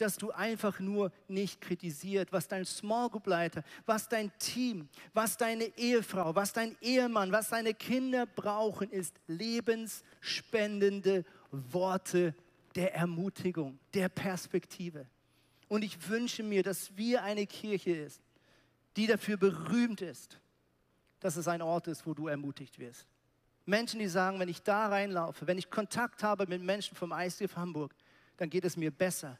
dass 0.00 0.16
du 0.16 0.30
einfach 0.30 0.80
nur 0.80 1.12
nicht 1.28 1.60
kritisiert, 1.60 2.32
was 2.32 2.48
dein 2.48 2.64
Small 2.64 3.10
Group 3.10 3.26
Leiter, 3.26 3.62
was 3.84 4.08
dein 4.08 4.32
Team, 4.38 4.88
was 5.12 5.36
deine 5.36 5.64
Ehefrau, 5.76 6.34
was 6.34 6.52
dein 6.52 6.76
Ehemann, 6.80 7.32
was 7.32 7.50
deine 7.50 7.74
Kinder 7.74 8.24
brauchen, 8.26 8.90
ist 8.90 9.14
lebensspendende 9.26 11.24
Worte 11.50 12.34
der 12.74 12.94
Ermutigung, 12.94 13.78
der 13.92 14.08
Perspektive. 14.08 15.06
Und 15.68 15.82
ich 15.82 16.08
wünsche 16.08 16.42
mir, 16.42 16.62
dass 16.62 16.96
wir 16.96 17.22
eine 17.22 17.46
Kirche 17.46 17.90
ist, 17.90 18.22
die 18.96 19.06
dafür 19.06 19.36
berühmt 19.36 20.00
ist, 20.00 20.38
dass 21.20 21.36
es 21.36 21.48
ein 21.48 21.62
Ort 21.62 21.86
ist, 21.88 22.06
wo 22.06 22.14
du 22.14 22.28
ermutigt 22.28 22.78
wirst. 22.78 23.06
Menschen, 23.66 24.00
die 24.00 24.08
sagen, 24.08 24.38
wenn 24.40 24.48
ich 24.48 24.62
da 24.62 24.88
reinlaufe, 24.88 25.46
wenn 25.46 25.58
ich 25.58 25.70
Kontakt 25.70 26.22
habe 26.22 26.46
mit 26.46 26.62
Menschen 26.62 26.96
vom 26.96 27.12
ICF 27.12 27.56
Hamburg, 27.56 27.94
dann 28.36 28.50
geht 28.50 28.64
es 28.64 28.76
mir 28.76 28.90
besser. 28.90 29.38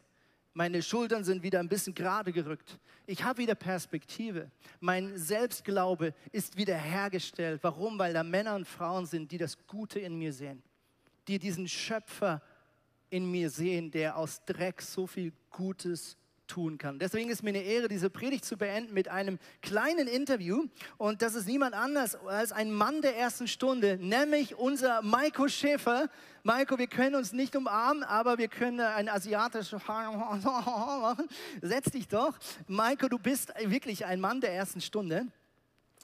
Meine 0.52 0.82
Schultern 0.82 1.24
sind 1.24 1.42
wieder 1.42 1.60
ein 1.60 1.68
bisschen 1.68 1.94
gerade 1.94 2.32
gerückt. 2.32 2.78
Ich 3.06 3.22
habe 3.22 3.38
wieder 3.38 3.54
Perspektive. 3.54 4.50
Mein 4.80 5.16
Selbstglaube 5.16 6.12
ist 6.32 6.56
wieder 6.56 6.76
hergestellt. 6.76 7.60
Warum? 7.62 7.98
Weil 7.98 8.12
da 8.12 8.22
Männer 8.22 8.56
und 8.56 8.66
Frauen 8.66 9.06
sind, 9.06 9.30
die 9.30 9.38
das 9.38 9.56
Gute 9.66 10.00
in 10.00 10.18
mir 10.18 10.32
sehen. 10.32 10.62
Die 11.28 11.38
diesen 11.38 11.68
Schöpfer 11.68 12.42
in 13.10 13.30
mir 13.30 13.48
sehen, 13.48 13.90
der 13.90 14.16
aus 14.16 14.44
Dreck 14.44 14.82
so 14.82 15.06
viel 15.06 15.32
Gutes 15.50 16.16
tun 16.50 16.78
kann. 16.78 16.98
Deswegen 16.98 17.30
ist 17.30 17.42
mir 17.42 17.50
eine 17.50 17.62
Ehre, 17.62 17.88
diese 17.88 18.10
Predigt 18.10 18.44
zu 18.44 18.56
beenden 18.56 18.92
mit 18.92 19.08
einem 19.08 19.38
kleinen 19.62 20.08
Interview. 20.08 20.64
Und 20.98 21.22
das 21.22 21.34
ist 21.34 21.46
niemand 21.46 21.74
anders 21.74 22.16
als 22.16 22.52
ein 22.52 22.72
Mann 22.72 23.02
der 23.02 23.16
ersten 23.16 23.46
Stunde, 23.46 23.98
nämlich 24.00 24.56
unser 24.56 25.00
Maiko 25.02 25.48
Schäfer. 25.48 26.08
Maiko, 26.42 26.78
wir 26.78 26.88
können 26.88 27.14
uns 27.14 27.32
nicht 27.32 27.54
umarmen, 27.54 28.02
aber 28.02 28.38
wir 28.38 28.48
können 28.48 28.80
ein 28.80 29.08
asiatisches 29.08 29.80
machen. 29.86 31.28
Setz 31.62 31.90
dich 31.92 32.08
doch. 32.08 32.36
Maiko, 32.66 33.08
du 33.08 33.18
bist 33.18 33.52
wirklich 33.64 34.04
ein 34.04 34.20
Mann 34.20 34.40
der 34.40 34.52
ersten 34.52 34.80
Stunde. 34.80 35.26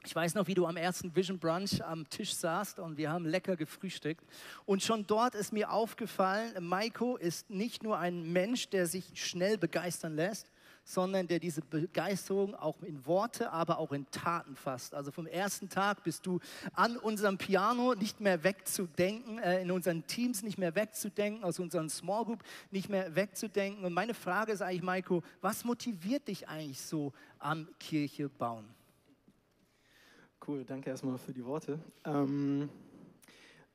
Ich 0.07 0.15
weiß 0.15 0.35
noch, 0.35 0.47
wie 0.47 0.53
du 0.53 0.65
am 0.65 0.77
ersten 0.77 1.13
Vision 1.13 1.37
Brunch 1.37 1.83
am 1.83 2.09
Tisch 2.09 2.33
saßt 2.33 2.79
und 2.79 2.95
wir 2.95 3.11
haben 3.11 3.25
lecker 3.25 3.57
gefrühstückt. 3.57 4.23
Und 4.65 4.81
schon 4.81 5.05
dort 5.05 5.35
ist 5.35 5.51
mir 5.51 5.69
aufgefallen, 5.69 6.53
Maiko 6.65 7.17
ist 7.17 7.49
nicht 7.49 7.83
nur 7.83 7.97
ein 7.97 8.31
Mensch, 8.31 8.69
der 8.69 8.87
sich 8.87 9.03
schnell 9.15 9.57
begeistern 9.57 10.15
lässt, 10.15 10.49
sondern 10.85 11.27
der 11.27 11.39
diese 11.39 11.59
Begeisterung 11.59 12.55
auch 12.55 12.81
in 12.83 13.05
Worte, 13.05 13.51
aber 13.51 13.79
auch 13.79 13.91
in 13.91 14.09
Taten 14.09 14.55
fasst. 14.55 14.95
Also 14.95 15.11
vom 15.11 15.27
ersten 15.27 15.67
Tag 15.67 16.05
bist 16.05 16.25
du 16.25 16.39
an 16.71 16.95
unserem 16.95 17.37
Piano 17.37 17.93
nicht 17.93 18.21
mehr 18.21 18.45
wegzudenken, 18.45 19.39
äh, 19.39 19.61
in 19.61 19.71
unseren 19.71 20.07
Teams 20.07 20.41
nicht 20.41 20.57
mehr 20.57 20.73
wegzudenken, 20.73 21.43
aus 21.43 21.59
unseren 21.59 21.89
Small 21.89 22.23
Group 22.23 22.45
nicht 22.71 22.87
mehr 22.87 23.13
wegzudenken. 23.13 23.83
Und 23.83 23.91
meine 23.91 24.13
Frage 24.13 24.53
ist 24.53 24.61
eigentlich, 24.61 24.83
Maiko, 24.83 25.21
was 25.41 25.65
motiviert 25.65 26.29
dich 26.29 26.47
eigentlich 26.47 26.79
so 26.79 27.11
am 27.39 27.67
Kirche 27.77 28.29
bauen? 28.29 28.76
Cool, 30.45 30.63
danke 30.63 30.89
erstmal 30.89 31.17
für 31.17 31.33
die 31.33 31.45
Worte. 31.45 31.79
Ähm, 32.05 32.69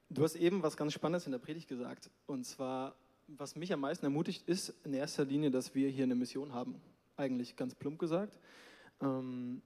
du 0.08 0.22
hast 0.22 0.36
eben 0.36 0.62
was 0.62 0.76
ganz 0.76 0.92
Spannendes 0.92 1.26
in 1.26 1.32
der 1.32 1.38
Predigt 1.38 1.68
gesagt. 1.68 2.10
Und 2.26 2.44
zwar, 2.44 2.94
was 3.28 3.56
mich 3.56 3.72
am 3.72 3.80
meisten 3.80 4.06
ermutigt, 4.06 4.48
ist 4.48 4.74
in 4.84 4.94
erster 4.94 5.24
Linie, 5.24 5.50
dass 5.50 5.74
wir 5.74 5.88
hier 5.88 6.04
eine 6.04 6.14
Mission 6.14 6.52
haben. 6.52 6.80
Eigentlich 7.16 7.56
ganz 7.56 7.74
plump 7.74 7.98
gesagt. 7.98 8.38
Ähm, 9.00 9.62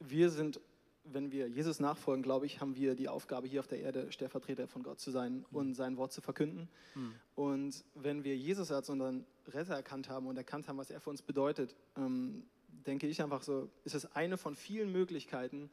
wir 0.00 0.30
sind, 0.30 0.60
wenn 1.04 1.32
wir 1.32 1.48
Jesus 1.48 1.80
nachfolgen, 1.80 2.22
glaube 2.22 2.46
ich, 2.46 2.60
haben 2.60 2.76
wir 2.76 2.94
die 2.94 3.08
Aufgabe, 3.08 3.46
hier 3.46 3.60
auf 3.60 3.66
der 3.66 3.80
Erde 3.80 4.10
Stellvertreter 4.10 4.68
von 4.68 4.82
Gott 4.82 5.00
zu 5.00 5.10
sein 5.10 5.44
mhm. 5.50 5.56
und 5.56 5.74
sein 5.74 5.96
Wort 5.96 6.12
zu 6.12 6.20
verkünden. 6.20 6.68
Mhm. 6.94 7.14
Und 7.34 7.84
wenn 7.94 8.24
wir 8.24 8.36
Jesus 8.36 8.72
als 8.72 8.88
unseren 8.88 9.26
Retter 9.48 9.74
erkannt 9.74 10.08
haben 10.08 10.26
und 10.26 10.36
erkannt 10.36 10.68
haben, 10.68 10.78
was 10.78 10.90
er 10.90 11.00
für 11.00 11.10
uns 11.10 11.22
bedeutet, 11.22 11.74
ähm, 11.96 12.44
denke 12.86 13.06
ich 13.06 13.22
einfach 13.22 13.42
so, 13.42 13.68
ist 13.84 13.94
es 13.94 14.14
eine 14.16 14.36
von 14.36 14.56
vielen 14.56 14.92
Möglichkeiten, 14.92 15.70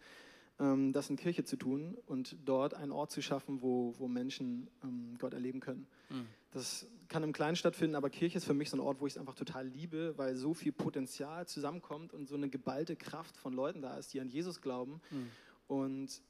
das 0.60 1.10
in 1.10 1.16
Kirche 1.16 1.46
zu 1.46 1.56
tun 1.56 1.98
und 2.06 2.36
dort 2.44 2.74
einen 2.74 2.92
Ort 2.92 3.12
zu 3.12 3.22
schaffen, 3.22 3.62
wo, 3.62 3.96
wo 3.98 4.10
Menschen 4.10 4.68
ähm, 4.84 5.16
Gott 5.18 5.34
erleben 5.34 5.62
können. 5.62 5.88
Mhm. 6.10 6.28
Das 6.52 6.86
kann 7.08 7.24
im 7.24 7.32
Kleinen 7.32 7.56
stattfinden, 7.56 7.96
aber 7.96 8.10
Kirche 8.10 8.38
ist 8.38 8.46
für 8.46 8.54
mich 8.54 8.70
so 8.70 8.76
ein 8.76 8.82
Ort, 8.82 9.00
wo 9.00 9.08
ich 9.08 9.14
es 9.14 9.18
einfach 9.18 9.36
total 9.36 9.68
liebe, 9.68 10.18
weil 10.18 10.36
so 10.36 10.54
viel 10.54 10.74
Potenzial 10.74 11.48
zusammenkommt 11.48 12.14
und 12.14 12.28
so 12.28 12.36
eine 12.36 12.50
geballte 12.50 12.98
Kraft 12.98 13.38
von 13.38 13.54
Leuten 13.54 13.82
da 13.82 13.98
ist, 13.98 14.14
die 14.14 14.20
an 14.20 14.28
Jesus 14.28 14.62
glauben. 14.62 15.00
Mhm. 15.12 15.32
Und 15.70 16.22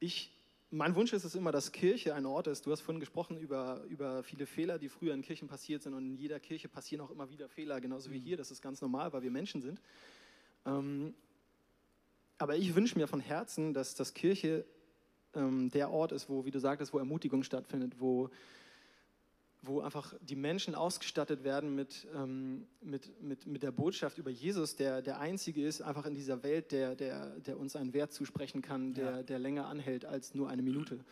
ich, 0.00 0.32
mein 0.70 0.94
Wunsch 0.94 1.12
ist 1.12 1.24
es 1.24 1.34
immer, 1.34 1.52
dass 1.52 1.70
Kirche 1.70 2.14
ein 2.14 2.24
Ort 2.24 2.46
ist. 2.46 2.64
Du 2.64 2.70
hast 2.70 2.80
vorhin 2.80 3.00
gesprochen 3.00 3.38
über, 3.38 3.82
über 3.90 4.22
viele 4.22 4.46
Fehler, 4.46 4.78
die 4.78 4.88
früher 4.88 5.12
in 5.12 5.20
Kirchen 5.20 5.48
passiert 5.48 5.82
sind 5.82 5.92
und 5.92 6.06
in 6.06 6.16
jeder 6.16 6.40
Kirche 6.40 6.68
passieren 6.68 7.04
auch 7.04 7.10
immer 7.10 7.28
wieder 7.28 7.50
Fehler, 7.50 7.78
genauso 7.78 8.10
wie 8.10 8.18
mhm. 8.18 8.24
hier. 8.24 8.36
Das 8.38 8.50
ist 8.50 8.62
ganz 8.62 8.80
normal, 8.80 9.12
weil 9.12 9.22
wir 9.22 9.30
Menschen 9.30 9.60
sind. 9.60 9.82
Ähm, 10.64 11.12
aber 12.38 12.56
ich 12.56 12.74
wünsche 12.74 12.98
mir 12.98 13.06
von 13.06 13.20
Herzen, 13.20 13.74
dass 13.74 13.94
das 13.94 14.14
Kirche 14.14 14.64
ähm, 15.34 15.70
der 15.70 15.90
Ort 15.90 16.12
ist, 16.12 16.28
wo, 16.28 16.44
wie 16.44 16.50
du 16.50 16.58
sagtest, 16.58 16.92
wo 16.92 16.98
Ermutigung 16.98 17.42
stattfindet, 17.42 17.94
wo, 17.98 18.30
wo 19.62 19.80
einfach 19.80 20.14
die 20.20 20.34
Menschen 20.34 20.74
ausgestattet 20.74 21.44
werden 21.44 21.74
mit, 21.76 22.08
ähm, 22.16 22.66
mit, 22.80 23.22
mit, 23.22 23.46
mit 23.46 23.62
der 23.62 23.70
Botschaft 23.70 24.18
über 24.18 24.30
Jesus, 24.30 24.74
der 24.74 25.02
der 25.02 25.20
Einzige 25.20 25.64
ist, 25.64 25.82
einfach 25.82 26.04
in 26.04 26.14
dieser 26.14 26.42
Welt, 26.42 26.72
der, 26.72 26.96
der, 26.96 27.38
der 27.40 27.58
uns 27.58 27.76
einen 27.76 27.94
Wert 27.94 28.12
zusprechen 28.12 28.60
kann, 28.60 28.92
der, 28.94 29.04
ja. 29.04 29.22
der 29.22 29.38
länger 29.38 29.66
anhält 29.66 30.04
als 30.04 30.34
nur 30.34 30.48
eine 30.48 30.62
Minute. 30.62 31.04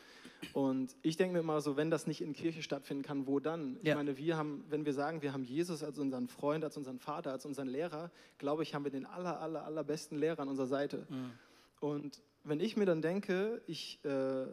Und 0.53 0.97
ich 1.03 1.17
denke 1.17 1.35
mir 1.35 1.41
immer 1.41 1.61
so, 1.61 1.77
wenn 1.77 1.91
das 1.91 2.09
nicht 2.09 2.23
in 2.23 2.33
Kirche 2.33 2.63
stattfinden 2.63 3.05
kann, 3.05 3.27
wo 3.27 3.39
dann? 3.39 3.77
Ja. 3.83 3.93
Ich 3.93 3.95
meine, 3.95 4.17
wir 4.17 4.37
haben, 4.37 4.65
wenn 4.69 4.85
wir 4.85 4.95
sagen, 4.95 5.23
wir 5.23 5.33
haben 5.33 5.45
Jesus 5.45 5.85
als 5.85 5.99
unseren 5.99 6.27
Freund, 6.27 6.65
als 6.65 6.77
unseren 6.77 6.99
Vater, 6.99 7.31
als 7.31 7.47
unseren 7.47 7.69
Lehrer, 7.69 8.11
glaube 8.39 8.65
ich, 8.65 8.75
haben 8.75 8.83
wir 8.83 8.91
den 8.91 9.07
aller, 9.07 9.41
aller, 9.41 9.65
allerbesten 9.65 10.19
Lehrer 10.19 10.41
an 10.41 10.49
unserer 10.49 10.67
Seite. 10.67 11.07
Mhm. 11.09 11.31
Und 11.79 12.23
wenn 12.43 12.59
ich 12.59 12.77
mir 12.77 12.87
dann 12.87 13.01
denke, 13.01 13.63
ich... 13.67 14.05
Äh, 14.05 14.47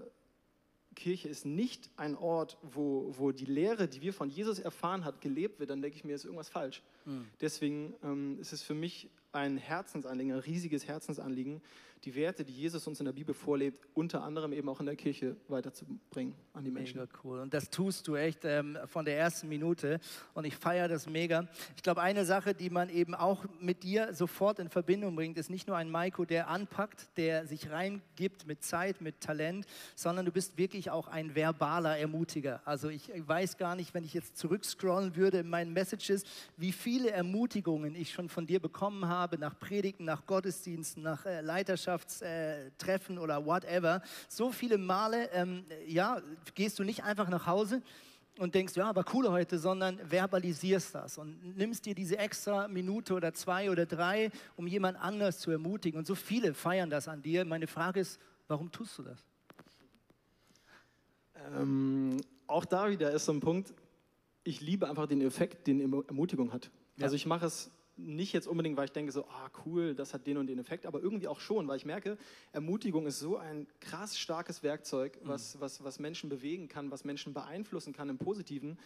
Kirche 0.97 1.29
ist 1.29 1.45
nicht 1.45 1.89
ein 1.95 2.17
Ort, 2.17 2.57
wo, 2.61 3.13
wo 3.17 3.31
die 3.31 3.45
Lehre, 3.45 3.87
die 3.87 4.01
wir 4.01 4.13
von 4.13 4.29
Jesus 4.29 4.59
erfahren 4.59 5.05
hat, 5.05 5.21
gelebt 5.21 5.59
wird, 5.59 5.69
dann 5.69 5.81
denke 5.81 5.95
ich 5.95 6.03
mir, 6.03 6.15
ist 6.15 6.25
irgendwas 6.25 6.49
falsch. 6.49 6.81
Mhm. 7.05 7.27
Deswegen 7.39 7.93
ähm, 8.03 8.37
ist 8.39 8.51
es 8.51 8.63
für 8.63 8.73
mich 8.73 9.07
ein 9.31 9.57
Herzensanliegen, 9.57 10.33
ein 10.33 10.39
riesiges 10.39 10.87
Herzensanliegen, 10.87 11.61
die 12.03 12.15
Werte, 12.15 12.43
die 12.43 12.53
Jesus 12.53 12.85
uns 12.87 12.99
in 12.99 13.05
der 13.05 13.13
Bibel 13.13 13.33
vorlebt, 13.33 13.87
unter 13.93 14.23
anderem 14.23 14.53
eben 14.53 14.69
auch 14.69 14.79
in 14.79 14.85
der 14.85 14.95
Kirche 14.95 15.35
weiterzubringen 15.47 16.35
an 16.53 16.63
die 16.63 16.71
Menschen. 16.71 16.99
Mega 16.99 17.11
cool. 17.23 17.39
Und 17.39 17.53
das 17.53 17.69
tust 17.69 18.07
du 18.07 18.15
echt 18.15 18.45
ähm, 18.45 18.77
von 18.85 19.03
der 19.05 19.17
ersten 19.17 19.47
Minute. 19.49 19.99
Und 20.33 20.45
ich 20.45 20.55
feiere 20.55 20.87
das 20.87 21.07
mega. 21.07 21.47
Ich 21.75 21.83
glaube, 21.83 22.01
eine 22.01 22.25
Sache, 22.25 22.53
die 22.53 22.69
man 22.69 22.89
eben 22.89 23.15
auch 23.15 23.45
mit 23.59 23.83
dir 23.83 24.13
sofort 24.13 24.59
in 24.59 24.69
Verbindung 24.69 25.15
bringt, 25.15 25.37
ist 25.37 25.49
nicht 25.49 25.67
nur 25.67 25.75
ein 25.75 25.89
Maiko, 25.89 26.25
der 26.25 26.49
anpackt, 26.49 27.17
der 27.17 27.47
sich 27.47 27.69
reingibt 27.69 28.45
mit 28.45 28.63
Zeit, 28.63 29.01
mit 29.01 29.21
Talent, 29.21 29.65
sondern 29.95 30.25
du 30.25 30.31
bist 30.31 30.57
wirklich 30.57 30.91
auch 30.91 31.07
ein 31.07 31.35
verbaler 31.35 31.97
Ermutiger. 31.97 32.61
Also 32.65 32.89
ich 32.89 33.11
weiß 33.15 33.57
gar 33.57 33.75
nicht, 33.75 33.93
wenn 33.93 34.03
ich 34.03 34.13
jetzt 34.13 34.37
zurückscrollen 34.37 35.15
würde 35.15 35.39
in 35.39 35.49
meinen 35.49 35.73
Messages, 35.73 36.23
wie 36.57 36.71
viele 36.71 37.11
Ermutigungen 37.11 37.95
ich 37.95 38.11
schon 38.11 38.29
von 38.29 38.45
dir 38.45 38.59
bekommen 38.59 39.07
habe, 39.07 39.37
nach 39.37 39.57
Predigten, 39.59 40.05
nach 40.05 40.25
Gottesdiensten, 40.25 41.01
nach 41.03 41.25
äh, 41.25 41.41
Leiterschaft 41.41 41.86
Nachbarschaftstreffen 41.87 43.17
oder 43.17 43.45
whatever, 43.45 44.01
so 44.27 44.51
viele 44.51 44.77
Male, 44.77 45.29
ähm, 45.31 45.65
ja, 45.85 46.21
gehst 46.55 46.77
du 46.79 46.83
nicht 46.83 47.03
einfach 47.03 47.29
nach 47.29 47.47
Hause 47.47 47.81
und 48.37 48.53
denkst, 48.53 48.75
ja, 48.75 48.95
war 48.95 49.05
cool 49.13 49.29
heute, 49.29 49.57
sondern 49.57 49.97
verbalisierst 49.99 50.93
das 50.93 51.17
und 51.17 51.57
nimmst 51.57 51.85
dir 51.85 51.95
diese 51.95 52.17
extra 52.17 52.67
Minute 52.67 53.13
oder 53.13 53.33
zwei 53.33 53.71
oder 53.71 53.85
drei, 53.85 54.31
um 54.55 54.67
jemand 54.67 54.97
anders 54.99 55.39
zu 55.39 55.49
ermutigen. 55.51 55.97
Und 55.97 56.05
so 56.05 56.15
viele 56.15 56.53
feiern 56.53 56.89
das 56.89 57.07
an 57.07 57.21
dir. 57.21 57.45
Meine 57.45 57.67
Frage 57.67 57.99
ist, 58.01 58.19
warum 58.47 58.71
tust 58.71 58.97
du 58.99 59.03
das? 59.03 59.25
Ähm, 61.55 62.17
auch 62.45 62.65
da 62.65 62.89
wieder 62.89 63.11
ist 63.11 63.25
so 63.25 63.31
ein 63.31 63.39
Punkt, 63.39 63.73
ich 64.43 64.61
liebe 64.61 64.87
einfach 64.87 65.07
den 65.07 65.21
Effekt, 65.21 65.67
den 65.67 65.81
Ermutigung 65.81 66.53
hat. 66.53 66.69
Ja. 66.97 67.03
Also 67.03 67.15
ich 67.15 67.25
mache 67.25 67.45
es 67.45 67.69
nicht 67.97 68.33
jetzt 68.33 68.47
unbedingt, 68.47 68.77
weil 68.77 68.85
ich 68.85 68.91
denke 68.91 69.11
so, 69.11 69.25
ah 69.25 69.49
cool, 69.65 69.95
das 69.95 70.13
hat 70.13 70.27
den 70.27 70.37
und 70.37 70.47
den 70.47 70.59
Effekt, 70.59 70.85
aber 70.85 71.01
irgendwie 71.01 71.27
auch 71.27 71.39
schon, 71.39 71.67
weil 71.67 71.77
ich 71.77 71.85
merke, 71.85 72.17
Ermutigung 72.51 73.05
ist 73.07 73.19
so 73.19 73.37
ein 73.37 73.67
krass 73.79 74.17
starkes 74.17 74.63
Werkzeug, 74.63 75.19
mhm. 75.23 75.27
was, 75.29 75.59
was, 75.59 75.83
was 75.83 75.99
Menschen 75.99 76.29
bewegen 76.29 76.67
kann, 76.67 76.91
was 76.91 77.03
Menschen 77.03 77.33
beeinflussen 77.33 77.93
kann 77.93 78.09
im 78.09 78.17
Positiven. 78.17 78.77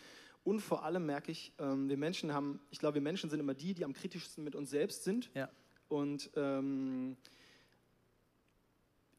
Und 0.43 0.59
vor 0.59 0.83
allem 0.83 1.05
merke 1.05 1.31
ich, 1.31 1.53
ähm, 1.59 1.87
wir 1.87 1.97
Menschen 1.97 2.33
haben, 2.33 2.59
ich 2.71 2.79
glaube, 2.79 2.95
wir 2.95 3.01
Menschen 3.01 3.29
sind 3.29 3.39
immer 3.39 3.53
die, 3.53 3.73
die 3.73 3.85
am 3.85 3.93
kritischsten 3.93 4.43
mit 4.43 4.55
uns 4.55 4.69
selbst 4.71 5.03
sind. 5.03 5.29
Ja. 5.35 5.49
Und 5.87 6.31
ähm, 6.35 7.17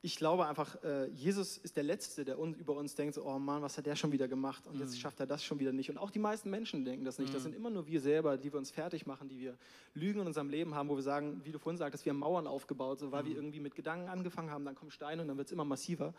ich 0.05 0.17
glaube 0.17 0.47
einfach, 0.47 0.83
äh, 0.83 1.07
Jesus 1.11 1.57
ist 1.59 1.77
der 1.77 1.85
Letzte, 1.85 2.25
der 2.25 2.37
uns, 2.37 2.57
über 2.57 2.75
uns 2.75 2.97
denkt, 2.97 3.15
so, 3.15 3.25
oh 3.25 3.39
Mann, 3.39 3.63
was 3.63 3.79
hat 3.79 3.87
der 3.87 3.95
schon 3.95 4.11
wieder 4.11 4.27
gemacht 4.27 4.67
und 4.67 4.81
jetzt 4.81 4.99
schafft 4.99 5.21
er 5.21 5.27
das 5.27 5.45
schon 5.45 5.61
wieder 5.61 5.71
nicht. 5.73 5.91
Und 5.91 5.97
auch 5.97 6.11
die 6.11 6.19
meisten 6.19 6.51
Menschen 6.51 6.85
denken 6.85 7.05
das 7.05 7.21
nicht. 7.21 7.33
Das 7.33 7.45
sind 7.45 7.55
immer 7.55 7.71
nur 7.71 7.87
wir 7.87 8.01
selber, 8.01 8.37
die 8.37 8.53
wir 8.53 8.59
uns 8.59 8.73
fertig 8.73 9.07
machen, 9.07 9.29
die 9.29 9.39
wir 9.39 9.57
Lügen 9.95 10.21
in 10.21 10.27
unserem 10.27 10.51
Leben 10.51 10.75
haben, 10.75 10.89
wo 10.89 10.97
wir 10.97 11.05
sagen, 11.05 11.41
wie 11.45 11.53
du 11.53 11.61
vorhin 11.61 11.79
sagtest, 11.79 12.05
wir 12.05 12.11
haben 12.11 12.19
Mauern 12.19 12.49
aufgebaut, 12.49 12.99
so, 12.99 13.13
weil 13.13 13.27
wir 13.27 13.37
irgendwie 13.37 13.61
mit 13.61 13.77
Gedanken 13.77 14.09
angefangen 14.09 14.51
haben, 14.51 14.65
dann 14.65 14.75
kommen 14.75 14.91
Steine 14.91 15.23
und 15.23 15.29
dann 15.29 15.37
wird 15.37 15.47
es 15.47 15.53
immer 15.53 15.65
massiver. 15.65 16.15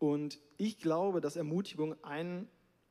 Und 0.00 0.40
ich 0.56 0.80
glaube, 0.80 1.20
dass 1.20 1.36
Ermutigung 1.36 1.94
ein 2.02 2.48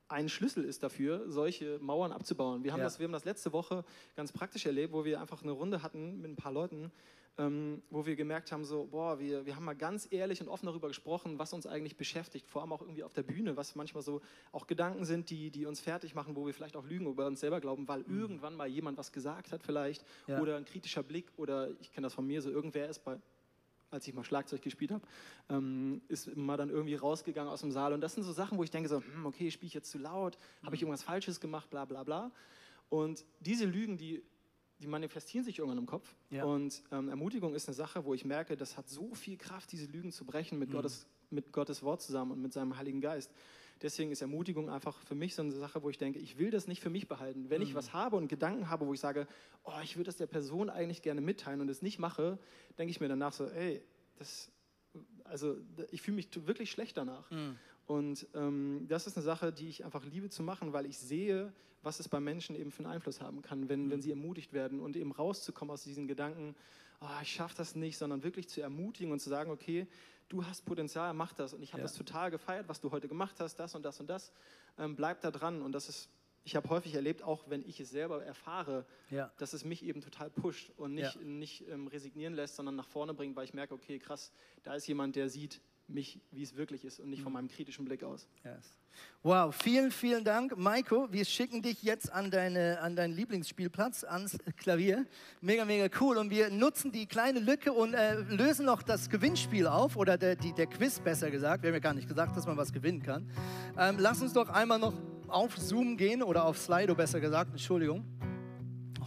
ein 0.10 0.30
Schlüssel 0.30 0.64
ist 0.64 0.84
dafür, 0.84 1.24
solche 1.28 1.80
Mauern 1.80 2.12
abzubauen. 2.12 2.64
Wir 2.64 2.72
haben, 2.72 2.82
ja. 2.82 2.86
das, 2.86 3.00
wir 3.00 3.06
haben 3.06 3.14
das 3.14 3.26
letzte 3.26 3.52
Woche 3.52 3.84
ganz 4.16 4.32
praktisch 4.32 4.66
erlebt, 4.66 4.94
wo 4.94 5.06
wir 5.06 5.20
einfach 5.20 5.42
eine 5.42 5.54
Runde 5.54 5.82
hatten 5.82 6.22
mit 6.22 6.30
ein 6.30 6.36
paar 6.36 6.52
Leuten 6.52 6.92
ähm, 7.38 7.82
wo 7.90 8.06
wir 8.06 8.16
gemerkt 8.16 8.52
haben, 8.52 8.64
so, 8.64 8.86
boah, 8.86 9.20
wir, 9.20 9.46
wir 9.46 9.56
haben 9.56 9.66
mal 9.66 9.76
ganz 9.76 10.08
ehrlich 10.12 10.40
und 10.42 10.48
offen 10.48 10.68
darüber 10.68 10.88
gesprochen, 10.88 11.40
was 11.40 11.52
uns 11.54 11.66
eigentlich 11.66 11.98
beschäftigt, 11.98 12.48
vor 12.48 12.62
allem 12.62 12.72
auch 12.72 12.82
irgendwie 12.82 13.04
auf 13.04 13.14
der 13.14 13.24
Bühne, 13.24 13.58
was 13.58 13.76
manchmal 13.76 14.04
so 14.04 14.22
auch 14.52 14.68
Gedanken 14.68 15.04
sind, 15.04 15.32
die, 15.32 15.50
die 15.50 15.66
uns 15.66 15.80
fertig 15.80 16.14
machen, 16.14 16.36
wo 16.36 16.46
wir 16.46 16.54
vielleicht 16.54 16.76
auch 16.76 16.86
lügen 16.86 17.08
über 17.08 17.26
uns 17.26 17.40
selber 17.40 17.60
glauben, 17.60 17.88
weil 17.88 18.04
mhm. 18.06 18.20
irgendwann 18.20 18.56
mal 18.56 18.68
jemand 18.68 18.98
was 19.00 19.12
gesagt 19.12 19.52
hat 19.52 19.64
vielleicht 19.64 20.06
ja. 20.28 20.40
oder 20.40 20.58
ein 20.58 20.66
kritischer 20.66 21.02
Blick 21.02 21.32
oder 21.38 21.72
ich 21.82 21.92
kenne 21.92 22.06
das 22.06 22.14
von 22.14 22.28
mir, 22.28 22.42
so 22.42 22.52
irgendwer 22.52 22.88
ist 22.88 23.00
bei, 23.00 23.18
als 23.90 24.08
ich 24.08 24.14
mal 24.14 24.24
Schlagzeug 24.24 24.62
gespielt 24.62 24.92
habe, 24.92 25.04
ähm, 25.50 26.02
ist 26.10 26.36
mal 26.36 26.58
dann 26.58 26.70
irgendwie 26.70 26.96
rausgegangen 26.96 27.52
aus 27.52 27.62
dem 27.62 27.72
Saal. 27.72 27.94
Und 27.94 28.02
das 28.02 28.14
sind 28.14 28.24
so 28.24 28.32
Sachen, 28.32 28.60
wo 28.60 28.64
ich 28.64 28.72
denke 28.72 28.90
so, 28.90 29.02
hm, 29.02 29.26
okay, 29.26 29.50
spiele 29.50 29.68
ich 29.68 29.74
jetzt 29.74 29.90
zu 29.90 29.98
laut, 29.98 30.38
habe 30.64 30.76
ich 30.76 30.82
mhm. 30.82 30.88
irgendwas 30.88 31.04
Falsches 31.04 31.40
gemacht, 31.40 31.70
bla 31.72 31.86
bla 31.86 32.04
bla. 32.04 32.32
Und 32.90 33.26
diese 33.40 33.66
Lügen, 33.66 33.98
die 33.98 34.24
die 34.84 34.88
manifestieren 34.88 35.46
sich 35.46 35.60
irgendwann 35.60 35.78
im 35.78 35.86
Kopf. 35.86 36.14
Ja. 36.30 36.44
Und 36.44 36.84
ähm, 36.92 37.08
Ermutigung 37.08 37.56
ist 37.56 37.70
eine 37.70 37.74
Sache, 37.74 38.04
wo 38.04 38.14
ich 38.14 38.26
merke, 38.26 38.58
das 38.58 38.78
hat 38.78 38.90
so 38.90 39.16
viel 39.16 39.38
Kraft, 39.38 39.72
diese 39.72 39.86
Lügen 39.86 40.12
zu 40.12 40.26
brechen 40.26 40.60
mit, 40.60 40.70
mhm. 40.70 40.74
Gottes, 40.74 41.08
mit 41.30 41.54
Gottes 41.54 41.84
Wort 41.84 42.02
zusammen 42.02 42.34
und 42.34 42.42
mit 42.42 42.52
seinem 42.52 42.76
Heiligen 42.78 43.00
Geist. 43.00 43.32
Deswegen 43.82 44.12
ist 44.12 44.22
Ermutigung 44.22 44.70
einfach 44.70 45.00
für 45.00 45.16
mich 45.16 45.36
so 45.36 45.42
eine 45.42 45.54
Sache, 45.54 45.84
wo 45.84 45.90
ich 45.90 45.98
denke, 45.98 46.20
ich 46.20 46.38
will 46.38 46.52
das 46.52 46.68
nicht 46.68 46.82
für 46.82 46.90
mich 46.90 47.08
behalten. 47.08 47.50
Wenn 47.50 47.62
mhm. 47.62 47.68
ich 47.68 47.76
was 47.76 47.94
habe 47.94 48.18
und 48.18 48.28
Gedanken 48.28 48.70
habe, 48.70 48.86
wo 48.86 48.94
ich 48.94 49.00
sage, 49.00 49.26
oh, 49.64 49.72
ich 49.84 49.96
würde 49.96 50.06
das 50.06 50.18
der 50.18 50.28
Person 50.28 50.70
eigentlich 50.70 51.02
gerne 51.02 51.22
mitteilen 51.22 51.62
und 51.62 51.70
es 51.70 51.82
nicht 51.82 51.98
mache, 51.98 52.38
denke 52.78 52.92
ich 52.92 53.00
mir 53.00 53.08
danach 53.08 53.32
so, 53.32 53.46
ey, 53.46 53.82
das, 54.18 54.52
also 55.24 55.56
ich 55.92 56.02
fühle 56.02 56.16
mich 56.16 56.28
wirklich 56.46 56.72
schlecht 56.72 56.98
danach. 56.98 57.32
Mhm. 57.32 57.58
Und 57.86 58.28
ähm, 58.34 58.86
das 58.88 59.08
ist 59.08 59.18
eine 59.18 59.24
Sache, 59.24 59.52
die 59.52 59.68
ich 59.68 59.84
einfach 59.84 60.06
liebe 60.06 60.30
zu 60.30 60.44
machen, 60.44 60.74
weil 60.74 60.86
ich 60.86 60.98
sehe, 60.98 61.52
was 61.82 62.00
es 62.00 62.08
bei 62.08 62.20
Menschen 62.20 62.56
eben 62.56 62.72
für 62.72 62.84
einen 62.84 62.94
Einfluss 62.94 63.20
haben 63.20 63.42
kann, 63.42 63.68
wenn, 63.68 63.86
mhm. 63.86 63.92
wenn 63.92 64.02
sie 64.02 64.12
ermutigt 64.12 64.54
werden 64.54 64.80
und 64.80 64.96
eben 64.96 65.12
rauszukommen 65.12 65.74
aus 65.74 65.84
diesen 65.84 66.08
Gedanken, 66.08 66.56
oh, 67.02 67.22
ich 67.22 67.32
schaffe 67.32 67.56
das 67.58 67.76
nicht, 67.76 67.98
sondern 67.98 68.24
wirklich 68.24 68.48
zu 68.48 68.62
ermutigen 68.62 69.12
und 69.12 69.20
zu 69.20 69.30
sagen, 69.30 69.52
okay, 69.52 69.88
du 70.30 70.46
hast 70.46 70.64
Potenzial, 70.66 71.14
mach 71.14 71.34
das. 71.34 71.54
Und 71.54 71.62
ich 71.62 71.74
habe 71.74 71.82
ja. 71.82 71.84
das 71.84 71.96
total 71.96 72.32
gefeiert, 72.32 72.70
was 72.70 72.80
du 72.80 72.92
heute 72.92 73.08
gemacht 73.08 73.36
hast, 73.40 73.58
das 73.58 73.76
und 73.76 73.84
das 73.84 74.00
und 74.00 74.10
das. 74.10 74.32
Ähm, 74.78 74.96
bleib 74.96 75.20
da 75.22 75.30
dran. 75.30 75.62
Und 75.62 75.74
das 75.74 75.90
ist 75.90 76.10
ich 76.46 76.56
habe 76.56 76.70
häufig 76.70 76.94
erlebt, 76.94 77.24
auch 77.24 77.50
wenn 77.50 77.68
ich 77.68 77.80
es 77.80 77.90
selber 77.90 78.24
erfahre, 78.24 78.86
Ja. 79.10 79.32
dass 79.38 79.54
es 79.54 79.64
mich 79.64 79.84
eben 79.84 80.02
total 80.02 80.30
pusht 80.30 80.72
und 80.78 80.94
nicht, 80.94 81.16
Ja. 81.16 81.22
nicht 81.22 81.68
ähm, 81.70 81.88
resignieren 81.88 82.34
lässt, 82.34 82.56
sondern 82.56 82.76
nach 82.76 82.88
vorne 82.88 83.14
bringt, 83.14 83.36
weil 83.36 83.46
ich 83.46 83.54
merke, 83.54 83.74
okay, 83.74 84.00
krass, 84.00 84.32
da 84.64 84.76
ist 84.76 84.88
jemand, 84.88 85.16
der 85.16 85.30
sieht 85.30 85.62
mich, 85.88 86.20
wie 86.32 86.42
es 86.44 86.56
wirklich 86.56 86.86
ist 86.86 87.00
und 87.00 87.10
nicht 87.10 87.22
von 87.22 87.32
Mhm. 87.32 87.40
meinem 87.40 87.48
kritischen 87.50 87.86
Blick 87.86 88.04
aus. 88.04 88.28
Yes. 88.44 88.78
Wow, 89.22 89.54
vielen, 89.56 89.92
vielen 89.92 90.24
Dank, 90.24 90.56
Maiko. 90.58 91.12
Wir 91.12 91.26
schicken 91.26 91.62
dich 91.62 91.84
jetzt 91.84 92.12
an, 92.12 92.32
deine, 92.32 92.80
an 92.80 92.96
deinen 92.96 93.14
Lieblingsspielplatz, 93.14 94.04
ans 94.04 94.38
Klavier. 94.58 95.06
Mega, 95.42 95.66
mega 95.66 95.88
cool. 96.00 96.18
Und 96.18 96.30
wir 96.30 96.50
nutzen 96.50 96.92
die 96.92 97.06
kleine 97.06 97.40
Lücke 97.40 97.74
und 97.74 97.94
äh, 97.96 98.16
lösen 98.22 98.66
noch 98.66 98.82
das 98.84 99.10
Gewinnspiel 99.10 99.68
auf 99.68 99.96
oder 99.96 100.18
der, 100.18 100.36
die, 100.36 100.54
der 100.54 100.68
Quiz 100.68 101.00
besser 101.00 101.30
gesagt. 101.32 101.64
Wir 101.64 101.70
haben 101.70 101.76
ja 101.76 101.80
gar 101.80 101.94
nicht 101.94 102.08
gesagt, 102.08 102.38
dass 102.38 102.46
man 102.46 102.56
was 102.56 102.72
gewinnen 102.72 103.02
kann. 103.02 103.30
Ähm, 103.78 103.96
lass 104.00 104.22
uns 104.22 104.34
doch 104.34 104.50
einmal 104.50 104.80
noch 104.80 104.94
auf 105.28 105.58
Zoom 105.58 105.98
gehen 105.98 106.22
oder 106.24 106.46
auf 106.46 106.58
Slido 106.58 106.96
besser 106.96 107.20
gesagt. 107.20 107.52
Entschuldigung. 107.52 108.06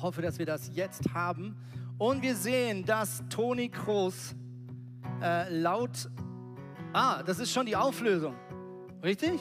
Hoffe, 0.02 0.20
dass 0.20 0.38
wir 0.38 0.46
das 0.46 0.70
jetzt 0.74 1.14
haben. 1.14 1.56
Und 1.96 2.20
wir 2.22 2.34
sehen, 2.36 2.84
dass 2.84 3.22
Toni 3.30 3.70
Kroos 3.70 4.34
äh, 5.22 5.48
laut. 5.58 6.10
Ah, 6.98 7.22
das 7.22 7.38
ist 7.40 7.52
schon 7.52 7.66
die 7.66 7.76
Auflösung. 7.76 8.34
Richtig? 9.02 9.38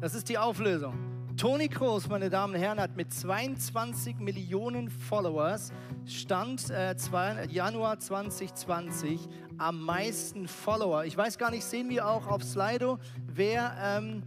Das 0.00 0.14
ist 0.14 0.28
die 0.28 0.38
Auflösung. 0.38 0.94
Toni 1.36 1.66
Kroos, 1.66 2.08
meine 2.08 2.30
Damen 2.30 2.54
und 2.54 2.60
Herren, 2.60 2.78
hat 2.78 2.96
mit 2.96 3.12
22 3.12 4.20
Millionen 4.20 4.88
Followers 4.88 5.72
Stand 6.06 6.70
äh, 6.70 6.94
zwei, 6.96 7.44
Januar 7.46 7.98
2020 7.98 9.28
am 9.58 9.82
meisten 9.84 10.46
Follower. 10.46 11.04
Ich 11.04 11.16
weiß 11.16 11.38
gar 11.38 11.50
nicht, 11.50 11.64
sehen 11.64 11.88
wir 11.88 12.06
auch 12.06 12.28
auf 12.28 12.44
Slido, 12.44 13.00
wer, 13.26 13.74
ähm, 13.82 14.22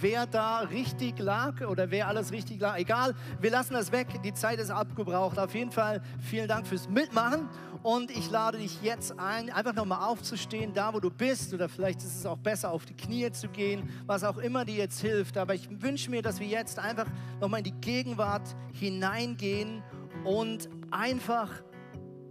wer 0.00 0.26
da 0.26 0.60
richtig 0.60 1.18
lag 1.18 1.60
oder 1.66 1.90
wer 1.90 2.08
alles 2.08 2.32
richtig 2.32 2.60
lag. 2.60 2.76
Egal, 2.76 3.14
wir 3.40 3.50
lassen 3.50 3.74
das 3.74 3.92
weg. 3.92 4.08
Die 4.22 4.32
Zeit 4.32 4.58
ist 4.58 4.70
abgebraucht. 4.70 5.38
Auf 5.38 5.54
jeden 5.54 5.72
Fall 5.72 6.00
vielen 6.20 6.48
Dank 6.48 6.66
fürs 6.66 6.88
Mitmachen. 6.88 7.48
Und 7.82 8.10
ich 8.10 8.30
lade 8.30 8.58
dich 8.58 8.82
jetzt 8.82 9.18
ein, 9.18 9.50
einfach 9.50 9.74
nochmal 9.74 10.08
aufzustehen, 10.08 10.72
da 10.74 10.92
wo 10.92 11.00
du 11.00 11.10
bist. 11.10 11.54
Oder 11.54 11.68
vielleicht 11.68 12.00
ist 12.00 12.16
es 12.16 12.26
auch 12.26 12.38
besser, 12.38 12.70
auf 12.72 12.84
die 12.84 12.94
Knie 12.94 13.30
zu 13.30 13.48
gehen, 13.48 13.88
was 14.06 14.24
auch 14.24 14.38
immer 14.38 14.64
dir 14.64 14.76
jetzt 14.76 15.00
hilft. 15.00 15.36
Aber 15.36 15.54
ich 15.54 15.68
wünsche 15.82 16.10
mir, 16.10 16.22
dass 16.22 16.40
wir 16.40 16.46
jetzt 16.46 16.78
einfach 16.78 17.06
nochmal 17.40 17.60
in 17.60 17.64
die 17.64 17.80
Gegenwart 17.80 18.56
hineingehen 18.72 19.82
und 20.24 20.68
einfach 20.90 21.50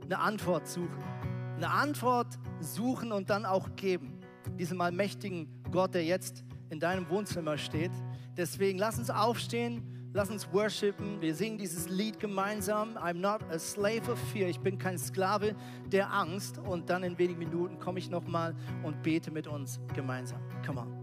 eine 0.03 0.19
Antwort 0.19 0.67
suchen. 0.67 1.03
Eine 1.57 1.69
Antwort 1.69 2.27
suchen 2.59 3.11
und 3.11 3.29
dann 3.29 3.45
auch 3.45 3.69
geben. 3.75 4.19
Diesem 4.57 4.79
allmächtigen 4.81 5.47
Gott, 5.71 5.93
der 5.93 6.03
jetzt 6.03 6.43
in 6.69 6.79
deinem 6.79 7.09
Wohnzimmer 7.09 7.57
steht. 7.57 7.91
Deswegen 8.35 8.77
lass 8.77 8.97
uns 8.97 9.09
aufstehen, 9.09 10.09
lass 10.13 10.29
uns 10.29 10.51
worshipen. 10.51 11.21
Wir 11.21 11.33
singen 11.35 11.57
dieses 11.57 11.89
Lied 11.89 12.19
gemeinsam. 12.19 12.97
I'm 12.97 13.19
not 13.19 13.41
a 13.51 13.59
slave 13.59 14.11
of 14.11 14.19
fear. 14.31 14.47
Ich 14.47 14.59
bin 14.59 14.77
kein 14.77 14.97
Sklave 14.97 15.55
der 15.87 16.11
Angst. 16.11 16.57
Und 16.57 16.89
dann 16.89 17.03
in 17.03 17.17
wenigen 17.17 17.39
Minuten 17.39 17.79
komme 17.79 17.99
ich 17.99 18.09
nochmal 18.09 18.55
und 18.83 19.01
bete 19.03 19.31
mit 19.31 19.47
uns 19.47 19.79
gemeinsam. 19.93 20.39
Come 20.65 20.81
on. 20.81 20.96